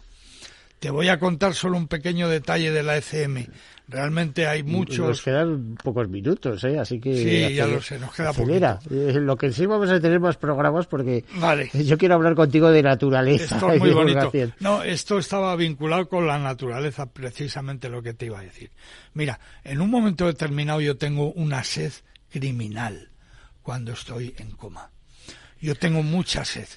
te 0.83 0.89
voy 0.89 1.07
a 1.07 1.17
contar 1.17 1.53
solo 1.53 1.77
un 1.77 1.87
pequeño 1.87 2.27
detalle 2.27 2.69
de 2.69 2.83
la 2.83 2.97
ECM. 2.97 3.47
Realmente 3.93 4.47
hay 4.47 4.63
Nos 4.63 4.71
muchos. 4.71 5.21
quedan 5.21 5.75
pocos 5.75 6.09
minutos, 6.09 6.63
¿eh? 6.63 6.79
así 6.79 6.99
que. 6.99 7.15
Sí, 7.49 7.55
ya 7.55 7.67
lo 7.67 7.79
sé, 7.79 7.99
nos 7.99 8.11
queda 8.15 8.31
acelera. 8.31 8.79
Eh, 8.89 9.13
Lo 9.21 9.37
que 9.37 9.53
sí 9.53 9.67
vamos 9.67 9.91
a 9.91 9.99
tener 9.99 10.19
más 10.19 10.35
programas 10.35 10.87
porque 10.87 11.23
Vale. 11.35 11.69
yo 11.85 11.95
quiero 11.99 12.15
hablar 12.15 12.33
contigo 12.33 12.71
de 12.71 12.81
naturaleza. 12.81 13.55
Esto 13.55 13.71
es 13.71 13.79
muy 13.79 13.91
bonito. 13.93 14.31
No, 14.59 14.81
esto 14.81 15.19
estaba 15.19 15.55
vinculado 15.55 16.09
con 16.09 16.25
la 16.25 16.39
naturaleza, 16.39 17.05
precisamente 17.13 17.87
lo 17.87 18.01
que 18.01 18.15
te 18.15 18.25
iba 18.25 18.39
a 18.39 18.43
decir. 18.43 18.71
Mira, 19.13 19.39
en 19.63 19.79
un 19.79 19.91
momento 19.91 20.25
determinado 20.25 20.81
yo 20.81 20.97
tengo 20.97 21.31
una 21.33 21.63
sed 21.63 21.93
criminal 22.31 23.09
cuando 23.61 23.93
estoy 23.93 24.33
en 24.39 24.51
coma. 24.51 24.89
Yo 25.61 25.75
tengo 25.75 26.01
mucha 26.01 26.43
sed. 26.45 26.67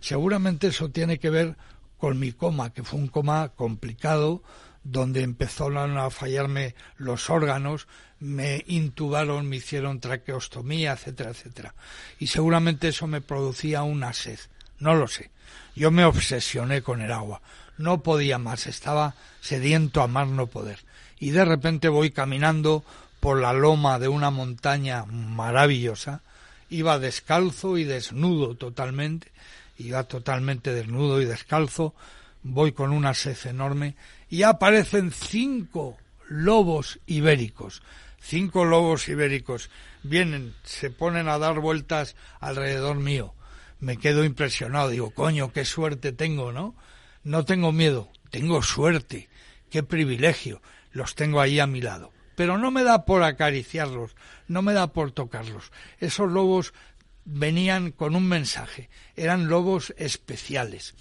Seguramente 0.00 0.68
eso 0.68 0.90
tiene 0.90 1.18
que 1.18 1.28
ver 1.28 1.56
con 1.98 2.18
mi 2.18 2.32
coma, 2.32 2.72
que 2.72 2.82
fue 2.82 2.98
un 2.98 3.06
coma 3.08 3.50
complicado, 3.50 4.42
donde 4.84 5.22
empezaron 5.22 5.98
a 5.98 6.10
fallarme 6.10 6.74
los 6.96 7.30
órganos, 7.30 7.86
me 8.18 8.64
intubaron, 8.68 9.48
me 9.48 9.56
hicieron 9.56 10.00
traqueostomía, 10.00 10.92
etcétera, 10.92 11.30
etcétera. 11.30 11.74
Y 12.18 12.28
seguramente 12.28 12.88
eso 12.88 13.06
me 13.06 13.20
producía 13.20 13.82
una 13.82 14.12
sed. 14.12 14.38
No 14.78 14.94
lo 14.94 15.08
sé. 15.08 15.30
Yo 15.74 15.90
me 15.90 16.04
obsesioné 16.04 16.82
con 16.82 17.00
el 17.00 17.12
agua. 17.12 17.40
No 17.78 18.02
podía 18.02 18.38
más, 18.38 18.66
estaba 18.66 19.14
sediento 19.40 20.02
a 20.02 20.06
más 20.06 20.28
no 20.28 20.46
poder. 20.46 20.80
Y 21.18 21.30
de 21.30 21.44
repente 21.44 21.88
voy 21.88 22.10
caminando 22.10 22.84
por 23.20 23.40
la 23.40 23.52
loma 23.52 23.98
de 23.98 24.08
una 24.08 24.30
montaña 24.30 25.04
maravillosa. 25.04 26.20
Iba 26.68 26.98
descalzo 26.98 27.78
y 27.78 27.84
desnudo 27.84 28.56
totalmente. 28.56 29.30
Iba 29.78 30.04
totalmente 30.04 30.72
desnudo 30.72 31.20
y 31.20 31.24
descalzo. 31.24 31.94
Voy 32.42 32.72
con 32.72 32.90
una 32.90 33.14
sed 33.14 33.36
enorme 33.44 33.96
y 34.28 34.42
aparecen 34.42 35.12
cinco 35.12 35.96
lobos 36.28 37.00
ibéricos. 37.06 37.82
Cinco 38.20 38.64
lobos 38.64 39.08
ibéricos 39.08 39.70
vienen, 40.02 40.54
se 40.62 40.90
ponen 40.90 41.28
a 41.28 41.38
dar 41.38 41.60
vueltas 41.60 42.16
alrededor 42.40 42.96
mío. 42.96 43.34
Me 43.80 43.96
quedo 43.96 44.24
impresionado. 44.24 44.90
Digo, 44.90 45.10
coño, 45.10 45.52
qué 45.52 45.64
suerte 45.64 46.12
tengo, 46.12 46.52
¿no? 46.52 46.76
No 47.24 47.44
tengo 47.44 47.72
miedo, 47.72 48.10
tengo 48.30 48.62
suerte. 48.62 49.28
Qué 49.70 49.82
privilegio. 49.82 50.62
Los 50.92 51.14
tengo 51.14 51.40
ahí 51.40 51.58
a 51.58 51.66
mi 51.66 51.80
lado. 51.80 52.12
Pero 52.34 52.58
no 52.58 52.70
me 52.70 52.82
da 52.82 53.04
por 53.04 53.22
acariciarlos, 53.22 54.16
no 54.48 54.62
me 54.62 54.72
da 54.72 54.92
por 54.92 55.12
tocarlos. 55.12 55.70
Esos 55.98 56.30
lobos 56.30 56.72
venían 57.24 57.92
con 57.92 58.16
un 58.16 58.28
mensaje. 58.28 58.88
Eran 59.16 59.48
lobos 59.48 59.94
especiales. 59.96 60.94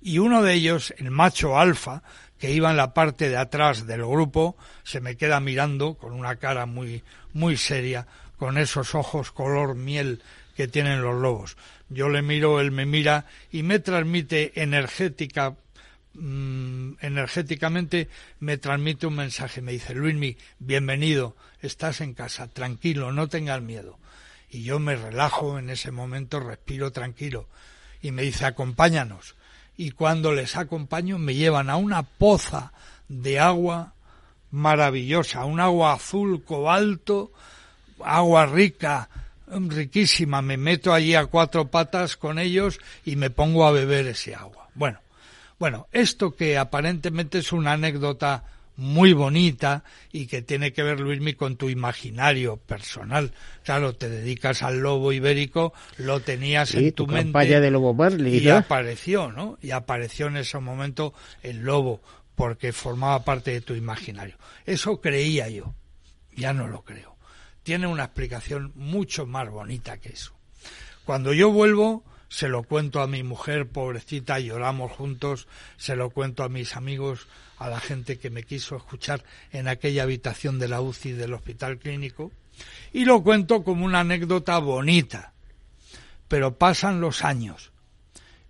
Y 0.00 0.18
uno 0.18 0.42
de 0.42 0.54
ellos, 0.54 0.94
el 0.98 1.10
macho 1.10 1.58
alfa, 1.58 2.02
que 2.38 2.50
iba 2.50 2.70
en 2.70 2.76
la 2.76 2.92
parte 2.92 3.28
de 3.28 3.36
atrás 3.36 3.86
del 3.86 4.04
grupo, 4.04 4.56
se 4.84 5.00
me 5.00 5.16
queda 5.16 5.40
mirando 5.40 5.94
con 5.94 6.12
una 6.12 6.36
cara 6.36 6.66
muy, 6.66 7.02
muy 7.32 7.56
seria, 7.56 8.06
con 8.36 8.58
esos 8.58 8.94
ojos 8.94 9.32
color 9.32 9.74
miel 9.74 10.22
que 10.54 10.68
tienen 10.68 11.02
los 11.02 11.20
lobos. 11.20 11.56
Yo 11.88 12.08
le 12.08 12.22
miro, 12.22 12.60
él 12.60 12.72
me 12.72 12.84
mira 12.84 13.26
y 13.50 13.62
me 13.62 13.78
transmite 13.78 14.60
energética, 14.60 15.56
mm, 16.14 16.94
energéticamente 17.00 18.08
me 18.40 18.58
transmite 18.58 19.06
un 19.06 19.16
mensaje. 19.16 19.62
Me 19.62 19.72
dice, 19.72 19.94
Luismi, 19.94 20.36
bienvenido, 20.58 21.36
estás 21.62 22.00
en 22.00 22.12
casa, 22.12 22.48
tranquilo, 22.48 23.12
no 23.12 23.28
tengas 23.28 23.62
miedo. 23.62 23.98
Y 24.50 24.62
yo 24.62 24.78
me 24.78 24.96
relajo 24.96 25.58
en 25.58 25.70
ese 25.70 25.90
momento, 25.90 26.40
respiro 26.40 26.92
tranquilo. 26.92 27.48
Y 28.02 28.10
me 28.12 28.22
dice, 28.22 28.44
acompáñanos 28.44 29.35
y 29.76 29.90
cuando 29.90 30.32
les 30.32 30.56
acompaño 30.56 31.18
me 31.18 31.34
llevan 31.34 31.70
a 31.70 31.76
una 31.76 32.02
poza 32.02 32.72
de 33.08 33.38
agua 33.38 33.92
maravillosa, 34.50 35.44
un 35.44 35.60
agua 35.60 35.92
azul 35.92 36.42
cobalto, 36.44 37.32
agua 38.02 38.46
rica, 38.46 39.08
riquísima. 39.48 40.42
Me 40.42 40.56
meto 40.56 40.92
allí 40.92 41.14
a 41.14 41.26
cuatro 41.26 41.68
patas 41.68 42.16
con 42.16 42.38
ellos 42.38 42.80
y 43.04 43.16
me 43.16 43.30
pongo 43.30 43.66
a 43.66 43.72
beber 43.72 44.06
ese 44.06 44.34
agua. 44.34 44.68
Bueno, 44.74 44.98
bueno, 45.58 45.86
esto 45.92 46.34
que 46.34 46.58
aparentemente 46.58 47.38
es 47.38 47.52
una 47.52 47.72
anécdota 47.72 48.44
muy 48.76 49.12
bonita 49.12 49.84
y 50.12 50.26
que 50.26 50.42
tiene 50.42 50.72
que 50.72 50.82
ver, 50.82 51.00
Luismi, 51.00 51.34
con 51.34 51.56
tu 51.56 51.68
imaginario 51.70 52.56
personal. 52.58 53.32
Claro, 53.64 53.94
te 53.94 54.08
dedicas 54.08 54.62
al 54.62 54.78
lobo 54.80 55.12
ibérico, 55.12 55.72
lo 55.98 56.20
tenías 56.20 56.70
Sí, 56.70 56.78
en 56.78 56.92
tu, 56.92 57.06
tu 57.06 57.12
mente 57.12 57.60
de 57.60 57.70
Lobo 57.70 57.94
Marley, 57.94 58.38
y 58.38 58.46
¿no? 58.46 58.56
apareció, 58.56 59.32
¿no? 59.32 59.58
Y 59.62 59.70
apareció 59.70 60.26
en 60.26 60.36
ese 60.36 60.58
momento 60.58 61.14
el 61.42 61.58
lobo 61.60 62.00
porque 62.34 62.72
formaba 62.72 63.24
parte 63.24 63.50
de 63.50 63.60
tu 63.62 63.74
imaginario. 63.74 64.36
Eso 64.66 65.00
creía 65.00 65.48
yo. 65.48 65.74
Ya 66.36 66.52
no 66.52 66.68
lo 66.68 66.82
creo. 66.82 67.16
Tiene 67.62 67.86
una 67.86 68.04
explicación 68.04 68.72
mucho 68.74 69.26
más 69.26 69.48
bonita 69.50 69.96
que 69.98 70.10
eso. 70.10 70.34
Cuando 71.04 71.32
yo 71.32 71.50
vuelvo, 71.50 72.04
se 72.28 72.48
lo 72.48 72.62
cuento 72.62 73.00
a 73.00 73.06
mi 73.06 73.22
mujer, 73.22 73.68
pobrecita, 73.68 74.38
lloramos 74.40 74.92
juntos, 74.92 75.46
se 75.76 75.96
lo 75.96 76.10
cuento 76.10 76.42
a 76.42 76.48
mis 76.48 76.76
amigos, 76.76 77.28
a 77.58 77.68
la 77.68 77.80
gente 77.80 78.18
que 78.18 78.30
me 78.30 78.42
quiso 78.42 78.76
escuchar 78.76 79.24
en 79.52 79.68
aquella 79.68 80.02
habitación 80.02 80.58
de 80.58 80.68
la 80.68 80.80
UCI 80.80 81.12
del 81.12 81.34
hospital 81.34 81.78
clínico, 81.78 82.32
y 82.92 83.04
lo 83.04 83.22
cuento 83.22 83.62
como 83.62 83.84
una 83.84 84.00
anécdota 84.00 84.58
bonita. 84.58 85.32
Pero 86.28 86.58
pasan 86.58 87.00
los 87.00 87.24
años 87.24 87.72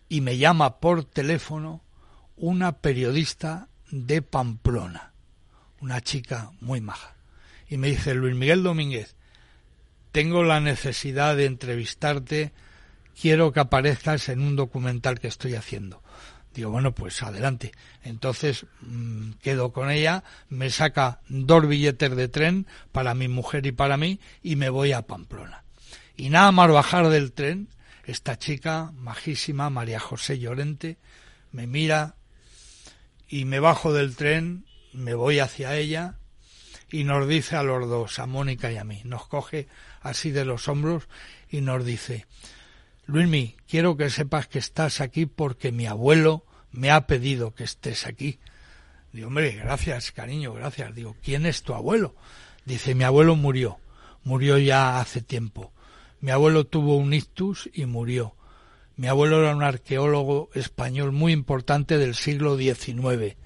y 0.09 0.21
me 0.21 0.39
llama 0.39 0.79
por 0.79 1.05
teléfono 1.05 1.83
una 2.37 2.73
periodista 2.73 3.69
de 3.91 4.23
Pamplona, 4.23 5.13
una 5.81 6.01
chica 6.01 6.51
muy 6.61 6.81
maja, 6.81 7.17
y 7.69 7.77
me 7.77 7.89
dice, 7.89 8.15
Luis 8.15 8.35
Miguel 8.35 8.63
Domínguez, 8.63 9.17
tengo 10.13 10.45
la 10.45 10.61
necesidad 10.61 11.37
de 11.37 11.47
entrevistarte, 11.47 12.53
quiero 13.21 13.53
que 13.53 13.61
aparezcas 13.61 14.29
en 14.29 14.41
un 14.41 14.57
documental 14.57 15.19
que 15.19 15.29
estoy 15.29 15.55
haciendo. 15.55 16.03
Digo, 16.55 16.71
bueno, 16.71 16.95
pues 16.95 17.23
adelante. 17.23 17.73
Entonces 18.03 18.67
mmm, 18.81 19.33
quedo 19.43 19.73
con 19.73 19.91
ella, 19.91 20.25
me 20.49 20.71
saca 20.71 21.21
dos 21.29 21.69
billetes 21.69 22.17
de 22.17 22.29
tren 22.29 22.67
para 22.93 23.15
mi 23.15 23.29
mujer 23.29 23.67
y 23.67 23.73
para 23.73 23.97
mí 23.97 24.21
y 24.43 24.57
me 24.57 24.71
voy 24.71 24.93
a 24.93 25.03
Pamplona. 25.03 25.65
Y 26.17 26.31
nada 26.31 26.53
más 26.53 26.71
bajar 26.71 27.09
del 27.09 27.33
tren, 27.33 27.69
esta 28.05 28.39
chica 28.39 28.91
majísima, 28.95 29.69
María 29.69 30.01
José 30.01 30.39
Llorente, 30.39 30.97
me 31.53 31.67
mira 31.67 32.15
y 33.29 33.45
me 33.45 33.61
bajo 33.61 33.93
del 33.93 34.17
tren, 34.17 34.65
me 34.93 35.15
voy 35.15 35.41
hacia 35.41 35.77
ella 35.77 36.15
y 36.91 37.05
nos 37.05 37.29
dice 37.29 37.57
a 37.57 37.63
los 37.63 37.89
dos, 37.89 38.19
a 38.19 38.27
Mónica 38.27 38.73
y 38.73 38.79
a 38.79 38.85
mí, 38.85 39.03
nos 39.05 39.27
coge 39.27 39.69
así 40.01 40.31
de 40.31 40.45
los 40.45 40.69
hombros 40.69 41.09
y 41.51 41.61
nos 41.61 41.85
dice, 41.85 42.27
Luismi, 43.07 43.57
quiero 43.69 43.97
que 43.97 44.11
sepas 44.11 44.49
que 44.49 44.59
estás 44.59 45.01
aquí 45.01 45.27
porque 45.27 45.71
mi 45.73 45.87
abuelo 45.87 46.45
me 46.73 46.91
ha 46.91 47.07
pedido 47.07 47.55
que 47.55 47.65
estés 47.65 48.07
aquí. 48.07 48.39
Digo, 49.13 49.29
hombre, 49.29 49.53
gracias, 49.53 50.13
cariño, 50.13 50.53
gracias. 50.53 50.95
Digo, 50.95 51.17
¿quién 51.23 51.47
es 51.47 51.63
tu 51.63 51.75
abuelo? 51.75 52.15
Dice, 52.65 52.95
mi 52.95 53.05
abuelo 53.05 53.37
murió, 53.37 53.79
murió 54.25 54.59
ya 54.59 55.01
hace 55.01 55.23
tiempo. 55.23 55.73
Mi 56.21 56.33
abuelo 56.33 56.67
tuvo 56.67 56.97
un 56.97 57.15
ictus 57.15 57.71
y 57.73 57.87
murió. 57.87 58.35
Mi 58.97 59.07
abuelo 59.07 59.41
era 59.41 59.55
un 59.55 59.63
arqueólogo 59.63 60.51
español 60.55 61.13
muy 61.13 61.33
importante 61.33 61.99
del 61.99 62.15
siglo 62.15 62.57
XIX, 62.57 63.37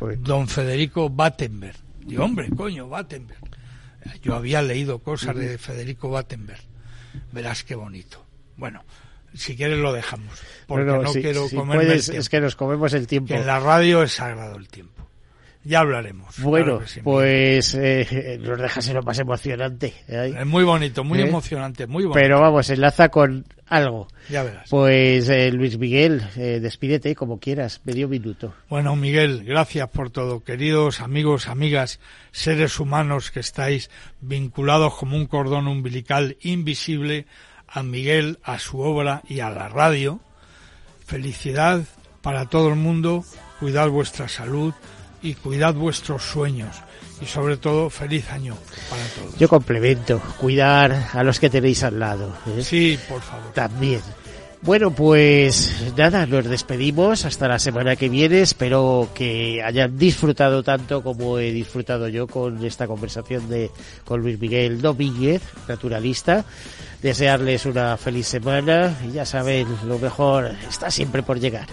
Uy. 0.00 0.16
don 0.18 0.48
Federico 0.48 1.10
Battenberg. 1.10 1.76
Digo, 2.06 2.24
hombre, 2.24 2.48
coño, 2.50 2.88
Battenberg. 2.88 3.40
Yo 4.22 4.34
había 4.34 4.62
leído 4.62 5.00
cosas 5.00 5.36
de 5.36 5.58
Federico 5.58 6.08
Battenberg. 6.10 6.62
Verás 7.32 7.64
qué 7.64 7.74
bonito. 7.74 8.24
Bueno, 8.56 8.82
si 9.34 9.56
quieres 9.56 9.78
lo 9.78 9.92
dejamos, 9.92 10.38
porque 10.66 10.84
no 10.86 11.12
si- 11.12 11.20
quiero 11.22 11.48
si 11.48 11.56
comerme 11.56 11.84
puedes, 11.84 12.00
el 12.08 12.12
tiempo, 12.12 12.20
es 12.20 12.28
que 12.28 12.40
nos 12.40 12.56
comemos 12.56 12.92
el 12.94 13.06
tiempo. 13.06 13.28
que 13.28 13.40
en 13.40 13.46
la 13.46 13.60
radio 13.60 14.02
es 14.02 14.12
sagrado 14.12 14.56
el 14.56 14.68
tiempo. 14.68 15.06
ya 15.62 15.80
hablaremos. 15.80 16.38
Bueno, 16.40 16.80
pues 17.04 17.74
eh, 17.74 18.38
nos 18.42 18.58
dejas 18.58 18.88
en 18.88 18.94
lo 18.94 19.02
más 19.02 19.18
emocionante. 19.18 19.92
¿eh? 20.08 20.34
Es 20.38 20.46
muy 20.46 20.64
bonito, 20.64 21.04
muy 21.04 21.20
¿Eh? 21.20 21.28
emocionante, 21.28 21.86
muy 21.86 22.04
bonito. 22.04 22.18
Pero 22.18 22.40
vamos, 22.40 22.70
enlaza 22.70 23.10
con 23.10 23.44
algo. 23.66 24.08
Ya 24.30 24.42
verás. 24.42 24.68
Pues 24.70 25.28
Luis 25.52 25.78
Miguel, 25.78 26.22
despídete 26.34 27.14
como 27.14 27.38
quieras, 27.38 27.82
medio 27.84 28.08
minuto. 28.08 28.54
Bueno, 28.70 28.96
Miguel, 28.96 29.44
gracias 29.44 29.88
por 29.90 30.08
todo. 30.10 30.42
Queridos 30.42 31.00
amigos, 31.00 31.46
amigas, 31.46 32.00
seres 32.32 32.80
humanos 32.80 33.30
que 33.30 33.40
estáis 33.40 33.90
vinculados 34.20 34.94
como 34.94 35.14
un 35.16 35.26
cordón 35.26 35.68
umbilical 35.68 36.36
invisible 36.40 37.26
a 37.70 37.82
Miguel, 37.82 38.38
a 38.42 38.58
su 38.58 38.80
obra 38.80 39.22
y 39.28 39.40
a 39.40 39.50
la 39.50 39.68
radio. 39.68 40.20
Felicidad 41.06 41.82
para 42.22 42.46
todo 42.46 42.68
el 42.68 42.76
mundo, 42.76 43.24
cuidad 43.58 43.88
vuestra 43.88 44.28
salud, 44.28 44.74
y 45.22 45.34
cuidad 45.34 45.74
vuestros 45.74 46.22
sueños 46.22 46.76
y 47.20 47.26
sobre 47.26 47.56
todo 47.56 47.90
feliz 47.90 48.30
año 48.30 48.56
para 48.88 49.04
todos. 49.08 49.38
Yo 49.38 49.48
complemento, 49.48 50.20
cuidar 50.38 51.10
a 51.12 51.22
los 51.22 51.38
que 51.38 51.50
tenéis 51.50 51.82
al 51.82 51.98
lado. 51.98 52.34
¿eh? 52.46 52.62
Sí, 52.62 52.98
por 53.08 53.20
favor. 53.20 53.52
También. 53.52 54.00
Bueno, 54.62 54.90
pues 54.90 55.94
nada, 55.96 56.26
nos 56.26 56.44
despedimos 56.44 57.24
hasta 57.24 57.48
la 57.48 57.58
semana 57.58 57.96
que 57.96 58.10
viene. 58.10 58.42
Espero 58.42 59.08
que 59.14 59.62
hayan 59.62 59.96
disfrutado 59.96 60.62
tanto 60.62 61.02
como 61.02 61.38
he 61.38 61.50
disfrutado 61.50 62.08
yo 62.08 62.26
con 62.26 62.62
esta 62.64 62.86
conversación 62.86 63.48
de 63.48 63.70
con 64.04 64.20
Luis 64.20 64.38
Miguel 64.38 64.82
Domínguez, 64.82 65.42
naturalista. 65.66 66.44
Desearles 67.00 67.64
una 67.64 67.96
feliz 67.96 68.26
semana 68.26 68.98
y 69.08 69.12
ya 69.12 69.24
saben, 69.24 69.66
lo 69.86 69.98
mejor 69.98 70.52
está 70.68 70.90
siempre 70.90 71.22
por 71.22 71.40
llegar 71.40 71.66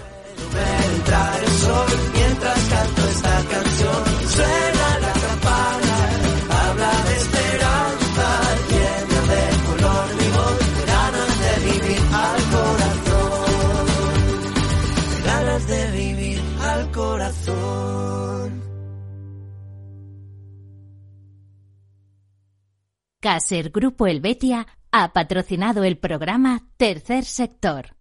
Caser 23.20 23.72
Grupo 23.72 24.06
Helvetia 24.06 24.68
ha 24.92 25.12
patrocinado 25.12 25.84
el 25.84 25.98
programa 25.98 26.62
Tercer 26.78 27.26
Sector 27.26 27.97